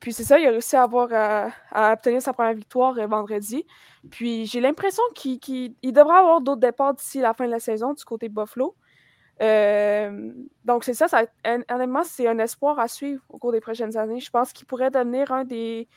puis 0.00 0.12
c'est 0.12 0.24
ça, 0.24 0.38
il 0.38 0.46
a 0.46 0.50
réussi 0.50 0.76
à, 0.76 0.82
avoir, 0.82 1.08
à, 1.12 1.92
obtenir 1.92 2.20
sa 2.20 2.32
première 2.32 2.54
victoire 2.54 2.98
euh, 2.98 3.06
vendredi. 3.06 3.64
Puis 4.10 4.46
j'ai 4.46 4.60
l'impression 4.60 5.02
qu'il 5.14 5.72
devrait 5.82 6.18
avoir 6.18 6.40
d'autres 6.40 6.60
départs 6.60 6.94
d'ici 6.94 7.20
la 7.20 7.34
fin 7.34 7.46
de 7.46 7.52
la 7.52 7.60
saison 7.60 7.94
du 7.94 8.04
côté 8.04 8.28
Buffalo. 8.28 8.74
donc 9.40 10.84
c'est 10.84 10.94
ça, 10.94 11.06
honnêtement, 11.70 12.04
c'est 12.04 12.26
un 12.26 12.38
espoir 12.38 12.78
à 12.78 12.88
suivre 12.88 13.22
au 13.28 13.38
cours 13.38 13.52
des 13.52 13.60
prochaines 13.60 13.96
années. 13.96 14.20
Je 14.20 14.30
pense 14.30 14.52
qu'il 14.52 14.66
pourrait 14.66 14.90
devenir 14.90 15.32
un 15.32 15.44
des, 15.44 15.88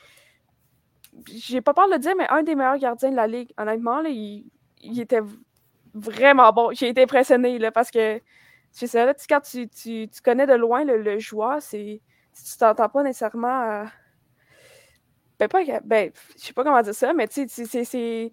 j'ai 1.26 1.60
pas 1.60 1.74
peur 1.74 1.88
de 1.88 1.94
le 1.94 1.98
dire, 1.98 2.14
mais 2.16 2.28
un 2.28 2.42
des 2.42 2.54
meilleurs 2.54 2.78
gardiens 2.78 3.10
de 3.10 3.16
la 3.16 3.26
ligue. 3.26 3.52
Honnêtement, 3.58 4.00
là, 4.00 4.08
il, 4.10 4.44
était 5.00 5.20
vraiment 5.94 6.52
bon. 6.52 6.70
J'ai 6.72 6.88
été 6.88 7.02
impressionné 7.02 7.58
là, 7.58 7.70
parce 7.70 7.90
que 7.90 8.20
c'est 8.70 8.86
ça, 8.86 9.04
là, 9.04 9.14
quand 9.28 9.40
tu, 9.40 9.68
tu, 9.68 10.08
connais 10.22 10.46
de 10.46 10.54
loin 10.54 10.84
le, 10.84 11.18
joueur, 11.18 11.60
c'est 11.60 12.00
tu 12.44 12.58
t'entends 12.58 12.88
pas 12.88 13.02
nécessairement. 13.02 13.84
Ben, 15.38 15.48
pas, 15.48 15.60
ben, 15.84 16.10
je 16.36 16.46
sais 16.46 16.52
pas 16.52 16.64
comment 16.64 16.82
dire 16.82 16.94
ça, 16.94 17.12
mais 17.12 17.28
tu 17.28 17.48
sais, 17.48 17.84
c'est. 17.84 18.30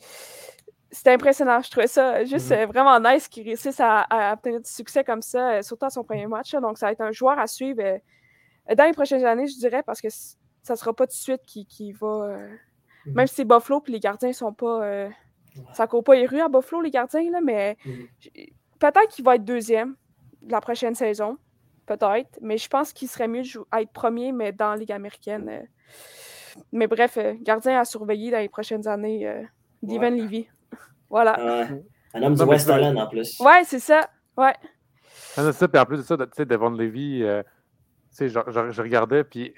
C'était 0.90 1.12
impressionnant. 1.12 1.62
Je 1.62 1.70
trouvais 1.70 1.88
ça 1.88 2.24
juste 2.24 2.50
mm-hmm. 2.50 2.64
euh, 2.64 2.66
vraiment 2.68 2.98
nice 3.00 3.28
qu'il 3.28 3.44
réussisse 3.44 3.80
à, 3.82 4.34
obtenir 4.34 4.62
du 4.62 4.70
succès 4.70 5.04
comme 5.04 5.22
ça, 5.22 5.56
euh, 5.56 5.62
surtout 5.62 5.86
à 5.86 5.90
son 5.90 6.06
premier 6.06 6.28
match. 6.28 6.54
donc, 6.54 6.78
ça 6.78 6.86
va 6.86 6.94
être 6.94 7.02
un 7.02 7.12
joueur 7.12 7.38
à 7.38 7.46
suivre 7.46 7.82
euh, 7.82 8.76
dans 8.76 8.86
les 8.86 8.94
prochaines 8.94 9.26
années, 9.26 9.48
je 9.48 9.58
dirais, 9.58 9.84
parce 9.84 10.00
que 10.00 10.08
ça 10.10 10.76
sera 10.78 10.94
pas 10.94 11.06
tout 11.06 11.12
de 11.12 11.18
suite 11.18 11.42
qui, 11.46 11.92
va 11.92 12.38
Mhm. 13.08 13.14
Même 13.14 13.28
si 13.28 13.36
c'est 13.36 13.46
Buffalo 13.46 13.82
puis 13.82 13.94
les 13.94 14.00
gardiens 14.00 14.34
sont 14.34 14.54
pas. 14.54 14.84
Euh, 14.84 15.10
ça 15.74 15.88
court 15.88 16.04
pas 16.04 16.16
les 16.16 16.28
rues 16.28 16.42
à 16.42 16.50
Buffalo, 16.50 16.82
les 16.82 16.92
gardiens, 16.92 17.32
là, 17.32 17.40
mais 17.42 17.78
mhm. 17.86 18.08
peut-être 18.80 19.08
qu'il 19.10 19.26
va 19.26 19.36
être 19.36 19.46
deuxième 19.46 19.96
la 20.48 20.62
prochaine 20.62 20.94
saison. 20.94 21.38
Peut-être. 21.88 22.38
Mais 22.42 22.58
je 22.58 22.68
pense 22.68 22.94
qu'il 22.94 23.08
serait 23.08 23.28
mieux 23.28 23.42
d'être 23.42 23.92
premier, 23.92 24.32
mais 24.32 24.52
dans 24.52 24.72
la 24.72 24.78
Ligue 24.78 24.92
américaine. 24.92 25.50
Euh. 25.50 26.62
Mais 26.72 26.88
bref, 26.88 27.18
euh, 27.18 27.34
gardien 27.42 27.80
à 27.80 27.86
surveiller 27.86 28.30
dans 28.30 28.40
les 28.40 28.50
prochaines 28.50 28.88
années. 28.88 29.44
Devin 29.82 30.12
Levy. 30.12 30.48
voilà. 31.10 31.68
Un 32.14 32.24
homme 32.24 32.36
du 32.36 32.44
West 32.44 32.68
Island 32.68 32.98
en 32.98 33.08
plus. 33.08 33.40
Ouais, 33.40 33.64
c'est 33.64 33.80
ça. 33.80 34.10
Ouais. 34.38 34.54
c'est 35.34 35.52
ça. 35.54 35.68
Puis 35.68 35.82
en 35.82 35.86
plus 35.86 35.98
de 35.98 36.04
ça, 36.04 36.18
tu 36.18 36.24
sais, 36.36 36.46
Devon 36.46 36.70
Levy, 36.70 37.20
tu 37.22 37.44
sais, 38.10 38.30
je, 38.30 38.40
je, 38.48 38.82
regardais, 38.82 39.24
puis 39.24 39.54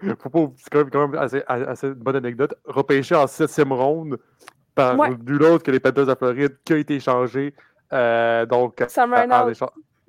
c'est 0.00 0.70
quand 0.70 1.08
même, 1.08 1.14
assez, 1.14 1.42
assez, 1.46 1.88
une 1.88 1.94
bonne 1.94 2.16
anecdote. 2.16 2.54
Repêché 2.64 3.14
en 3.14 3.26
septième 3.26 3.72
ronde 3.72 4.18
par 4.74 4.96
nul 4.96 5.42
autre 5.42 5.64
que 5.64 5.70
les 5.70 5.80
Panthers 5.80 6.06
de 6.06 6.14
Floride 6.14 6.58
qui 6.64 6.72
a 6.72 6.76
été 6.76 6.96
échangé. 6.96 7.54
Euh, 7.92 8.46
donc, 8.46 8.84
Sam 8.88 9.12
Reynolds. 9.12 9.52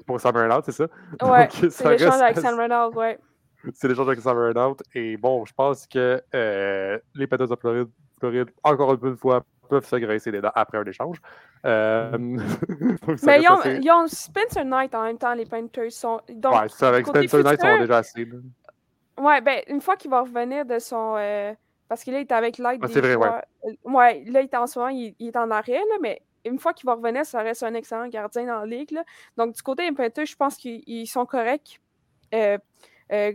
Pour 0.05 0.19
Sam 0.19 0.35
Reynolds, 0.35 0.63
c'est 0.65 0.71
ça? 0.71 0.87
Ouais, 1.23 1.49
c'est 1.51 1.89
l'échange 1.89 2.21
avec 2.21 2.37
Sam 2.37 2.57
Reynolds, 2.57 2.95
ouais. 2.95 3.19
C'est 3.73 3.87
l'échange 3.87 4.07
avec 4.07 4.19
Sam 4.19 4.37
Reynolds. 4.37 4.77
Et 4.95 5.17
bon, 5.17 5.45
je 5.45 5.53
pense 5.53 5.87
que 5.87 6.21
euh, 6.33 6.99
les 7.15 7.27
Panthers 7.27 7.47
de 7.47 7.55
Floride, 7.55 7.89
Floride, 8.19 8.49
encore 8.63 8.93
une 9.03 9.17
fois, 9.17 9.43
peuvent 9.69 9.85
se 9.85 9.95
graisser 9.95 10.31
les 10.31 10.41
dents 10.41 10.51
après 10.53 10.77
un 10.77 10.83
échange. 10.83 11.17
Euh, 11.65 12.17
mais 12.17 13.41
ils 13.41 13.47
ont, 13.49 13.61
ils 13.63 13.91
ont, 13.91 14.07
Spencer 14.07 14.65
Knight 14.65 14.93
en 14.93 15.03
même 15.03 15.17
temps, 15.17 15.33
les 15.33 15.45
Panthers. 15.45 15.91
Sont, 15.91 16.19
donc, 16.29 16.53
ouais, 16.53 16.69
ça, 16.69 16.89
avec 16.89 17.07
Spencer 17.07 17.43
Knight, 17.43 17.59
ils 17.63 17.69
sont 17.69 17.79
déjà 17.79 17.97
assez. 17.97 18.27
Ouais, 19.17 19.41
ben, 19.41 19.61
une 19.67 19.81
fois 19.81 19.95
qu'il 19.95 20.11
va 20.11 20.21
revenir 20.21 20.65
de 20.65 20.79
son. 20.79 21.15
Euh, 21.17 21.53
parce 21.87 22.03
qu'il 22.03 22.13
est 22.13 22.31
avec 22.31 22.57
l'aide 22.57 22.79
ah, 22.81 22.87
des 22.87 23.01
vrai, 23.01 23.13
joueurs... 23.13 23.41
ouais. 23.63 23.77
Ouais. 23.83 24.23
là, 24.27 24.41
il 24.41 24.45
est 24.45 24.55
en 24.55 24.65
ce 24.65 24.79
moment, 24.79 24.91
il, 24.91 25.15
est 25.19 25.35
en 25.35 25.51
arrêt, 25.51 25.73
là, 25.73 25.95
mais 26.01 26.21
une 26.45 26.59
fois 26.59 26.73
qu'il 26.73 26.87
va 26.87 26.95
revenir, 26.95 27.25
ça 27.25 27.41
reste 27.41 27.63
un 27.63 27.73
excellent 27.73 28.07
gardien 28.07 28.45
dans 28.45 28.59
la 28.59 28.65
ligue. 28.65 28.91
Là. 28.91 29.03
Donc, 29.37 29.55
du 29.55 29.61
côté 29.61 29.87
Impetus, 29.87 30.31
je 30.31 30.35
pense 30.35 30.55
qu'ils 30.57 31.07
sont 31.07 31.25
corrects. 31.25 31.81
Euh, 32.33 32.57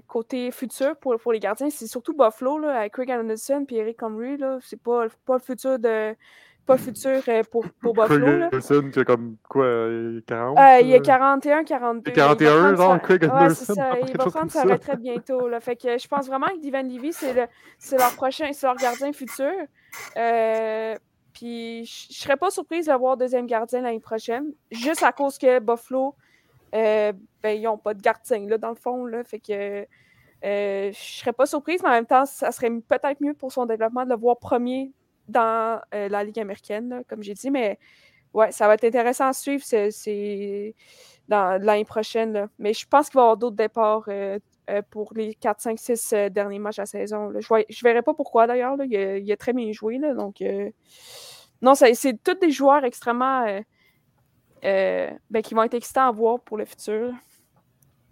côté 0.06 0.50
futur 0.50 0.96
pour, 0.96 1.18
pour 1.18 1.32
les 1.32 1.38
gardiens, 1.38 1.68
c'est 1.68 1.86
surtout 1.86 2.14
Buffalo, 2.14 2.58
là, 2.58 2.78
avec 2.78 2.94
Craig 2.94 3.10
Anderson 3.10 3.66
et 3.68 3.76
Eric 3.76 3.98
Comrie. 3.98 4.38
C'est 4.62 4.80
pas, 4.80 5.06
pas 5.26 5.34
le 5.34 5.40
futur 5.40 5.78
de, 5.78 6.16
pas 6.66 6.76
futur 6.78 7.20
euh, 7.28 7.42
pour, 7.50 7.64
pour 7.80 7.94
Buffalo. 7.94 8.44
Anderson 8.44 8.90
qui 8.92 8.98
a 8.98 9.04
comme 9.04 9.36
quoi, 9.48 9.88
40 10.26 10.58
euh, 10.58 10.80
Il 10.80 10.88
y 10.88 10.94
a 10.94 11.00
41, 11.00 11.64
42. 11.64 12.10
41, 12.10 12.74
genre, 12.74 13.00
Craig 13.00 13.24
Anderson. 13.24 13.72
Ouais, 13.72 13.76
ça. 13.76 13.90
Il 14.08 14.16
va 14.16 14.24
prendre 14.26 14.50
sa 14.50 14.62
retraite 14.64 15.00
bientôt. 15.00 15.48
Là. 15.48 15.60
Fait 15.60 15.76
que 15.76 15.96
je 15.96 16.08
pense 16.08 16.26
vraiment 16.26 16.48
que 16.48 16.58
Divan 16.58 16.82
Levy, 16.82 17.12
c'est 17.12 17.98
leur 17.98 18.14
prochain, 18.16 18.50
c'est 18.52 18.66
leur 18.66 18.76
gardien 18.76 19.12
futur. 19.12 19.52
Euh, 20.16 20.94
puis 21.36 21.84
je 21.84 22.14
serais 22.14 22.38
pas 22.38 22.50
surprise 22.50 22.86
d'avoir 22.86 23.18
deuxième 23.18 23.46
gardien 23.46 23.82
l'année 23.82 24.00
prochaine, 24.00 24.54
juste 24.70 25.02
à 25.02 25.12
cause 25.12 25.36
que 25.36 25.58
Buffalo, 25.58 26.14
euh, 26.74 27.12
ben, 27.42 27.50
ils 27.50 27.64
n'ont 27.64 27.76
pas 27.76 27.92
de 27.92 28.00
gardien, 28.00 28.46
là, 28.48 28.56
dans 28.56 28.70
le 28.70 28.74
fond. 28.74 29.04
Là. 29.04 29.22
Fait 29.22 29.38
que. 29.38 29.86
Euh, 30.44 30.92
je 30.92 31.18
serais 31.18 31.32
pas 31.32 31.44
surprise, 31.44 31.82
mais 31.82 31.88
en 31.88 31.92
même 31.92 32.06
temps, 32.06 32.24
ça 32.24 32.52
serait 32.52 32.70
peut-être 32.70 33.20
mieux 33.20 33.34
pour 33.34 33.52
son 33.52 33.66
développement 33.66 34.04
de 34.04 34.10
le 34.10 34.16
voir 34.16 34.38
premier 34.38 34.92
dans 35.28 35.80
euh, 35.94 36.08
la 36.08 36.24
Ligue 36.24 36.38
américaine, 36.38 37.02
comme 37.08 37.22
j'ai 37.22 37.34
dit, 37.34 37.50
mais 37.50 37.78
ouais, 38.32 38.52
ça 38.52 38.66
va 38.66 38.74
être 38.74 38.84
intéressant 38.84 39.28
à 39.28 39.32
suivre 39.32 39.64
c'est, 39.64 40.74
l'année 41.28 41.84
prochaine. 41.84 42.48
Mais 42.58 42.72
je 42.72 42.86
pense 42.86 43.08
qu'il 43.08 43.16
va 43.16 43.22
y 43.22 43.24
avoir 43.24 43.36
d'autres 43.36 43.56
départs 43.56 44.08
euh, 44.68 44.78
euh, 44.78 44.82
pour 44.90 45.12
les 45.14 45.34
4, 45.34 45.60
5, 45.60 45.78
6 45.78 46.14
derniers 46.30 46.58
matchs 46.58 46.78
à 46.78 46.82
la 46.82 46.86
saison. 46.86 47.32
Je 47.38 47.54
ne 47.54 47.82
verrai 47.82 48.02
pas 48.02 48.14
pourquoi 48.14 48.46
d'ailleurs. 48.46 48.76
Il, 48.84 49.32
a 49.32 49.36
très 49.36 49.52
bien 49.52 49.72
joué. 49.72 49.98
donc, 49.98 50.42
non, 51.62 51.74
c'est 51.74 52.22
tous 52.22 52.34
des 52.34 52.50
joueurs 52.50 52.84
extrêmement. 52.84 53.60
Ben, 54.62 55.42
qui 55.44 55.54
vont 55.54 55.62
être 55.62 55.74
excitants 55.74 56.08
à 56.08 56.10
voir 56.10 56.40
pour 56.40 56.56
le 56.56 56.64
futur. 56.64 57.12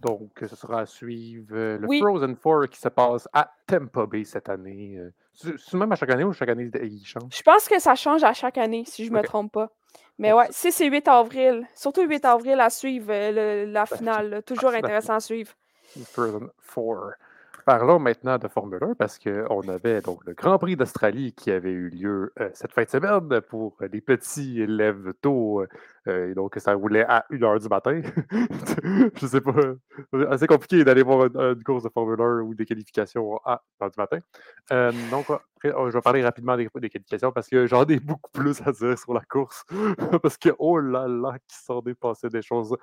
Donc, 0.00 0.30
ce 0.38 0.54
sera 0.54 0.80
à 0.80 0.86
suivre 0.86 1.56
le 1.56 1.98
Frozen 1.98 2.36
Four 2.36 2.68
qui 2.68 2.78
se 2.78 2.88
passe 2.88 3.26
à 3.32 3.50
Tampa 3.66 4.06
Bay 4.06 4.24
cette 4.24 4.48
année. 4.48 5.00
C'est 5.32 5.74
même 5.74 5.90
à 5.90 5.96
chaque 5.96 6.10
année 6.10 6.24
ou 6.24 6.32
chaque 6.32 6.50
année 6.50 6.70
il 6.82 7.04
change? 7.04 7.34
Je 7.34 7.42
pense 7.42 7.68
que 7.68 7.80
ça 7.80 7.94
change 7.96 8.22
à 8.22 8.32
chaque 8.32 8.58
année, 8.58 8.84
si 8.86 9.04
je 9.04 9.10
ne 9.10 9.16
me 9.16 9.22
trompe 9.22 9.52
pas. 9.52 9.70
Mais 10.18 10.32
ouais, 10.32 10.46
6 10.50 10.80
et 10.82 10.90
8 10.90 11.08
avril. 11.08 11.66
Surtout 11.74 12.02
8 12.02 12.24
avril 12.24 12.60
à 12.60 12.70
suivre 12.70 13.10
euh, 13.10 13.66
la 13.66 13.86
finale. 13.86 14.42
toujours 14.46 14.70
intéressant 14.70 15.14
à 15.14 15.20
suivre. 15.20 15.52
Four. 16.58 17.12
Parlons 17.64 17.98
maintenant 17.98 18.36
de 18.36 18.48
Formule 18.48 18.82
1 18.82 18.94
parce 18.94 19.18
qu'on 19.18 19.68
avait 19.68 20.02
donc 20.02 20.24
le 20.26 20.34
Grand 20.34 20.58
Prix 20.58 20.76
d'Australie 20.76 21.32
qui 21.32 21.50
avait 21.50 21.70
eu 21.70 21.88
lieu 21.88 22.32
euh, 22.38 22.50
cette 22.52 22.72
fin 22.72 22.82
de 22.82 22.90
semaine 22.90 23.40
pour 23.40 23.76
les 23.80 24.00
petits 24.00 24.60
élèves 24.60 25.14
tôt 25.22 25.64
et 26.06 26.34
donc, 26.34 26.54
ça 26.58 26.74
roulait 26.74 27.04
à 27.04 27.24
1h 27.30 27.60
du 27.60 27.68
matin. 27.68 28.02
je 29.14 29.26
sais 29.26 29.40
pas. 29.40 29.52
C'est 30.12 30.26
assez 30.26 30.46
compliqué 30.46 30.84
d'aller 30.84 31.02
voir 31.02 31.26
une, 31.26 31.62
course 31.64 31.82
de 31.82 31.88
Formule 31.88 32.20
1 32.20 32.40
ou 32.42 32.54
des 32.54 32.66
qualifications 32.66 33.38
à 33.44 33.62
1h 33.80 33.90
du 33.92 34.00
matin. 34.00 34.18
donc, 35.10 35.26
oh, 35.30 35.88
je 35.88 35.92
vais 35.92 36.00
parler 36.02 36.22
rapidement 36.22 36.56
des, 36.56 36.68
qualifications 36.68 37.32
parce 37.32 37.48
que 37.48 37.66
j'en 37.66 37.86
ai 37.86 37.98
beaucoup 38.00 38.30
plus 38.32 38.60
à 38.66 38.72
dire 38.72 38.98
sur 38.98 39.14
la 39.14 39.22
course. 39.22 39.64
parce 40.22 40.36
que, 40.36 40.50
oh 40.58 40.78
là 40.78 41.08
là, 41.08 41.38
qui 41.48 41.56
s'en 41.56 41.80
dépassait 41.80 42.28
des 42.28 42.42
choses 42.42 42.76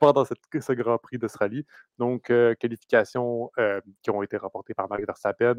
pendant 0.00 0.24
cette, 0.24 0.38
ce 0.58 0.72
Grand 0.72 0.98
Prix 0.98 1.18
d'Australie. 1.18 1.66
Donc, 1.98 2.32
qualifications 2.58 3.50
qui 4.02 4.10
ont 4.10 4.22
été 4.22 4.38
rapportées 4.38 4.72
par 4.72 4.88
Max 4.88 5.04
Verstappen. 5.04 5.56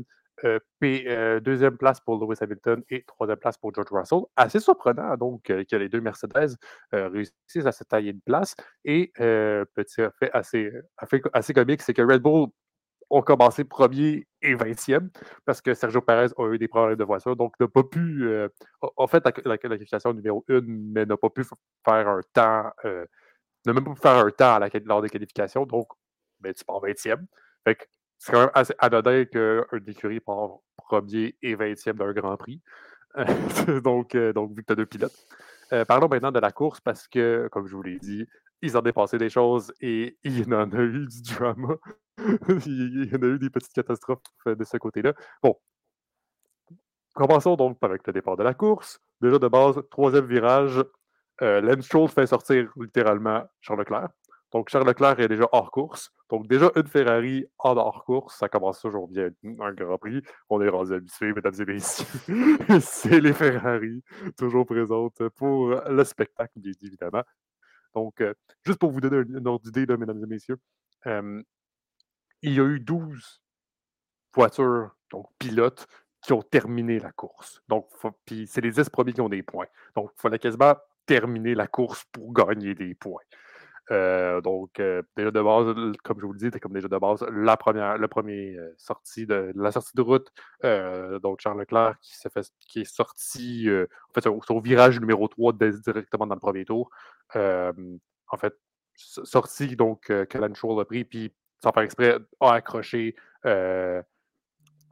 deuxième 1.42 1.78
place 1.78 2.00
pour 2.00 2.18
Lewis 2.18 2.38
Hamilton 2.42 2.84
et 2.90 3.04
troisième 3.04 3.38
place 3.38 3.58
pour 3.58 3.72
George 3.74 3.92
Russell. 3.92 4.22
Assez 4.36 4.60
surprenant, 4.60 5.16
donc, 5.16 5.44
que 5.44 5.76
les 5.76 5.90
deux 5.90 6.02
Mercedes 6.02 6.58
réussissent 7.10 7.66
à 7.66 7.72
se 7.72 7.84
tailler 7.84 8.12
une 8.12 8.22
place. 8.22 8.56
Et 8.86 9.12
petit 9.16 10.02
fait 10.20 10.32
assez, 10.34 10.72
assez 11.34 11.54
comique, 11.54 11.82
c'est 11.82 11.94
que 11.94 12.02
Red 12.02 12.22
Bull 12.22 12.48
ont 13.10 13.22
commencé 13.22 13.64
premier 13.64 14.28
et 14.42 14.56
vingtième 14.56 15.10
parce 15.46 15.62
que 15.62 15.74
Sergio 15.74 16.02
Perez 16.02 16.30
a 16.38 16.48
eu 16.48 16.58
des 16.58 16.68
problèmes 16.68 16.98
de 16.98 17.04
voiture, 17.04 17.36
donc 17.36 17.54
n'a 17.60 17.68
pas 17.68 17.84
pu, 17.84 18.28
en 18.98 19.08
fait, 19.08 19.24
la, 19.46 19.58
qualification 19.58 20.14
numéro 20.14 20.44
une, 20.48 20.92
mais 20.94 21.06
n'a 21.06 21.18
pas 21.18 21.30
pu 21.30 21.44
faire 21.44 22.08
un 22.08 22.22
temps, 22.34 22.72
n'a 22.84 23.74
même 23.74 23.84
pas 23.84 23.94
pu 23.94 24.00
faire 24.02 24.26
un 24.26 24.32
temps 24.32 24.56
à 24.56 24.70
lors 24.86 25.02
des 25.02 25.10
qualifications, 25.10 25.66
donc 25.66 25.88
ben, 26.40 26.54
tu 26.54 26.66
pars 26.66 26.80
vingtième. 26.80 27.26
Fait 27.64 27.76
que 27.76 27.86
c'est 28.18 28.32
quand 28.32 28.40
même 28.40 28.52
assez 28.54 28.74
anodin 28.80 29.26
qu'un 29.26 29.64
écurie 29.88 30.20
part 30.20 30.60
premier 30.78 31.36
et 31.42 31.56
vingtième 31.56 31.98
d'un 31.98 32.12
Grand 32.14 32.38
Prix. 32.38 32.62
donc, 33.84 34.16
donc, 34.18 34.56
vu 34.56 34.64
que 34.64 34.68
tu 34.68 34.74
as 34.74 34.76
deux 34.76 34.86
pilotes. 34.86 35.28
Euh, 35.72 35.86
parlons 35.86 36.08
maintenant 36.08 36.32
de 36.32 36.40
la 36.40 36.52
course 36.52 36.82
parce 36.82 37.08
que, 37.08 37.48
comme 37.52 37.68
je 37.68 37.76
vous 37.76 37.84
l'ai 37.84 38.00
dit, 38.00 38.26
ils 38.62 38.78
ont 38.78 38.82
dépassé 38.82 39.18
des 39.18 39.30
choses 39.30 39.74
et 39.82 40.18
il 40.24 40.40
y 40.40 40.54
en 40.54 40.72
a 40.72 40.80
eu 40.82 41.08
du 41.08 41.22
drama. 41.34 41.76
il 42.66 43.10
y 43.12 43.16
en 43.16 43.22
a 43.22 43.26
eu 43.26 43.40
des 43.40 43.50
petites 43.50 43.74
catastrophes 43.74 44.22
de 44.46 44.64
ce 44.64 44.78
côté-là. 44.78 45.14
Bon. 45.42 45.58
Commençons 47.14 47.56
donc 47.56 47.78
avec 47.82 48.06
le 48.08 48.14
départ 48.14 48.38
de 48.38 48.44
la 48.44 48.54
course. 48.54 49.00
Déjà 49.22 49.38
de 49.38 49.48
base, 49.48 49.80
troisième 49.92 50.26
virage, 50.26 50.84
euh, 51.42 52.08
fait 52.08 52.28
sortir 52.28 52.72
littéralement 52.76 53.44
Charles 53.62 53.80
Leclerc. 53.80 54.10
Donc, 54.54 54.70
Charles 54.70 54.88
Leclerc 54.88 55.20
est 55.20 55.28
déjà 55.28 55.50
hors 55.52 55.72
course. 55.72 56.12
Donc, 56.30 56.48
déjà, 56.48 56.72
une 56.76 56.88
Ferrari 56.88 57.46
en 57.58 57.76
hors 57.76 58.06
course, 58.06 58.38
ça 58.38 58.48
commence 58.48 58.80
toujours 58.80 59.08
bien 59.08 59.30
un 59.60 59.74
Grand 59.74 59.98
Prix. 59.98 60.22
On 60.48 60.62
est 60.62 60.70
rendu 60.70 60.94
habitués, 60.94 61.34
mesdames 61.34 61.56
et 61.60 61.66
messieurs. 61.66 62.06
C'est 62.80 63.20
les 63.20 63.34
Ferrari, 63.34 64.04
toujours 64.38 64.68
présentes 64.68 65.28
pour 65.30 65.70
le 65.70 66.04
spectacle, 66.04 66.54
bien 66.58 66.74
évidemment. 66.84 67.24
Donc, 67.96 68.22
euh, 68.22 68.34
juste 68.64 68.78
pour 68.78 68.92
vous 68.92 69.02
donner 69.02 69.18
un, 69.18 69.46
ordre 69.48 69.64
d'idée, 69.64 69.86
mesdames 69.98 70.24
et 70.24 70.28
messieurs, 70.28 70.60
euh, 71.08 71.42
il 72.44 72.54
y 72.54 72.60
a 72.60 72.64
eu 72.64 72.80
12 72.80 73.42
voitures, 74.36 74.96
donc 75.12 75.28
pilotes, 75.40 75.88
qui 76.22 76.32
ont 76.32 76.44
terminé 76.44 77.00
la 77.00 77.12
course. 77.12 77.64
Donc, 77.68 77.88
c'est 78.48 78.62
les 78.62 78.72
10 78.72 78.90
premiers 78.90 79.14
qui 79.14 79.22
ont 79.22 79.30
des 79.30 79.44
points. 79.44 79.68
Donc, 79.96 80.12
il 80.16 80.22
fallait 80.22 80.40
quasiment 80.40 80.76
terminer 81.06 81.56
la 81.56 81.68
course 81.68 82.06
pour 82.12 82.32
gagner 82.34 82.76
des 82.76 82.94
points. 82.94 83.22
Euh, 83.92 84.42
donc, 84.42 84.80
euh, 84.80 85.02
déjà 85.18 85.32
de 85.32 85.42
base, 85.42 85.76
comme 86.04 86.20
je 86.20 86.26
vous 86.26 86.34
le 86.34 86.40
dis, 86.40 86.46
c'était 86.46 86.60
comme 86.60 86.74
déjà 86.74 86.88
de 86.88 86.98
base 86.98 87.26
la 87.32 87.58
première, 87.58 87.98
le 87.98 88.08
premier 88.08 88.56
euh, 88.56 88.74
sortie 88.78 89.26
de 89.26 89.52
la 89.56 89.72
sortie 89.72 89.96
de 89.96 90.02
route. 90.02 90.32
donc, 91.22 91.42
Charles 91.42 91.60
Leclerc 91.60 91.96
qui, 92.02 92.16
fait, 92.30 92.52
qui 92.68 92.82
est 92.82 92.86
sorti 92.86 93.68
en 93.70 94.14
fait, 94.14 94.28
au, 94.28 94.62
virage 94.62 95.00
numéro 95.00 95.28
3 95.28 95.54
directement 95.54 96.28
dans 96.28 96.36
le 96.36 96.40
premier 96.40 96.66
tour. 96.66 96.90
en 97.36 98.38
fait, 98.38 98.56
sorti 98.96 99.76
donc 99.76 100.02
que 100.08 100.38
Lance 100.38 100.64
a 100.64 100.86
pris, 100.86 101.04
puis 101.04 101.34
sans 101.62 101.72
faire 101.72 101.84
exprès, 101.84 102.18
a 102.40 102.54
accroché 102.54 103.16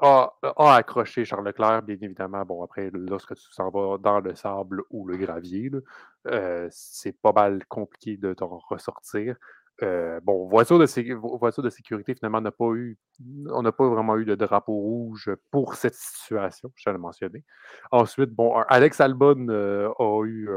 a, 0.01 0.33
accroché 0.75 1.25
Charles 1.25 1.45
Leclerc, 1.45 1.83
bien 1.83 1.97
évidemment. 2.01 2.43
Bon, 2.43 2.63
après, 2.63 2.89
lorsque 2.93 3.35
tu 3.35 3.51
s'en 3.51 3.69
vas 3.69 3.97
dans 3.97 4.19
le 4.19 4.35
sable 4.35 4.81
ou 4.89 5.07
le 5.07 5.17
gravier, 5.17 5.71
euh, 6.27 6.67
c'est 6.71 7.13
pas 7.21 7.31
mal 7.31 7.65
compliqué 7.67 8.17
de 8.17 8.33
t'en 8.33 8.59
ressortir. 8.69 9.35
Euh, 9.83 10.19
bon, 10.21 10.47
voiture 10.47 10.77
de, 10.77 10.85
sécurité, 10.85 12.13
finalement, 12.13 12.39
on 12.39 13.61
n'a 13.61 13.71
pas 13.71 13.89
vraiment 13.89 14.17
eu 14.17 14.25
de 14.25 14.35
drapeau 14.35 14.73
rouge 14.73 15.31
pour 15.49 15.73
cette 15.75 15.95
situation, 15.95 16.71
je 16.75 16.89
l'ai 16.89 16.97
mentionné. 16.97 17.43
Ensuite, 17.91 18.31
bon, 18.31 18.55
Alex 18.69 19.01
Albon 19.01 19.47
euh, 19.49 19.89
a 19.97 20.23
eu 20.25 20.49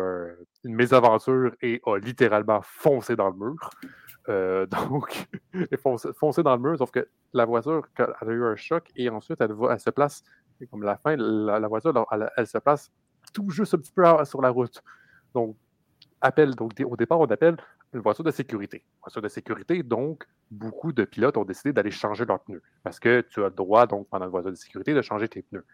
une 0.64 0.74
mésaventure 0.74 1.52
et 1.62 1.80
a 1.86 1.96
littéralement 1.96 2.60
foncé 2.62 3.16
dans 3.16 3.30
le 3.30 3.36
mur. 3.36 3.70
Euh, 4.28 4.66
donc, 4.88 5.28
foncer, 5.82 6.42
dans 6.42 6.56
le 6.56 6.62
mur, 6.62 6.78
sauf 6.78 6.90
que 6.90 7.08
la 7.32 7.44
voiture, 7.44 7.86
elle 7.98 8.28
a 8.28 8.32
eu 8.32 8.44
un 8.44 8.56
choc 8.56 8.90
et 8.96 9.08
ensuite, 9.08 9.40
elle, 9.40 9.80
se 9.80 9.90
place, 9.90 10.22
comme 10.70 10.82
la 10.82 10.96
fin, 10.96 11.16
la, 11.16 11.66
voiture, 11.68 12.06
elle, 12.36 12.46
se 12.46 12.58
place 12.58 12.90
tout 13.32 13.50
juste 13.50 13.74
un 13.74 13.78
petit 13.78 13.92
peu 13.92 14.02
sur 14.24 14.40
la 14.40 14.50
route. 14.50 14.82
Donc, 15.34 15.56
appel, 16.20 16.54
donc 16.54 16.72
au 16.84 16.96
départ, 16.96 17.20
on 17.20 17.26
appelle 17.26 17.56
une 17.92 18.00
voiture 18.00 18.24
de 18.24 18.30
sécurité. 18.30 18.84
Voiture 19.02 19.22
de 19.22 19.28
sécurité, 19.28 19.82
donc, 19.82 20.24
beaucoup 20.50 20.92
de 20.92 21.04
pilotes 21.04 21.36
ont 21.36 21.44
décidé 21.44 21.72
d'aller 21.72 21.90
changer 21.90 22.24
leurs 22.24 22.40
pneus 22.40 22.62
parce 22.82 22.98
que 22.98 23.22
tu 23.22 23.40
as 23.40 23.48
le 23.48 23.54
droit, 23.54 23.86
donc, 23.86 24.08
pendant 24.08 24.26
une 24.26 24.30
voiture 24.30 24.50
de 24.50 24.56
sécurité, 24.56 24.94
de 24.94 25.02
changer 25.02 25.28
tes 25.28 25.42
pneus. 25.42 25.64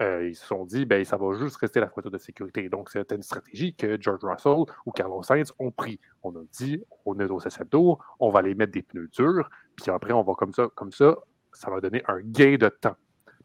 Euh, 0.00 0.28
ils 0.28 0.36
se 0.36 0.46
sont 0.46 0.64
dit, 0.64 0.86
ben, 0.86 1.04
ça 1.04 1.16
va 1.16 1.34
juste 1.34 1.56
rester 1.56 1.80
la 1.80 1.86
voiture 1.86 2.10
de 2.10 2.18
sécurité. 2.18 2.68
Donc, 2.68 2.90
c'était 2.90 3.16
une 3.16 3.22
stratégie 3.22 3.74
que 3.74 4.00
George 4.00 4.22
Russell 4.22 4.64
ou 4.86 4.92
Carlos 4.92 5.22
Sainz 5.22 5.52
ont 5.58 5.72
pris. 5.72 5.98
On 6.22 6.30
a 6.36 6.42
dit, 6.52 6.84
on 7.04 7.18
est 7.18 7.28
au 7.28 7.40
7 7.40 7.68
tour, 7.68 8.04
on 8.20 8.30
va 8.30 8.40
aller 8.40 8.54
mettre 8.54 8.72
des 8.72 8.82
pneus 8.82 9.08
durs, 9.08 9.50
puis 9.76 9.90
après, 9.90 10.12
on 10.12 10.22
va 10.22 10.34
comme 10.34 10.52
ça, 10.52 10.68
comme 10.74 10.92
ça, 10.92 11.16
ça 11.52 11.70
va 11.70 11.80
donner 11.80 12.02
un 12.06 12.20
gain 12.20 12.56
de 12.56 12.68
temps. 12.68 12.96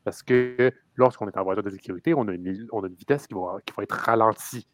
Parce 0.03 0.21
que 0.21 0.71
lorsqu'on 0.95 1.27
est 1.27 1.37
en 1.37 1.43
voiture 1.43 1.63
de 1.63 1.69
sécurité, 1.69 2.13
on 2.13 2.27
a 2.27 2.33
une, 2.33 2.67
on 2.71 2.83
a 2.83 2.87
une 2.87 2.93
vitesse 2.93 3.25
qui 3.25 3.33
va, 3.33 3.57
qui 3.65 3.73
être 3.81 3.95
ralentie. 3.95 4.67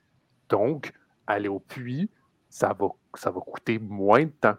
Donc, 0.50 0.92
aller 1.28 1.48
au 1.48 1.60
puits, 1.60 2.10
ça 2.50 2.76
va, 2.78 2.88
ça 3.14 3.32
va 3.32 3.40
coûter 3.40 3.80
moins 3.80 4.26
de 4.26 4.32
temps. 4.32 4.58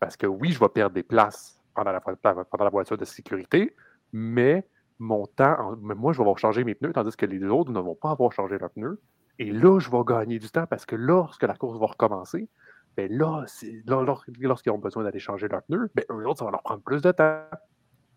Parce 0.00 0.16
que 0.16 0.26
oui, 0.26 0.52
je 0.52 0.60
vais 0.60 0.68
perdre 0.68 0.94
des 0.94 1.02
places 1.02 1.62
pendant 1.74 1.92
la, 1.92 2.00
pendant 2.00 2.64
la 2.64 2.70
voiture 2.70 2.98
de 2.98 3.04
sécurité, 3.04 3.74
mais 4.12 4.66
mon 4.98 5.26
temps, 5.26 5.76
mais 5.80 5.94
moi, 5.94 6.12
je 6.12 6.18
vais 6.18 6.22
avoir 6.22 6.38
changé 6.38 6.64
mes 6.64 6.74
pneus, 6.74 6.92
tandis 6.92 7.16
que 7.16 7.26
les 7.26 7.42
autres 7.44 7.70
ne 7.70 7.80
vont 7.80 7.94
pas 7.94 8.10
avoir 8.10 8.32
changé 8.32 8.58
leurs 8.58 8.70
pneus. 8.70 9.00
Et 9.38 9.52
là, 9.52 9.78
je 9.78 9.90
vais 9.90 10.02
gagner 10.04 10.38
du 10.38 10.50
temps 10.50 10.66
parce 10.66 10.84
que 10.84 10.96
lorsque 10.96 11.44
la 11.44 11.54
course 11.54 11.78
va 11.78 11.86
recommencer, 11.86 12.48
ben 12.96 13.10
là, 13.12 13.44
lorsqu'ils 13.86 14.72
ont 14.72 14.78
besoin 14.78 15.04
d'aller 15.04 15.20
changer 15.20 15.46
leurs 15.46 15.62
pneus, 15.62 15.90
ben 15.94 16.04
eux 16.10 16.26
autres, 16.26 16.40
ça 16.40 16.44
va 16.44 16.50
leur 16.50 16.62
prendre 16.62 16.82
plus 16.82 17.00
de 17.00 17.12
temps, 17.12 17.44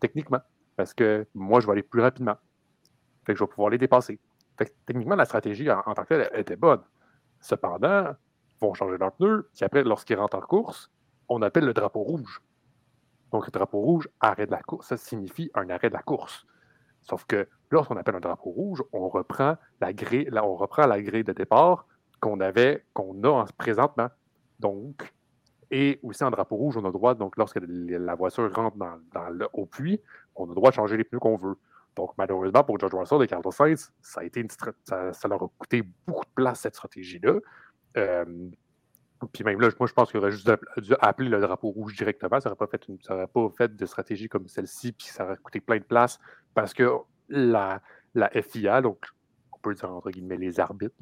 techniquement. 0.00 0.40
Parce 0.76 0.92
que 0.92 1.26
moi, 1.34 1.60
je 1.60 1.66
vais 1.66 1.72
aller 1.72 1.82
plus 1.82 2.00
rapidement. 2.00 2.36
Fait 3.24 3.34
que 3.34 3.38
je 3.38 3.44
vais 3.44 3.48
pouvoir 3.48 3.70
les 3.70 3.78
dépasser. 3.78 4.18
Techniquement, 4.86 5.14
la 5.14 5.24
stratégie 5.24 5.70
en, 5.70 5.82
tant 5.82 6.02
que 6.02 6.08
telle 6.08 6.30
était 6.34 6.56
bonne. 6.56 6.80
Cependant, 7.40 8.14
ils 8.50 8.58
vont 8.60 8.74
changer 8.74 8.98
leurs 8.98 9.12
pneus, 9.12 9.48
puis 9.54 9.64
après, 9.64 9.84
lorsqu'ils 9.84 10.16
rentrent 10.16 10.36
en 10.36 10.40
course, 10.40 10.90
on 11.28 11.42
appelle 11.42 11.64
le 11.64 11.74
drapeau 11.74 12.02
rouge. 12.02 12.42
Donc, 13.30 13.46
le 13.46 13.52
drapeau 13.52 13.80
rouge, 13.80 14.08
arrêt 14.20 14.46
de 14.46 14.50
la 14.50 14.62
course, 14.62 14.88
ça 14.88 14.96
signifie 14.96 15.50
un 15.54 15.70
arrêt 15.70 15.88
de 15.88 15.94
la 15.94 16.02
course. 16.02 16.46
Sauf 17.02 17.24
que 17.26 17.48
lorsqu'on 17.70 17.96
appelle 17.96 18.16
un 18.16 18.20
drapeau 18.20 18.50
rouge, 18.50 18.82
on 18.92 19.08
reprend 19.08 19.56
la 19.80 19.92
grille, 19.92 20.24
de 20.26 21.32
départ 21.32 21.86
qu'on 22.20 22.40
avait, 22.40 22.84
qu'on 22.92 23.22
a 23.24 23.46
présentement. 23.58 24.08
Donc, 24.60 25.12
et 25.70 25.98
aussi 26.02 26.22
en 26.22 26.30
drapeau 26.30 26.56
rouge, 26.56 26.76
on 26.76 26.84
a 26.84 26.88
le 26.88 26.92
droit, 26.92 27.14
donc 27.14 27.36
lorsque 27.36 27.58
la 27.60 28.14
voiture 28.14 28.54
rentre 28.54 28.76
dans, 28.76 29.28
le, 29.30 29.48
au 29.52 29.66
puits, 29.66 30.00
on 30.36 30.44
a 30.44 30.48
le 30.48 30.54
droit 30.54 30.70
de 30.70 30.76
changer 30.76 30.96
les 30.96 31.04
pneus 31.04 31.18
qu'on 31.18 31.36
veut. 31.36 31.56
Donc, 31.96 32.12
malheureusement, 32.16 32.64
pour 32.64 32.78
George 32.78 32.94
Russell 32.94 33.22
et 33.22 33.26
Carlos 33.26 33.50
Sainz, 33.50 33.92
ça, 34.00 34.20
a 34.20 34.24
été 34.24 34.46
ça, 34.84 35.28
leur 35.28 35.42
a 35.42 35.48
coûté 35.58 35.82
beaucoup 36.06 36.24
de 36.24 36.30
place, 36.34 36.60
cette 36.60 36.74
stratégie-là. 36.74 37.38
Euh, 37.96 38.24
puis 39.32 39.44
même 39.44 39.60
là, 39.60 39.68
moi, 39.78 39.86
je 39.86 39.92
pense 39.92 40.10
qu'il 40.10 40.18
aurait 40.18 40.30
juste 40.30 40.50
dû 40.78 40.94
appeler 41.00 41.28
le 41.28 41.40
drapeau 41.40 41.68
rouge 41.68 41.94
directement. 41.96 42.40
Ça 42.40 42.50
n'aurait 42.50 42.66
pas, 42.66 42.66
fait 42.66 43.26
pas 43.32 43.48
fait 43.56 43.76
de 43.76 43.86
stratégie 43.86 44.28
comme 44.28 44.48
celle-ci, 44.48 44.92
puis 44.92 45.06
ça 45.06 45.24
aurait 45.24 45.36
coûté 45.36 45.60
plein 45.60 45.78
de 45.78 45.84
place 45.84 46.18
parce 46.54 46.74
que 46.74 46.90
la, 47.28 47.80
la 48.14 48.30
FIA, 48.30 48.80
donc 48.80 49.04
on 49.52 49.58
peut 49.58 49.74
dire 49.74 49.92
entre 49.92 50.10
guillemets 50.10 50.36
les 50.36 50.60
arbitres, 50.60 50.94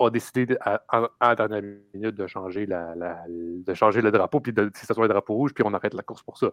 a 0.00 0.10
décidé 0.10 0.56
à, 0.60 0.80
la 1.20 1.34
dernière 1.34 1.62
minute 1.94 2.14
de 2.14 2.26
changer, 2.26 2.66
la, 2.66 2.94
de 3.28 3.74
changer 3.74 4.00
le 4.00 4.10
drapeau, 4.10 4.40
puis 4.40 4.52
de, 4.52 4.70
si 4.74 4.86
ça 4.86 4.94
soit 4.94 5.04
un 5.04 5.08
drapeau 5.08 5.34
rouge, 5.34 5.52
puis 5.52 5.64
on 5.66 5.74
arrête 5.74 5.94
la 5.94 6.02
course 6.02 6.22
pour 6.22 6.38
ça. 6.38 6.50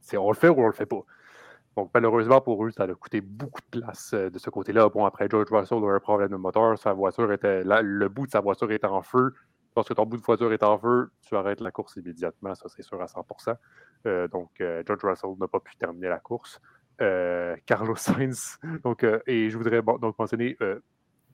C'est 0.00 0.16
on 0.16 0.30
le 0.30 0.36
fait 0.36 0.48
ou 0.48 0.58
on 0.58 0.66
le 0.66 0.72
fait 0.72 0.86
pas. 0.86 1.04
Donc, 1.76 1.90
malheureusement 1.94 2.40
pour 2.40 2.64
eux, 2.64 2.70
ça 2.70 2.84
a 2.84 2.94
coûté 2.94 3.20
beaucoup 3.20 3.60
de 3.70 3.80
place 3.80 4.12
euh, 4.12 4.28
de 4.28 4.38
ce 4.38 4.50
côté-là. 4.50 4.88
Bon, 4.88 5.04
après, 5.04 5.28
George 5.30 5.50
Russell 5.50 5.78
a 5.78 5.86
eu 5.86 5.96
un 5.96 6.00
problème 6.00 6.30
de 6.30 6.36
moteur. 6.36 6.76
Sa 6.78 6.92
voiture 6.92 7.32
était. 7.32 7.62
le 7.64 8.08
bout 8.08 8.26
de 8.26 8.32
sa 8.32 8.40
voiture 8.40 8.70
était 8.72 8.86
en 8.86 9.02
feu. 9.02 9.34
Lorsque 9.76 9.94
ton 9.94 10.04
bout 10.04 10.16
de 10.16 10.22
voiture 10.22 10.52
est 10.52 10.62
en 10.62 10.78
feu, 10.78 11.10
tu 11.20 11.36
arrêtes 11.36 11.60
la 11.60 11.70
course 11.70 11.96
immédiatement. 11.96 12.54
Ça, 12.54 12.68
c'est 12.68 12.82
sûr 12.82 13.00
à 13.00 13.06
100% 13.06 13.54
euh, 14.06 14.26
Donc, 14.28 14.60
euh, 14.60 14.82
George 14.86 15.04
Russell 15.04 15.30
n'a 15.38 15.46
pas 15.46 15.60
pu 15.60 15.76
terminer 15.76 16.08
la 16.08 16.18
course. 16.18 16.60
Carlos 17.66 17.96
Sainz. 17.96 18.58
Donc, 18.84 19.06
et 19.26 19.48
je 19.48 19.56
voudrais 19.56 19.80
donc 19.80 20.18
mentionner 20.18 20.56
euh, 20.60 20.80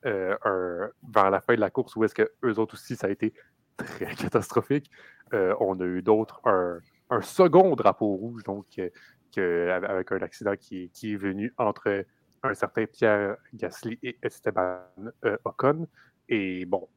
vers 0.05 1.31
la 1.31 1.41
fin 1.41 1.55
de 1.55 1.61
la 1.61 1.71
course 1.71 1.97
où 1.97 2.05
est-ce 2.05 2.15
que 2.15 2.31
eux 2.45 2.59
autres 2.59 2.75
aussi, 2.75 2.95
ça 2.95 3.09
a 3.09 3.11
été 3.11 3.35
très 3.77 4.07
catastrophique. 4.15 4.91
on 5.33 5.81
a 5.81 5.85
eu 5.85 6.03
d'autres, 6.03 6.41
un, 6.45 7.21
second 7.21 7.75
drapeau 7.75 8.15
rouge, 8.15 8.45
donc 8.45 8.67
avec 8.79 10.13
un 10.13 10.23
accident 10.23 10.55
qui, 10.57 10.85
est 11.03 11.17
venu 11.17 11.53
entre 11.59 12.05
un 12.45 12.55
certain 12.55 12.87
Pierre 12.87 13.37
Gasly 13.53 13.99
et 14.05 14.19
Esteban 14.23 14.79
Ocon. 15.45 15.89
Et 16.29 16.65
bon, 16.65 16.89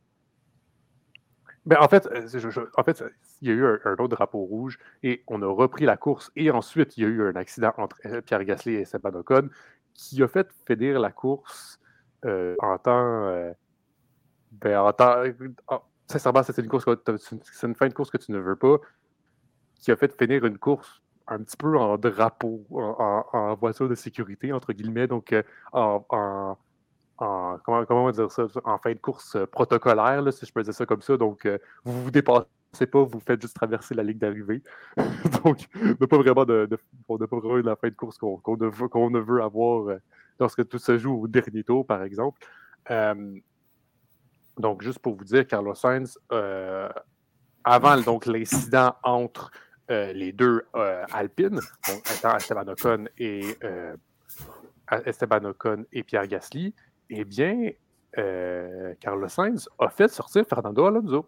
ben, 1.65 1.77
en, 1.79 1.87
fait, 1.87 2.07
euh, 2.07 2.65
en 2.77 2.83
fait, 2.83 3.03
il 3.41 3.47
y 3.49 3.51
a 3.51 3.53
eu 3.53 3.65
un, 3.65 3.93
autre 3.93 4.09
drapeau 4.09 4.39
rouge 4.39 4.79
et 5.03 5.23
on 5.27 5.41
a 5.41 5.47
repris 5.47 5.85
la 5.85 5.97
course. 5.97 6.31
Et 6.35 6.51
ensuite, 6.51 6.97
il 6.97 7.03
y 7.03 7.05
a 7.05 7.09
eu 7.09 7.27
un 7.27 7.35
accident 7.35 7.73
entre 7.77 7.97
euh, 8.05 8.21
Pierre 8.21 8.43
Gasly 8.45 8.75
et 8.75 8.85
Seb 8.85 9.05
Ocon 9.05 9.49
qui 9.93 10.23
a 10.23 10.27
fait 10.27 10.47
finir 10.65 10.99
la 10.99 11.11
course 11.11 11.79
euh, 12.25 12.55
en 12.59 12.77
temps. 12.77 13.53
ben, 14.53 14.79
en 14.79 14.93
temps. 14.93 15.23
sincèrement, 16.07 16.43
c'est 16.43 16.57
une, 16.57 16.69
course 16.69 16.85
c'est 17.43 17.67
une 17.67 17.75
fin 17.75 17.87
de 17.87 17.93
course 17.93 18.09
que 18.09 18.17
tu 18.17 18.31
ne 18.31 18.39
veux 18.39 18.55
pas, 18.55 18.77
qui 19.75 19.91
a 19.91 19.97
fait 19.97 20.15
finir 20.17 20.45
une 20.45 20.57
course 20.57 21.01
un 21.27 21.39
petit 21.39 21.57
peu 21.57 21.77
en 21.77 21.97
drapeau, 21.97 22.65
en, 22.71 23.53
voiture 23.55 23.87
de 23.89 23.95
sécurité, 23.95 24.51
entre 24.53 24.73
guillemets, 24.73 25.07
donc 25.07 25.35
en 25.73 26.03
en, 26.09 26.57
comment, 27.19 27.85
comment 27.85 28.11
dire 28.11 28.31
ça, 28.31 28.47
en 28.63 28.77
fin 28.77 28.93
de 28.93 28.99
course 28.99 29.35
euh, 29.35 29.45
protocolaire, 29.45 30.23
si 30.31 30.45
je 30.45 30.53
peux 30.53 30.63
dire 30.63 30.73
ça 30.73 30.85
comme 30.85 31.01
ça. 31.01 31.17
Donc, 31.17 31.45
euh, 31.45 31.57
vous 31.83 32.03
vous 32.03 32.11
dépassez 32.11 32.87
pas, 32.89 33.03
vous 33.03 33.19
faites 33.19 33.41
juste 33.41 33.55
traverser 33.55 33.93
la 33.93 34.03
ligne 34.03 34.17
d'arrivée. 34.17 34.61
Donc, 35.43 35.59
on 35.75 35.95
n'a 35.99 36.07
pas 36.07 36.17
vraiment 36.17 36.45
de, 36.45 36.65
de, 36.65 36.77
on 37.07 37.17
pas 37.17 37.25
vraiment 37.25 37.57
la 37.57 37.75
fin 37.75 37.89
de 37.89 37.95
course 37.95 38.17
qu'on 38.17 38.39
ne, 38.47 39.09
ne, 39.09 39.19
veut 39.19 39.41
avoir 39.43 39.89
euh, 39.89 39.97
lorsque 40.39 40.67
tout 40.67 40.79
se 40.79 40.97
joue 40.97 41.23
au 41.23 41.27
dernier 41.27 41.63
tour, 41.63 41.85
par 41.85 42.03
exemple. 42.03 42.39
donc, 44.57 44.81
juste 44.81 44.99
pour 44.99 45.15
vous 45.15 45.25
dire, 45.25 45.45
Carlos 45.45 45.75
Sainz, 45.75 46.17
avant 47.63 48.01
donc 48.01 48.25
l'incident 48.25 48.95
entre 49.03 49.51
les 49.89 50.31
deux 50.31 50.63
Alpines, 51.11 51.59
donc, 51.87 52.35
Esteban 52.37 52.67
Ocon 52.67 53.05
et 53.17 53.57
Esteban 55.05 55.43
Ocon 55.43 55.85
et 55.91 56.03
Pierre 56.03 56.27
Gasly, 56.27 56.73
eh 57.09 57.25
bien, 57.25 57.71
euh, 58.17 58.93
Carlos 58.99 59.27
Sainz 59.27 59.69
a 59.79 59.89
fait 59.89 60.07
sortir 60.07 60.45
Fernando 60.47 60.85
Alonso 60.85 61.27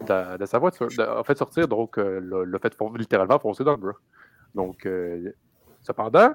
de, 0.00 0.46
sa 0.46 0.58
voiture. 0.58 0.88
a 0.98 1.22
fait 1.24 1.38
sortir, 1.38 1.68
donc, 1.68 1.98
euh, 1.98 2.18
le, 2.20 2.58
fait 2.58 2.76
littéralement 2.96 3.38
foncer 3.38 3.64
dans 3.64 3.72
le 3.72 3.76
bras. 3.76 3.92
Donc, 4.54 4.84
euh, 4.86 5.32
cependant, 5.82 6.32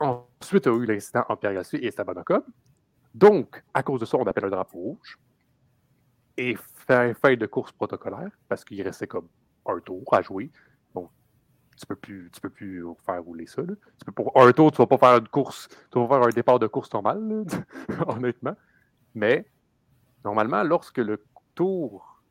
ensuite, 0.00 0.66
il 0.66 0.72
y 0.72 0.74
a 0.74 0.78
eu 0.78 0.86
l'incident 0.86 1.24
en 1.28 1.36
Pierre 1.36 1.54
Gasly 1.54 1.80
et 1.80 1.88
Esteban. 1.88 2.14
Donc, 3.14 3.62
à 3.72 3.82
cause 3.82 4.00
de 4.00 4.06
ça, 4.06 4.16
on 4.16 4.24
appelle 4.24 4.46
un 4.46 4.50
drapeau 4.50 4.78
rouge. 4.78 5.18
Et 6.36 6.56
fait 6.86 7.14
fin 7.14 7.36
de 7.36 7.46
course 7.46 7.72
protocolaire, 7.72 8.30
parce 8.48 8.64
qu'il 8.64 8.82
restait 8.82 9.06
comme 9.06 9.28
un 9.66 9.78
tour 9.80 10.02
à 10.12 10.20
jouer 10.20 10.50
tu 11.76 11.86
peux 11.86 11.96
plus, 11.96 12.30
tu 12.32 12.40
peux 12.40 12.50
plus 12.50 12.84
faire 13.04 13.22
rouler 13.22 13.46
ça. 13.46 13.62
pour 14.14 14.32
un 14.40 14.52
tour, 14.52 14.70
tu 14.72 14.78
vas 14.78 14.86
pas 14.86 14.98
faire 14.98 15.18
une 15.18 15.28
course, 15.28 15.68
tu 15.90 15.98
vas 15.98 16.08
faire 16.08 16.22
un 16.22 16.30
départ 16.30 16.58
de 16.58 16.66
course 16.66 16.92
normal, 16.92 17.44
honnêtement. 18.06 18.56
Mais 19.14 19.46
normalement, 20.24 20.62
lorsque 20.62 20.98
le 20.98 21.22
tour, 21.54 22.22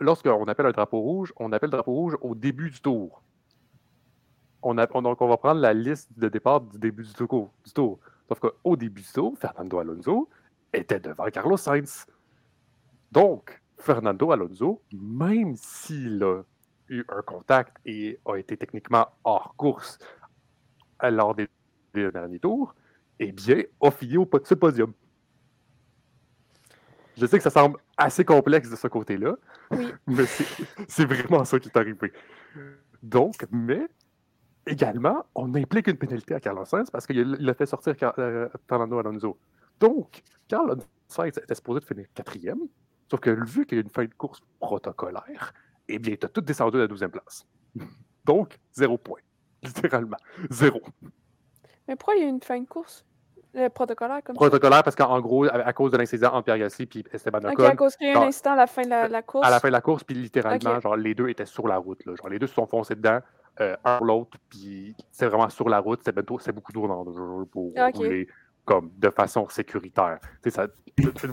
lorsqu'on 0.00 0.44
appelle 0.44 0.66
un 0.66 0.72
drapeau 0.72 1.00
rouge, 1.00 1.32
on 1.36 1.52
appelle 1.52 1.70
le 1.70 1.76
drapeau 1.76 1.92
rouge 1.92 2.16
au 2.20 2.34
début 2.34 2.70
du 2.70 2.80
tour. 2.80 3.22
On 4.62 4.74
donc, 4.74 5.20
on 5.20 5.28
va 5.28 5.36
prendre 5.36 5.60
la 5.60 5.72
liste 5.72 6.10
de 6.18 6.28
départ 6.28 6.60
du 6.60 6.78
début 6.78 7.04
du 7.04 7.12
tour. 7.12 7.52
Du 7.64 7.72
tour. 7.72 8.00
Sauf 8.28 8.40
qu'au 8.40 8.76
début 8.76 9.02
du 9.02 9.12
tour, 9.12 9.38
Fernando 9.38 9.78
Alonso 9.78 10.28
était 10.72 11.00
devant 11.00 11.26
Carlos 11.26 11.56
Sainz. 11.56 12.06
Donc, 13.12 13.62
Fernando 13.78 14.32
Alonso, 14.32 14.82
même 14.92 15.54
s'il 15.56 16.22
a 16.24 16.42
eu 16.88 17.04
un 17.08 17.22
contact 17.22 17.76
et 17.84 18.18
a 18.24 18.36
été 18.36 18.56
techniquement 18.56 19.08
hors 19.24 19.54
course 19.56 19.98
lors 21.02 21.34
des, 21.34 21.48
derniers 21.94 22.38
tours, 22.38 22.74
eh 23.18 23.32
bien, 23.32 23.62
a 23.80 23.90
fini 23.90 24.16
au 24.16 24.28
ce 24.44 24.54
podium. 24.54 24.92
Je 27.16 27.26
sais 27.26 27.38
que 27.38 27.42
ça 27.42 27.50
semble 27.50 27.78
assez 27.96 28.24
complexe 28.24 28.70
de 28.70 28.76
ce 28.76 28.86
côté-là, 28.86 29.36
mais 30.06 30.24
c'est 30.86 31.04
vraiment 31.04 31.44
ça 31.44 31.58
qui 31.58 31.68
est 31.68 31.76
arrivé. 31.76 32.12
Donc, 33.02 33.44
mais 33.50 33.88
également, 34.66 35.26
on 35.34 35.52
implique 35.54 35.88
une 35.88 35.96
pénalité 35.96 36.34
à 36.34 36.40
Carlos 36.40 36.64
Sainz 36.64 36.90
parce 36.90 37.06
qu'il 37.06 37.48
a 37.48 37.54
fait 37.54 37.66
sortir 37.66 37.94
euh, 38.18 38.48
Fernando 38.68 38.98
Alonso. 38.98 39.38
Donc, 39.80 40.22
Carlos 40.46 40.76
Sainz 41.08 41.38
était 41.38 41.54
supposé 41.54 41.80
de 41.80 41.84
finir 41.84 42.06
quatrième, 42.14 42.60
sauf 43.10 43.18
que 43.18 43.30
vu 43.30 43.66
qu'il 43.66 43.78
y 43.78 43.80
a 43.80 43.82
une 43.82 43.90
fin 43.90 44.04
de 44.04 44.14
course 44.14 44.40
protocolaire, 44.60 45.52
eh 45.88 45.98
bien, 45.98 46.16
tu 46.16 46.26
as 46.26 46.28
tout 46.28 46.40
descendu 46.40 46.76
à 46.76 46.80
la 46.80 46.86
12e 46.86 47.08
place. 47.08 47.46
Donc, 48.24 48.58
zéro 48.72 48.98
point. 48.98 49.20
Littéralement. 49.62 50.16
Zéro. 50.50 50.80
Mais 51.86 51.96
pourquoi 51.96 52.16
il 52.16 52.22
y 52.22 52.26
a 52.26 52.28
une 52.28 52.42
fin 52.42 52.60
de 52.60 52.66
course? 52.66 53.04
Le 53.54 53.68
protocolaire 53.68 54.22
comme 54.22 54.36
Protocolaire 54.36 54.82
parce 54.82 54.94
qu'en 54.94 55.20
gros, 55.20 55.46
à, 55.46 55.72
cause 55.72 55.90
de 55.90 55.96
l'incident 55.96 56.34
entre 56.34 56.44
Pierre 56.44 56.56
et 56.56 57.14
Esteban 57.14 57.38
Ocon. 57.38 57.64
À 57.64 57.74
cause 57.74 57.96
qu'il 57.96 58.06
y 58.06 58.10
a 58.10 58.12
eu 58.12 58.16
un 58.16 58.28
incident 58.28 58.52
à 58.52 58.56
la 58.56 58.66
fin 58.66 58.82
de 58.82 59.10
la, 59.10 59.22
course. 59.22 59.46
À 59.46 59.50
la 59.50 59.58
fin 59.58 59.68
de 59.68 59.72
la 59.72 59.80
course, 59.80 60.04
puis 60.04 60.14
littéralement, 60.14 60.78
genre, 60.80 60.96
les 60.96 61.14
deux 61.14 61.28
étaient 61.28 61.46
sur 61.46 61.66
la 61.66 61.78
route. 61.78 62.04
Là. 62.04 62.14
Genre, 62.14 62.28
les 62.28 62.38
deux 62.38 62.46
se 62.46 62.54
sont 62.54 62.66
foncés 62.66 62.94
dedans, 62.94 63.20
euh, 63.60 63.74
un 63.84 63.96
pour 63.96 64.06
l'autre, 64.06 64.36
puis 64.50 64.94
c'est 65.10 65.26
vraiment 65.26 65.48
sur 65.48 65.68
la 65.70 65.78
route. 65.78 66.00
C'est 66.04 66.52
beaucoup 66.52 66.72
trop 66.72 66.86
dangereux 66.86 67.46
pour 67.46 67.72
rouler 67.94 68.28
comme 68.68 68.90
de 68.98 69.08
façon 69.08 69.48
sécuritaire. 69.48 70.18
Ça, 70.50 70.68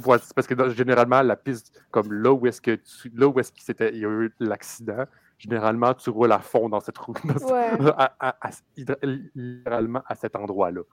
fois, 0.02 0.20
parce 0.34 0.48
que 0.48 0.70
généralement, 0.70 1.22
la 1.22 1.36
piste, 1.36 1.84
comme 1.92 2.14
là 2.14 2.32
où 2.32 2.48
est-ce 2.48 2.62
que 2.62 2.80
là 3.14 3.28
où 3.28 3.38
est-ce 3.42 3.52
qu'il 3.52 3.76
il 3.94 4.00
y 4.00 4.06
a 4.06 4.10
eu 4.10 4.34
l'accident, 4.40 5.04
généralement, 5.38 5.94
tu 5.94 6.10
roules 6.12 6.32
à 6.32 6.40
fond 6.40 6.70
dans 6.70 6.80
cette 6.80 6.98
route, 6.98 7.20
littéralement 9.36 10.02
à 10.08 10.16
cet 10.16 10.38
endroit-là. 10.38 10.84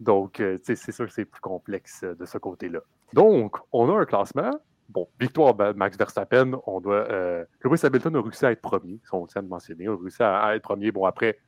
Donc, 0.00 0.40
euh, 0.40 0.58
c'est 0.64 0.90
sûr 0.90 1.06
que 1.06 1.12
c'est 1.12 1.24
plus 1.24 1.40
complexe 1.40 2.02
euh, 2.02 2.16
de 2.16 2.24
ce 2.24 2.38
côté-là. 2.38 2.80
Donc, 3.12 3.56
on 3.72 3.88
a 3.90 4.00
un 4.00 4.06
classement. 4.06 4.50
Bon, 4.88 5.06
victoire 5.20 5.54
Max 5.76 5.96
Verstappen, 5.96 6.52
on 6.66 6.80
doit. 6.80 7.08
Euh, 7.10 7.44
Lewis 7.62 7.80
Hamilton 7.84 8.16
a 8.16 8.22
réussi 8.22 8.44
à 8.44 8.52
être 8.52 8.62
premier, 8.62 9.00
on 9.12 9.26
tient 9.26 9.42
de 9.42 9.48
mentionner, 9.48 9.86
a 9.86 9.94
réussi 9.94 10.22
à 10.22 10.56
être 10.56 10.62
premier. 10.62 10.90
Bon, 10.90 11.04
après, 11.04 11.38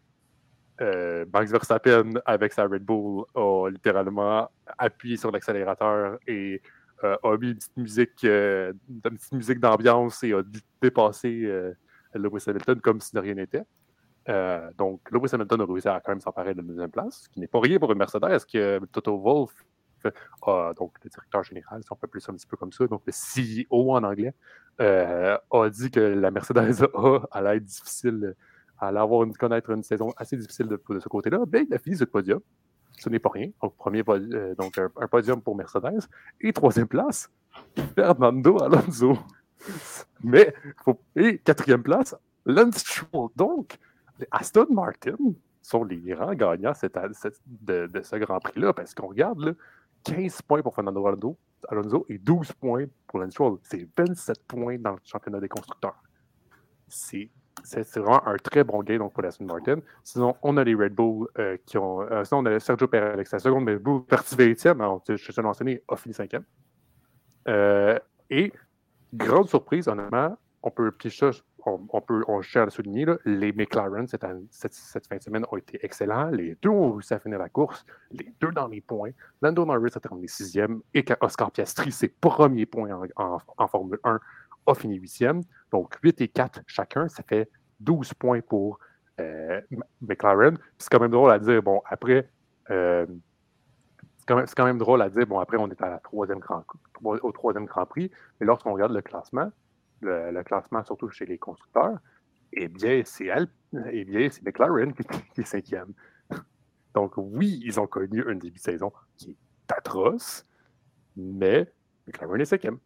euh, 0.81 1.27
Max 1.33 1.51
Verstappen, 1.51 2.15
avec 2.25 2.53
sa 2.53 2.65
Red 2.65 2.85
Bull, 2.85 3.25
a 3.35 3.69
littéralement 3.69 4.51
appuyé 4.79 5.17
sur 5.17 5.31
l'accélérateur 5.31 6.19
et 6.27 6.63
euh, 7.05 7.17
a 7.23 7.37
mis 7.37 7.49
une 7.49 7.57
petite 7.57 7.77
musique, 7.77 8.25
euh, 8.25 8.73
une 8.89 9.01
petite 9.01 9.33
musique 9.33 9.61
d'ambiance 9.61 10.23
et 10.23 10.33
a 10.33 10.43
dépassé 10.81 11.51
Lewis 12.15 12.45
Hamilton 12.47 12.81
comme 12.81 13.01
si 13.01 13.15
de 13.15 13.21
rien 13.21 13.35
n'était. 13.35 13.65
donc, 14.79 15.01
Lewis 15.11 15.31
Hamilton 15.33 15.61
a 15.61 15.65
réussi 15.67 15.89
à 15.89 16.01
quand 16.01 16.13
même 16.13 16.21
s'emparer 16.21 16.55
de 16.55 16.63
la 16.63 16.67
deuxième 16.67 16.91
place, 16.91 17.23
ce 17.25 17.29
qui 17.29 17.41
n'est 17.41 17.47
pas 17.47 17.61
rien 17.61 17.79
pour 17.79 17.93
une 17.93 17.99
Mercedes, 17.99 18.45
que 18.51 18.81
Toto 18.87 19.19
Wolff, 19.19 19.53
donc 20.77 20.95
le 21.05 21.11
directeur 21.11 21.43
général, 21.45 21.83
si 21.83 21.93
on 21.93 21.97
peut 21.97 22.07
appeler 22.07 22.25
un 22.27 22.33
petit 22.33 22.47
peu 22.47 22.57
comme 22.57 22.73
ça, 22.73 22.87
donc 22.87 23.03
le 23.07 23.13
CEO 23.13 23.93
en 23.93 24.03
anglais, 24.03 24.33
a 24.79 25.69
dit 25.71 25.91
que 25.91 26.01
la 26.01 26.31
Mercedes 26.31 26.87
A 26.95 27.21
allait 27.33 27.57
être 27.59 27.65
difficile 27.65 28.35
allait 28.81 29.01
avoir 29.01 29.27
connaître 29.39 29.71
une 29.71 29.83
saison 29.83 30.13
assez 30.17 30.37
difficile 30.37 30.67
de, 30.67 30.81
ce 30.99 31.09
côté-là, 31.09 31.41
ben, 31.47 31.67
il 31.69 31.75
a 31.75 31.79
fini 31.79 31.97
ce 31.97 32.05
podium. 32.05 32.41
Ce 32.99 33.09
n'est 33.09 33.19
pas 33.19 33.31
rien. 33.31 33.51
Donc, 33.63 33.77
premier 33.77 34.03
euh, 34.09 34.55
donc 34.57 34.79
un, 34.79 35.07
podium 35.09 35.41
pour 35.41 35.57
Mercedes. 35.57 36.09
Et 36.41 36.53
troisième 36.53 36.89
place, 36.89 37.31
Fernando 37.95 38.63
Alonso. 38.63 39.17
Mais, 40.23 40.55
et 41.17 41.39
quatrième 41.39 41.83
place, 41.83 42.15
Lance 42.45 42.79
Stroll. 42.79 43.31
Donc, 43.37 43.79
les 44.19 44.27
Aston 44.31 44.67
Martin 44.71 45.17
sont 45.63 45.85
les 45.85 45.99
grands 45.99 46.35
gagnants 46.35 46.73
de, 47.47 48.03
ce 48.03 48.17
Grand 48.17 48.41
Prix-là, 48.41 48.73
parce 48.73 48.95
qu'on 48.95 49.09
regarde 49.09 49.41
là, 49.41 49.53
15 50.05 50.43
points 50.43 50.63
pour 50.63 50.75
Fernando 50.75 51.07
Alonso, 51.69 52.07
et 52.09 52.19
12 52.19 52.53
points 52.55 52.87
pour 53.07 53.19
Lance 53.19 53.33
Stroll. 53.33 53.59
C'est 53.63 53.89
27 53.97 54.45
points 54.47 54.79
dans 54.79 54.93
le 54.93 55.01
championnat 55.05 55.41
des 55.41 55.49
constructeurs. 55.49 56.03
C'est 56.89 57.31
c'est 57.63 57.99
vraiment 57.99 58.27
un 58.27 58.37
très 58.37 58.65
bon 58.65 58.83
gain 58.83 58.99
donc, 58.99 59.13
pour 59.13 59.25
Aston 59.25 59.45
Martin. 59.45 59.77
Sinon, 60.03 60.37
on 60.43 60.57
a 60.57 60.65
les 60.65 60.75
Red 60.75 60.95
Bull 60.95 61.29
euh, 61.39 61.57
qui 61.67 61.79
ont. 61.79 62.03
Euh, 62.03 62.25
sinon, 62.25 62.41
on 62.41 62.47
a 62.47 62.61
Sergio 62.61 62.89
Perez 62.89 63.13
avec 63.13 63.27
sa 63.27 63.39
seconde, 63.39 63.65
mais 63.65 63.77
Bull 63.77 64.05
parti 64.05 64.35
20e. 64.35 64.81
Alors, 64.81 65.03
je 65.09 65.17
suis 65.17 65.43
mentionné, 65.43 65.83
a 65.89 65.97
fini 65.97 66.15
5e. 66.15 66.43
Euh, 67.49 67.99
et, 68.29 68.53
grande 69.15 69.49
surprise, 69.49 69.89
honnêtement, 69.89 70.37
on 70.63 70.71
peut 70.71 70.93
ça, 71.09 71.31
on, 71.67 71.81
on, 71.91 72.01
peut, 72.01 72.23
cherche 72.43 72.69
à 72.69 72.71
souligner, 72.71 73.05
là, 73.05 73.17
les 73.25 73.53
McLaren 73.53 74.07
cette, 74.07 74.23
fin 74.23 75.17
de 75.17 75.23
semaine 75.23 75.45
ont 75.51 75.57
été 75.57 75.79
excellents. 75.85 76.31
Les 76.31 76.57
deux 76.63 76.71
ont 76.71 76.93
réussi 76.93 77.15
à 77.15 77.19
finir 77.19 77.39
la 77.39 77.49
course, 77.49 77.85
les 78.11 78.33
deux 78.41 78.53
dans 78.53 78.69
les 78.69 78.81
points. 78.81 79.11
Lando 79.43 79.65
Norris 79.65 79.93
a 79.95 80.01
terminé 80.01 80.29
sixième 80.29 80.81
et 80.95 81.05
Oscar 81.21 81.51
Piastri, 81.51 81.93
ses 81.93 82.09
premiers 82.09 82.67
points 82.67 82.91
en 83.17 83.69
Formule 83.69 83.99
1, 84.05 84.21
a 84.67 84.75
fini 84.75 84.97
huitième. 84.97 85.43
Donc, 85.71 85.97
8 86.03 86.21
et 86.21 86.29
4 86.29 86.63
chacun, 86.67 87.09
ça 87.09 87.23
fait 87.23 87.49
12 87.81 88.15
points 88.15 88.41
pour 88.41 88.79
euh, 89.21 89.61
McLaren. 90.01 90.59
C'est 90.79 90.91
quand 90.91 91.01
même 91.01 91.11
drôle 91.11 91.31
à 91.31 91.39
dire, 91.39 91.63
bon, 91.63 91.83
après, 91.87 92.29
euh, 92.71 93.07
c'est 94.19 94.55
quand, 94.55 94.65
même 94.65 94.79
drôle 94.79 95.03
à 95.03 95.11
dire. 95.11 95.27
Bon, 95.27 95.41
après, 95.41 95.57
on 95.59 95.69
est 95.69 95.79
au 97.03 97.33
troisième 97.33 97.67
Grand 97.67 97.87
Prix, 97.87 98.11
mais 98.39 98.47
lorsqu'on 98.47 98.73
regarde 98.73 98.93
le 98.93 99.03
classement, 99.03 99.51
le, 100.03 100.43
classement 100.43 100.85
surtout 100.85 101.11
chez 101.11 101.27
les 101.27 101.39
constructeurs, 101.39 101.99
eh 102.53 102.69
bien, 102.69 103.03
c'est 103.05 103.29
eh 103.91 104.05
bien, 104.05 104.29
c'est 104.31 104.43
McLaren 104.43 104.93
qui, 104.93 105.41
est 105.41 105.45
cinquième. 105.45 105.93
Donc, 106.95 107.13
oui, 107.17 107.61
ils 107.65 107.79
ont 107.81 107.87
connu 107.87 108.25
un 108.29 108.35
début 108.35 108.59
de 108.59 108.63
saison 108.63 108.93
qui 109.17 109.31
est 109.31 109.73
atroce, 109.73 110.47
mais 111.17 111.73
McLaren 112.07 112.41
est 112.41 112.47
cinquième. 112.47 112.79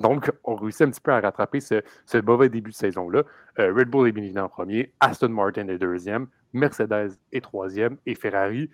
Donc, 0.00 0.32
on 0.44 0.54
réussit 0.54 0.82
un 0.82 0.90
petit 0.90 1.00
peu 1.00 1.12
à 1.12 1.20
rattraper 1.20 1.60
ce, 1.60 1.82
mauvais 2.24 2.48
début 2.48 2.70
de 2.70 2.76
saison-là. 2.76 3.22
Euh, 3.58 3.72
Red 3.74 3.88
Bull 3.88 4.08
est 4.08 4.12
bien 4.12 4.44
en 4.44 4.48
premier, 4.48 4.92
Aston 5.00 5.28
Martin 5.28 5.68
est 5.68 5.78
deuxième, 5.78 6.26
Mercedes 6.52 7.18
est 7.32 7.40
troisième 7.42 7.98
et 8.06 8.14
Ferrari, 8.14 8.70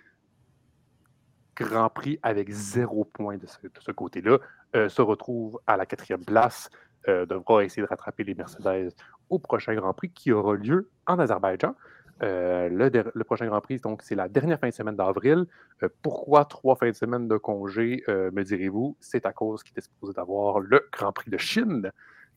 Grand 1.55 1.89
Prix 1.89 2.19
avec 2.21 2.49
zéro 2.49 3.03
point 3.03 3.37
de 3.37 3.47
ce, 3.47 3.91
côté-là, 3.91 4.37
euh, 4.75 4.89
se 4.89 5.01
retrouve 5.01 5.59
à 5.67 5.75
la 5.75 5.85
quatrième 5.85 6.23
place, 6.23 6.69
euh, 7.07 7.25
devra 7.25 7.63
essayer 7.63 7.81
de 7.81 7.87
rattraper 7.87 8.23
les 8.23 8.35
Mercedes 8.35 8.91
au 9.29 9.39
prochain 9.39 9.75
Grand 9.75 9.93
Prix 9.93 10.11
qui 10.11 10.31
aura 10.31 10.55
lieu 10.55 10.89
en 11.07 11.19
Azerbaïdjan. 11.19 11.75
Euh, 12.23 12.69
le, 12.69 13.23
prochain 13.23 13.45
Grand 13.47 13.61
Prix, 13.61 13.79
donc, 13.79 14.01
c'est 14.01 14.15
la 14.15 14.27
dernière 14.27 14.59
fin 14.59 14.69
de 14.69 14.73
semaine 14.73 14.95
d'avril. 14.95 15.45
Euh, 15.83 15.89
pourquoi 16.01 16.45
trois 16.45 16.75
fins 16.75 16.89
de 16.89 16.95
semaine 16.95 17.27
de 17.27 17.37
congé, 17.37 18.03
euh, 18.07 18.31
me 18.31 18.43
direz-vous? 18.43 18.97
C'est 18.99 19.25
à 19.25 19.33
cause 19.33 19.63
qu'il 19.63 19.71
était 19.71 19.81
supposé 19.81 20.13
d'avoir 20.13 20.59
le 20.59 20.87
Grand 20.91 21.11
Prix 21.11 21.29
de 21.29 21.37
Chine, 21.37 21.91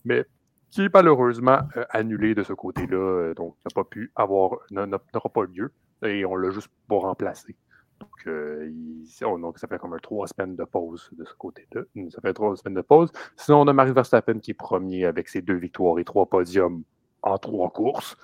mais 0.04 0.24
qui 0.70 0.82
est 0.82 0.94
malheureusement 0.94 1.60
annulé 1.88 2.34
de 2.34 2.44
ce 2.44 2.52
côté-là, 2.52 3.34
donc 3.34 3.56
n'a 3.64 3.70
pas 3.74 3.82
pu 3.82 4.12
avoir, 4.14 4.58
n'aura 4.70 5.28
pas 5.32 5.44
lieu, 5.44 5.72
et 6.04 6.24
on 6.24 6.36
l'a 6.36 6.50
juste 6.50 6.70
pas 6.88 6.98
remplacé. 6.98 7.56
Donc, 7.98 9.56
ça 9.56 9.66
fait 9.66 9.78
comme 9.78 9.98
trois 10.00 10.28
semaines 10.28 10.54
de 10.54 10.64
pause 10.64 11.10
de 11.12 11.24
ce 11.24 11.34
côté-là. 11.34 11.82
Ça 12.10 12.20
fait 12.20 12.32
trois 12.32 12.56
semaines 12.56 12.76
de 12.76 12.82
pause. 12.82 13.10
Sinon, 13.36 13.62
on 13.62 13.66
a 13.66 13.72
Marie 13.72 13.92
Verstappen 13.92 14.38
qui 14.38 14.52
est 14.52 14.54
premier 14.54 15.06
avec 15.06 15.28
ses 15.28 15.42
deux 15.42 15.56
victoires 15.56 15.98
et 15.98 16.04
trois 16.04 16.26
podiums 16.26 16.84
en 17.22 17.36
trois 17.36 17.70
courses. 17.70 18.16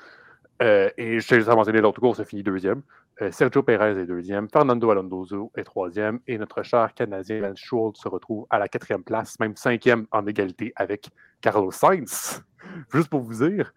Euh, 0.63 0.91
et 0.97 1.21
je 1.21 1.29
t'ai 1.29 1.37
juste 1.37 1.49
mentionné 1.49 1.81
l'autre 1.81 2.01
course, 2.01 2.21
a 2.21 2.25
fini 2.25 2.43
deuxième. 2.43 2.83
Euh, 3.23 3.31
Sergio 3.31 3.63
Perez 3.63 4.01
est 4.01 4.07
deuxième. 4.07 4.49
Fernando 4.51 4.91
Alonso 4.91 5.53
est 5.57 5.65
troisième. 5.65 6.21
Et 6.27 6.39
notre 6.39 6.63
cher 6.63 6.95
Canadien 6.95 7.41
Lance 7.41 7.59
Stroll 7.59 7.93
se 7.95 8.09
retrouve 8.09 8.47
à 8.51 8.59
la 8.59 8.69
quatrième 8.69 9.05
place, 9.05 9.39
même 9.39 9.57
cinquième 9.57 10.07
en 10.13 10.27
égalité 10.27 10.73
avec 10.77 11.09
Carlos 11.41 11.71
Sainz. 11.71 12.43
Juste 12.93 13.09
pour 13.09 13.21
vous 13.21 13.47
dire, 13.47 13.73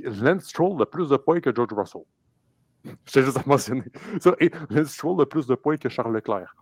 Lance 0.00 0.44
Stroll 0.44 0.80
a 0.82 0.86
plus 0.86 1.08
de 1.08 1.16
points 1.16 1.40
que 1.40 1.54
George 1.54 1.72
Russell. 1.72 2.02
Je 2.84 3.12
t'ai 3.12 3.22
juste 3.22 3.46
mentionné 3.46 3.84
ça. 4.20 4.34
Et 4.40 4.50
Lance 4.70 4.88
Stroll 4.88 5.20
a 5.22 5.26
plus 5.26 5.46
de 5.46 5.54
points 5.54 5.76
que 5.76 5.88
Charles 5.88 6.14
Leclerc. 6.14 6.54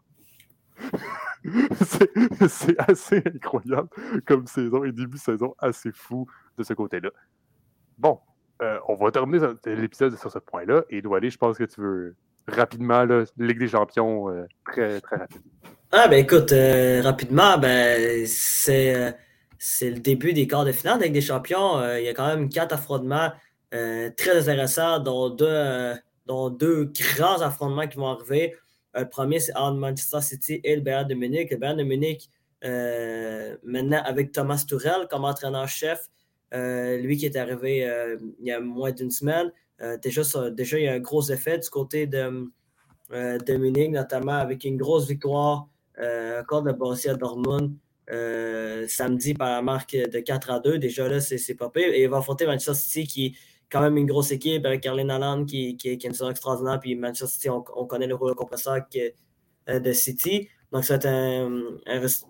c'est 2.49 2.79
assez 2.79 3.23
incroyable 3.27 3.89
comme 4.27 4.47
saison 4.47 4.85
et 4.85 4.93
début 4.93 5.19
saison 5.19 5.55
assez 5.59 5.91
fou 5.93 6.27
de 6.57 6.63
ce 6.63 6.75
côté-là. 6.75 7.11
Bon, 7.99 8.21
euh, 8.63 8.79
on 8.89 8.95
va 8.95 9.11
terminer 9.11 9.41
l'épisode 9.67 10.17
sur 10.17 10.31
ce 10.31 10.39
point-là. 10.39 10.83
Et 10.89 11.03
aller, 11.15 11.31
je 11.31 11.39
pense 11.39 11.59
que 11.59 11.65
tu 11.65 11.81
veux 11.81 12.15
rapidement, 12.47 13.05
Ligue 13.37 13.59
des 13.59 13.69
champions, 13.69 14.31
euh, 14.31 14.47
très, 14.71 15.01
très. 15.01 15.27
Ah, 15.91 16.09
ben 16.09 16.19
écoute, 16.19 16.53
euh, 16.53 17.03
rapidement, 17.03 17.59
ben, 17.59 18.25
c'est, 18.27 19.15
le 19.83 19.99
début 19.99 20.33
des 20.33 20.47
quarts 20.47 20.65
de 20.65 20.73
finale 20.73 20.99
de 20.99 21.05
Ligue 21.05 21.15
des 21.15 21.21
champions. 21.21 21.83
il 21.97 22.05
y 22.05 22.09
a 22.09 22.15
quand 22.15 22.27
même 22.27 22.49
quatre 22.49 22.73
affrontements 22.73 23.33
très 23.71 24.49
intéressants, 24.49 25.01
dont 25.01 25.31
deux, 25.31 25.95
dont 26.27 26.51
deux 26.51 26.93
grands 27.17 27.41
affrontements 27.41 27.89
qui 27.89 27.97
vont 27.97 28.09
arriver. 28.09 28.55
le 28.95 29.09
premier, 29.09 29.41
c'est 29.41 29.57
entre 29.57 29.79
Manchester 29.79 30.21
City 30.21 30.61
et 30.63 30.77
le 30.77 30.83
Bayern 30.83 31.09
de 31.09 31.15
Munich. 31.15 31.51
Le 31.51 31.57
Bayern 31.57 31.79
de 31.79 31.85
Munich, 31.85 32.31
maintenant, 33.65 34.03
avec 34.05 34.31
Thomas 34.31 34.65
Tourel 34.69 35.09
comme 35.11 35.25
entraîneur-chef, 35.25 36.09
lui 36.53 37.17
qui 37.17 37.27
est 37.27 37.37
arrivé 37.37 37.89
euh, 37.89 38.17
il 38.41 38.47
y 38.47 38.53
a 38.53 38.61
moins 38.61 38.93
d'une 38.93 39.11
semaine. 39.11 39.51
Euh, 39.81 39.97
déjà, 39.99 40.23
déjà, 40.51 40.79
il 40.79 40.85
y 40.85 40.89
a 40.89 40.93
un 40.93 41.01
gros 41.01 41.23
effet 41.31 41.59
du 41.59 41.69
côté 41.71 42.07
de, 42.07 42.51
de 43.11 43.57
Munich, 43.57 43.91
notamment 43.91 44.33
avec 44.33 44.65
une 44.65 44.77
grosse 44.77 45.09
victoire 45.09 45.69
encore 46.41 46.63
de 46.63 46.73
Borussia 46.73 47.15
Dortmund 47.15 47.75
samedi 48.89 49.35
par 49.35 49.51
la 49.51 49.63
marque 49.63 49.97
de 49.97 50.21
4 50.21 50.51
à 50.51 50.61
2. 50.61 50.79
Déjà 50.79 51.09
là, 51.09 51.21
c'est 51.21 51.55
pas 51.55 51.71
pire. 51.71 51.89
Et 51.93 52.03
il 52.03 52.09
va 52.09 52.19
affronter 52.19 52.47
Manchester 52.47 52.75
City 52.75 53.07
qui 53.07 53.27
est 53.27 53.33
quand 53.71 53.81
même 53.81 53.97
une 53.97 54.07
grosse 54.07 54.31
équipe 54.31 54.67
avec 54.67 54.85
Erling 54.85 55.11
Haaland 55.11 55.45
qui, 55.45 55.77
qui, 55.77 55.89
a 55.89 55.93
une 55.93 56.13
saison 56.13 56.31
extraordinaire. 56.31 56.81
Puis 56.81 56.95
Manchester 56.95 57.27
City, 57.27 57.51
on, 57.51 57.63
connaît 57.63 58.07
le 58.07 58.15
rôle 58.15 58.35
compresseur 58.35 58.79
de 59.69 59.93
City. 59.93 60.49
Donc, 60.73 60.85
ça 60.85 60.95
va, 60.95 60.99
être 60.99 61.07
un, 61.07 61.51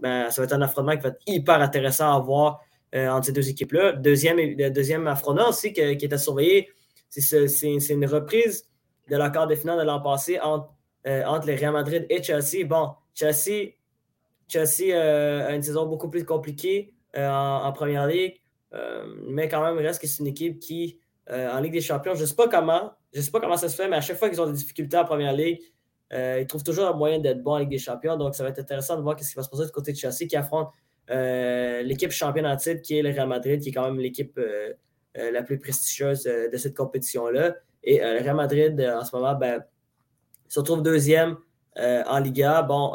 ben, 0.01 0.31
ça 0.31 0.43
va 0.43 0.45
être 0.45 0.53
un 0.53 0.63
affrontement 0.63 0.97
qui 0.97 1.03
va 1.03 1.11
être 1.11 1.23
hyper 1.27 1.61
intéressant 1.61 2.15
à 2.15 2.19
voir 2.19 2.61
euh, 2.61 2.72
entre 2.95 3.27
ces 3.27 3.33
deux 3.33 3.49
équipes-là. 3.49 3.93
Deuxième, 3.93 4.37
le 4.37 4.71
deuxième 4.71 5.07
affrontement 5.07 5.49
aussi 5.49 5.73
qui 5.73 5.81
est 5.81 6.13
à 6.13 6.19
surveiller, 6.19 6.69
c'est 7.09 7.91
une 7.91 8.07
reprise 8.07 8.69
de 9.11 9.17
l'accord 9.17 9.47
de 9.47 9.55
finale 9.55 9.79
de 9.79 9.85
l'an 9.85 10.01
passé 10.01 10.39
entre, 10.41 10.73
euh, 11.07 11.25
entre 11.25 11.47
les 11.47 11.57
Real 11.57 11.73
Madrid 11.73 12.07
et 12.09 12.23
Chelsea. 12.23 12.65
Bon, 12.67 12.93
Chelsea, 13.15 13.73
Chelsea 14.49 14.95
euh, 14.95 15.49
a 15.49 15.55
une 15.55 15.63
saison 15.63 15.87
beaucoup 15.87 16.09
plus 16.09 16.25
compliquée 16.25 16.95
en, 17.15 17.71
première 17.73 18.07
ligue, 18.07 18.41
mais 19.29 19.47
quand 19.47 19.63
même, 19.63 19.77
il 19.79 19.87
reste 19.87 20.01
que 20.01 20.07
c'est 20.07 20.21
une 20.21 20.29
équipe 20.29 20.59
qui, 20.59 20.99
en 21.31 21.61
Ligue 21.61 21.75
des 21.75 21.83
Champions, 21.83 22.15
je 22.15 22.23
ne 22.23 22.27
sais 22.27 22.35
pas 22.35 22.49
comment, 22.49 22.91
je 23.13 23.21
sais 23.21 23.31
pas 23.31 23.39
comment 23.39 23.59
ça 23.59 23.69
se 23.69 23.77
fait, 23.77 23.87
mais 23.87 23.97
à 23.97 24.01
chaque 24.01 24.17
fois 24.17 24.31
qu'ils 24.31 24.41
ont 24.41 24.47
des 24.47 24.55
difficultés 24.55 24.97
en 24.97 25.05
première 25.05 25.35
ligue, 25.35 25.61
ils 26.11 26.47
trouvent 26.47 26.65
toujours 26.65 26.87
un 26.87 26.95
moyen 26.95 27.19
d'être 27.19 27.43
bon 27.43 27.53
en 27.53 27.59
Ligue 27.59 27.69
des 27.69 27.79
Champions. 27.79 28.17
Donc, 28.17 28.35
ça 28.35 28.45
va 28.45 28.49
être 28.49 28.61
intéressant 28.61 28.97
de 28.97 29.03
voir 29.03 29.19
ce 29.21 29.29
qui 29.29 29.35
va 29.35 29.43
se 29.43 29.51
passer 29.51 29.67
du 29.67 29.73
côté 29.73 29.93
de 29.93 29.99
Chelsea 29.99 30.27
qui 30.27 30.37
affronte 30.37 30.69
euh, 30.69 30.71
l'équipe 31.09 32.11
championne 32.11 32.47
en 32.47 32.57
titre, 32.57 32.83
qui 32.83 32.99
est 32.99 33.03
le 33.03 33.11
Real 33.11 33.29
Madrid, 33.29 33.61
qui 33.61 33.71
est 33.71 33.73
quand 33.73 33.85
même 33.85 34.01
l'équipe 34.01 34.37
euh, 34.39 34.73
euh, 35.19 35.31
la 35.31 35.43
plus 35.43 35.59
prestigieuse 35.59 36.25
de 36.25 36.57
cette 36.57 36.77
compétition-là. 36.77 37.57
Et 37.85 37.99
le 37.99 38.23
Real 38.23 38.37
Madrid, 38.37 38.81
en 38.81 39.05
ce 39.05 39.15
moment, 39.17 39.35
ben, 39.35 39.63
se 40.49 40.61
retrouve 40.61 40.83
deuxième 40.83 41.37
en 41.77 42.19
Liga. 42.19 42.63
Bon, 42.63 42.95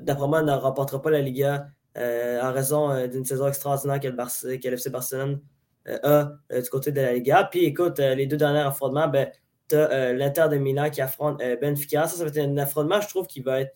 d'après 0.00 0.28
moi, 0.28 0.42
ne 0.42 0.52
remportera 0.52 1.00
pas 1.00 1.10
la 1.10 1.20
Liga 1.20 1.68
en 1.96 2.52
raison 2.52 3.06
d'une 3.06 3.24
saison 3.24 3.48
extraordinaire 3.48 4.00
que 4.00 4.08
le, 4.08 4.74
FC 4.74 4.90
Barcelone 4.90 5.40
a 5.86 6.32
du 6.50 6.68
côté 6.70 6.92
de 6.92 7.00
la 7.00 7.14
Liga. 7.14 7.48
Puis 7.50 7.64
écoute, 7.64 7.98
les 7.98 8.26
deux 8.26 8.36
derniers 8.36 8.60
affrontements, 8.60 9.08
ben, 9.08 9.30
tu 9.68 9.76
as 9.76 10.12
l'Inter 10.12 10.48
de 10.50 10.58
Milan 10.58 10.90
qui 10.90 11.00
affronte 11.00 11.40
Benfica. 11.62 12.06
Ça, 12.06 12.18
ça 12.18 12.24
va 12.24 12.28
être 12.28 12.38
un 12.38 12.58
affrontement, 12.58 13.00
je 13.00 13.08
trouve, 13.08 13.26
qui 13.26 13.40
va 13.40 13.62
être 13.62 13.74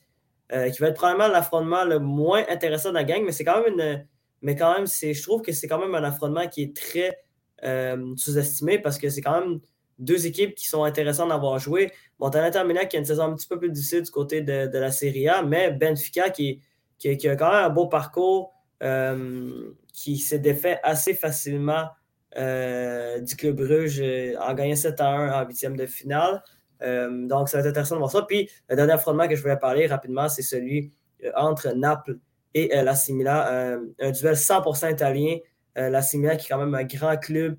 euh, 0.51 0.71
qui 0.71 0.81
va 0.81 0.89
être 0.89 0.95
probablement 0.95 1.29
l'affrontement 1.29 1.85
le 1.85 1.99
moins 1.99 2.43
intéressant 2.49 2.89
de 2.89 2.95
la 2.95 3.05
gang, 3.05 3.23
mais 3.23 3.33
c'est 3.33 3.45
quand 3.45 3.63
même 3.63 3.75
une. 3.75 4.07
Mais 4.41 4.57
quand 4.57 4.73
même, 4.73 4.87
je 4.87 5.23
trouve 5.23 5.43
que 5.43 5.53
c'est 5.53 5.67
quand 5.69 5.79
même 5.79 5.95
un 5.95 6.05
affrontement 6.05 6.47
qui 6.49 6.63
est 6.63 6.77
très 6.77 7.19
euh, 7.65 8.15
sous-estimé 8.17 8.79
parce 8.79 8.97
que 8.99 9.11
c'est 9.11 9.21
quand 9.21 9.41
même 9.41 9.61
deux 9.99 10.27
équipes 10.27 10.55
qui 10.55 10.67
sont 10.69 10.85
intéressantes 10.85 11.29
d'avoir 11.31 11.59
joué. 11.59 11.91
Bon, 12.19 12.31
t'as 12.31 12.41
l'Inter 12.41 12.87
qui 12.89 12.97
a 12.97 13.01
une 13.01 13.05
saison 13.05 13.25
un 13.25 13.35
petit 13.35 13.49
peu 13.49 13.59
plus 13.59 13.71
difficile 13.71 14.03
du 14.03 14.11
côté 14.11 14.41
de, 14.41 14.79
la 14.79 14.93
Serie 14.93 15.29
A, 15.29 15.43
mais 15.43 15.73
Benfica 15.73 16.31
qui, 16.31 16.63
qui, 16.99 17.09
a 17.29 17.37
quand 17.37 17.51
même 17.51 17.65
un 17.65 17.69
beau 17.69 17.89
parcours, 17.89 18.55
euh, 18.83 19.73
qui 19.93 20.19
s'est 20.19 20.39
défait 20.39 20.79
assez 20.83 21.15
facilement 21.15 21.89
du 22.37 23.37
Club 23.37 23.57
Bruges 23.57 24.01
en 24.41 24.55
gagnant 24.55 24.77
7 24.77 25.01
à 25.01 25.09
1 25.09 25.43
en 25.43 25.47
huitième 25.47 25.77
de 25.77 25.87
finale. 25.87 26.43
Euh, 26.83 27.27
donc, 27.27 27.49
ça 27.49 27.59
va 27.59 27.63
être 27.63 27.71
intéressant 27.71 27.97
de 27.97 28.01
voir 28.01 28.11
ça. 28.11 28.23
Puis, 28.23 28.49
le 28.69 28.77
dernier 28.77 28.93
affrontement 28.93 29.27
que 29.29 29.37
je 29.37 29.43
voulais 29.43 29.57
parler 29.57 29.87
rapidement, 29.87 30.29
c'est 30.29 30.43
celui 30.43 30.93
euh, 31.25 31.31
entre 31.37 31.71
Naples 31.71 32.19
et 32.55 32.77
euh, 32.77 32.83
la 32.83 32.95
Simila. 32.95 33.77
un 34.01 34.11
duel 34.11 34.35
100% 34.35 34.93
italien. 34.93 35.39
la 35.77 36.03
Simila, 36.03 36.37
qui 36.37 36.47
est 36.47 36.49
quand 36.49 36.59
même 36.59 36.75
un 36.75 36.85
grand 36.85 37.17
club 37.17 37.57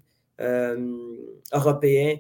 européen, 1.54 2.18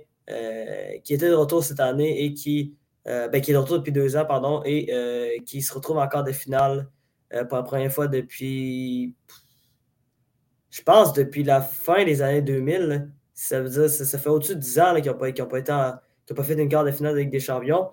qui 1.03 1.13
était 1.13 1.29
de 1.29 1.33
retour 1.33 1.63
cette 1.63 1.79
année 1.79 2.23
et 2.23 2.33
qui, 2.33 2.75
ben, 3.05 3.41
qui 3.41 3.51
est 3.51 3.53
de 3.53 3.59
retour 3.59 3.77
depuis 3.79 3.91
deux 3.91 4.15
ans, 4.15 4.25
pardon, 4.25 4.61
et 4.65 5.41
qui 5.45 5.61
se 5.61 5.73
retrouve 5.73 5.97
encore 5.97 6.23
des 6.23 6.33
finales 6.33 6.87
pour 7.47 7.57
la 7.57 7.63
première 7.63 7.91
fois 7.91 8.07
depuis, 8.07 9.15
je 10.69 10.81
pense, 10.83 11.13
depuis 11.13 11.43
la 11.43 11.61
fin 11.61 12.05
des 12.05 12.21
années 12.21 12.41
2000. 12.41 13.11
Ça 13.33 13.61
veut 13.61 13.69
dire, 13.69 13.89
ça, 13.89 14.19
fait 14.19 14.29
au-dessus 14.29 14.55
de 14.55 14.59
10 14.59 14.79
ans 14.79 14.95
qu'ils 14.95 15.11
n'ont 15.11 15.17
pas, 15.17 15.31
pas, 15.31 15.59
été 15.59 15.71
en, 15.71 15.93
n'a 16.33 16.35
pas 16.35 16.43
fait 16.43 16.53
une 16.53 16.69
quart 16.69 16.83
de 16.83 16.91
finale 16.91 17.13
avec 17.13 17.29
des 17.29 17.39
champions. 17.39 17.89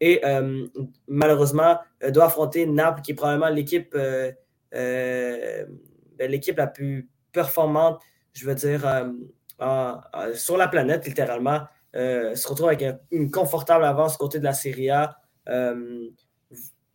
Et 0.00 0.20
euh, 0.24 0.66
malheureusement, 1.06 1.78
euh, 2.02 2.10
doit 2.10 2.26
affronter 2.26 2.66
Naples, 2.66 3.02
qui 3.02 3.12
est 3.12 3.14
probablement 3.14 3.48
l'équipe 3.48 3.94
euh, 3.94 4.32
ben, 4.72 6.30
l'équipe 6.30 6.56
la 6.56 6.66
plus 6.66 7.08
performante, 7.32 8.00
je 8.32 8.46
veux 8.46 8.54
dire, 8.54 8.80
sur 10.34 10.56
la 10.56 10.68
planète, 10.68 11.06
littéralement. 11.06 11.60
se 11.94 12.48
retrouve 12.48 12.68
avec 12.68 12.84
une 13.10 13.30
confortable 13.30 13.84
avance 13.84 14.16
côté 14.16 14.38
de 14.38 14.44
la 14.44 14.52
Serie 14.52 14.90
A. 14.90 15.16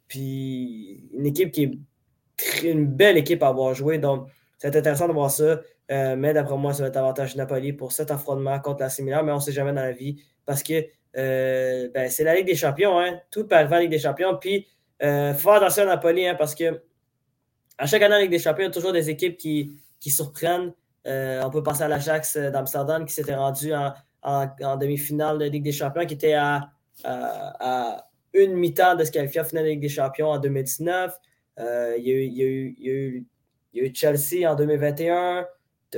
puis 0.08 1.10
une 1.14 1.26
équipe 1.26 1.52
qui 1.52 1.64
est 1.64 2.70
une 2.70 2.88
belle 2.88 3.18
équipe 3.18 3.44
à 3.44 3.48
avoir 3.48 3.74
joué. 3.74 3.98
Donc, 3.98 4.28
c'est 4.58 4.76
intéressant 4.76 5.08
de 5.08 5.14
voir 5.14 5.32
ça. 5.32 5.62
mais 5.89 6.34
d'après 6.34 6.58
moi, 6.58 6.74
ça 6.74 6.84
va 6.84 6.89
être 6.89 6.98
avantage 6.98 7.36
Napoli 7.36 7.74
pour 7.74 7.91
cet 7.91 8.12
affrontement 8.12 8.60
contre 8.60 8.82
la 8.82 8.89
Similaire, 8.89 9.24
mais 9.24 9.32
on 9.32 9.38
ne 9.38 9.41
sait 9.41 9.54
jamais 9.54 9.74
dans 9.74 9.82
la 9.82 9.94
vie 9.94 10.22
parce 10.46 10.64
que 10.64 10.86
euh, 11.16 11.89
ben, 11.94 12.10
c'est 12.10 12.24
la 12.24 12.36
Ligue 12.36 12.48
des 12.48 12.56
Champions. 12.56 13.00
Hein? 13.00 13.20
Tout 13.30 13.46
peut 13.46 13.56
arriver 13.56 13.76
en 13.76 13.80
Ligue 13.80 13.91
des 13.91 14.00
Champions. 14.00 14.38
Puis 14.38 14.68
euh, 15.04 15.34
faut 15.34 15.50
faire 15.50 15.62
attention 15.62 15.84
à 15.84 15.88
Napoli 15.88 16.26
hein, 16.28 16.36
parce 16.36 16.56
que 16.56 16.82
à 17.78 17.86
chaque 17.88 18.02
année 18.02 18.16
avec 18.16 18.30
des 18.30 18.39
champions, 18.39 18.64
il 18.64 18.68
y 18.68 18.70
a 18.70 18.74
toujours 18.74 18.94
des 18.94 19.10
équipes 19.10 19.38
qui, 19.38 19.74
qui 20.00 20.12
surprennent. 20.12 20.74
Euh, 21.08 21.41
on 21.44 21.50
peut 21.50 21.64
penser 21.64 21.84
à 21.84 21.88
l'Ajax 21.88 22.38
d'Amsterdam 22.38 23.04
qui 23.06 23.14
s'était 23.14 23.36
rendu 23.36 23.74
en, 23.74 24.78
demi-finale 24.78 25.39
de 25.39 25.46
Ligue 25.46 25.64
des 25.64 25.72
Champions, 25.72 26.06
qui 26.06 26.14
était 26.14 26.34
à, 26.34 26.70
à, 27.04 28.08
une 28.34 28.54
mi-temps 28.54 28.96
de 28.96 29.04
se 29.04 29.12
qualifier 29.12 29.41
en 29.41 29.44
finale 29.44 29.66
de 29.66 29.70
Ligue 29.72 29.82
des 29.82 29.89
Champions 29.89 30.30
en 30.30 30.38
2019. 30.38 31.14
il, 31.58 31.64
y 31.64 32.12
a 32.12 32.14
eu, 32.14 32.24
il, 32.24 32.34
y 32.34 32.44
a 32.44 32.46
il, 32.46 33.26
y 33.74 33.82
a 33.82 33.86
il, 33.86 33.96
Chelsea 33.96 34.50
en 34.50 34.56
2021. 34.56 35.46
Tu 35.91 35.98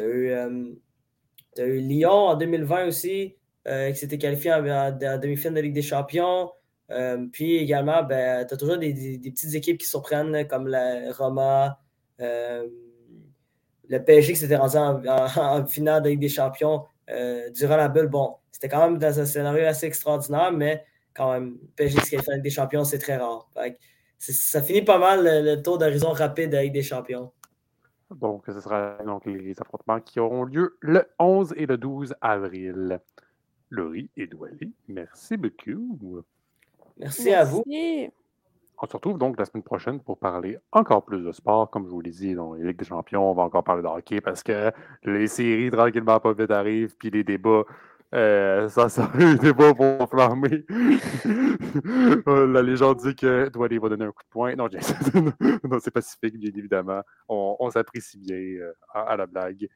eu 1.57 1.79
Lyon 1.79 2.11
en 2.11 2.35
2020 2.35 2.87
aussi, 2.87 3.35
qui 3.65 3.95
s'était 3.95 4.17
qualifié 4.17 4.53
en, 4.53 4.65
en 4.65 4.91
demi-finale 4.91 5.55
de 5.55 5.61
Ligue 5.61 5.73
des 5.73 5.81
Champions. 5.81 6.51
Euh, 6.91 7.25
puis 7.31 7.57
également, 7.57 8.03
ben, 8.03 8.45
tu 8.45 8.53
as 8.53 8.57
toujours 8.57 8.77
des, 8.77 8.93
petites 8.93 9.55
équipes 9.55 9.79
qui 9.79 9.87
surprennent, 9.87 10.47
comme 10.47 10.67
la 10.67 11.11
Roma, 11.13 11.79
euh, 12.21 12.67
le 13.87 14.03
PSG 14.03 14.33
qui 14.33 14.39
s'était 14.39 14.55
rendu 14.55 14.77
en, 14.77 15.65
finale 15.65 16.03
de 16.03 16.09
Ligue 16.09 16.19
des 16.19 16.29
Champions 16.29 16.85
euh, 17.09 17.49
durant 17.51 17.77
la 17.77 17.87
bulle. 17.87 18.07
Bon, 18.07 18.35
c'était 18.51 18.69
quand 18.69 18.87
même 18.87 18.99
dans 18.99 19.19
un 19.19 19.25
scénario 19.25 19.65
assez 19.65 19.87
extraordinaire, 19.87 20.51
mais 20.51 20.85
quand 21.13 21.31
même, 21.33 21.57
PSG 21.75 22.01
qui 22.01 22.17
fait 22.17 22.33
Ligue 22.33 22.43
des 22.43 22.49
Champions, 22.49 22.83
c'est 22.83 22.99
très 22.99 23.17
rare. 23.17 23.49
ça 24.19 24.61
finit 24.61 24.83
pas 24.83 24.99
mal 24.99 25.23
le, 25.23 25.61
tour 25.61 25.77
d'horizon 25.77 26.11
rapide 26.11 26.51
de 26.51 26.57
Ligue 26.57 26.73
des 26.73 26.83
Champions. 26.83 27.31
Donc, 28.11 28.43
ce 28.45 28.59
sera 28.59 28.97
donc 29.03 29.25
les 29.25 29.59
affrontements 29.59 29.99
qui 29.99 30.19
auront 30.19 30.43
lieu 30.43 30.77
le 30.79 31.07
11 31.17 31.55
et 31.57 31.65
le 31.65 31.77
12 31.77 32.13
avril. 32.21 32.99
Laurie 33.69 34.09
et 34.15 34.27
Douali, 34.27 34.73
merci 34.87 35.37
beaucoup. 35.37 36.23
Merci, 36.97 37.33
à 37.33 37.43
vous. 37.43 37.63
On 38.81 38.87
se 38.87 38.93
retrouve 38.93 39.17
donc 39.17 39.39
la 39.39 39.45
semaine 39.45 39.63
prochaine 39.63 39.99
pour 40.01 40.17
parler 40.17 40.57
encore 40.71 41.05
plus 41.05 41.23
de 41.23 41.31
sport. 41.31 41.69
Comme 41.69 41.85
je 41.85 41.91
vous 41.91 42.01
l'ai 42.01 42.11
dit, 42.11 42.35
dans 42.35 42.53
les 42.53 42.63
Ligues 42.63 42.77
des 42.77 42.85
Champions, 42.85 43.31
on 43.31 43.33
va 43.33 43.43
encore 43.43 43.63
parler 43.63 43.81
de 43.81 43.87
hockey 43.87 44.19
parce 44.19 44.43
que 44.43 44.71
les 45.03 45.27
séries 45.27 45.71
tranquillement 45.71 46.19
pas 46.19 46.33
vite 46.33 46.51
arrivent, 46.51 46.95
puis 46.97 47.09
les 47.09 47.23
débats, 47.23 47.63
euh, 48.13 48.67
ça 48.69 48.89
sera 48.89 49.09
un 49.15 49.35
débat 49.35 49.73
pour 49.73 50.09
flammer. 50.09 50.65
la 52.25 52.61
légende 52.61 52.97
dit 52.97 53.15
que 53.15 53.47
Douali 53.49 53.77
va 53.77 53.89
donner 53.89 54.05
un 54.05 54.11
coup 54.11 54.23
de 54.23 54.29
poing. 54.29 54.55
Non, 54.55 54.67
non 55.63 55.79
c'est 55.79 55.91
pacifique, 55.91 56.37
bien 56.37 56.51
évidemment. 56.53 57.01
On, 57.29 57.69
s'apprécie 57.69 58.17
bien 58.17 58.35
euh, 58.35 58.73
à, 58.93 59.15
la 59.15 59.25
blague. 59.25 59.69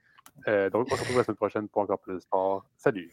Euh, 0.47 0.69
donc, 0.69 0.87
on 0.91 0.95
se 0.95 1.01
retrouve 1.01 1.17
la 1.17 1.23
semaine 1.23 1.37
prochaine 1.37 1.69
pour 1.69 1.81
encore 1.83 1.99
plus 1.99 2.15
de 2.15 2.19
sport. 2.19 2.65
Salut! 2.77 3.11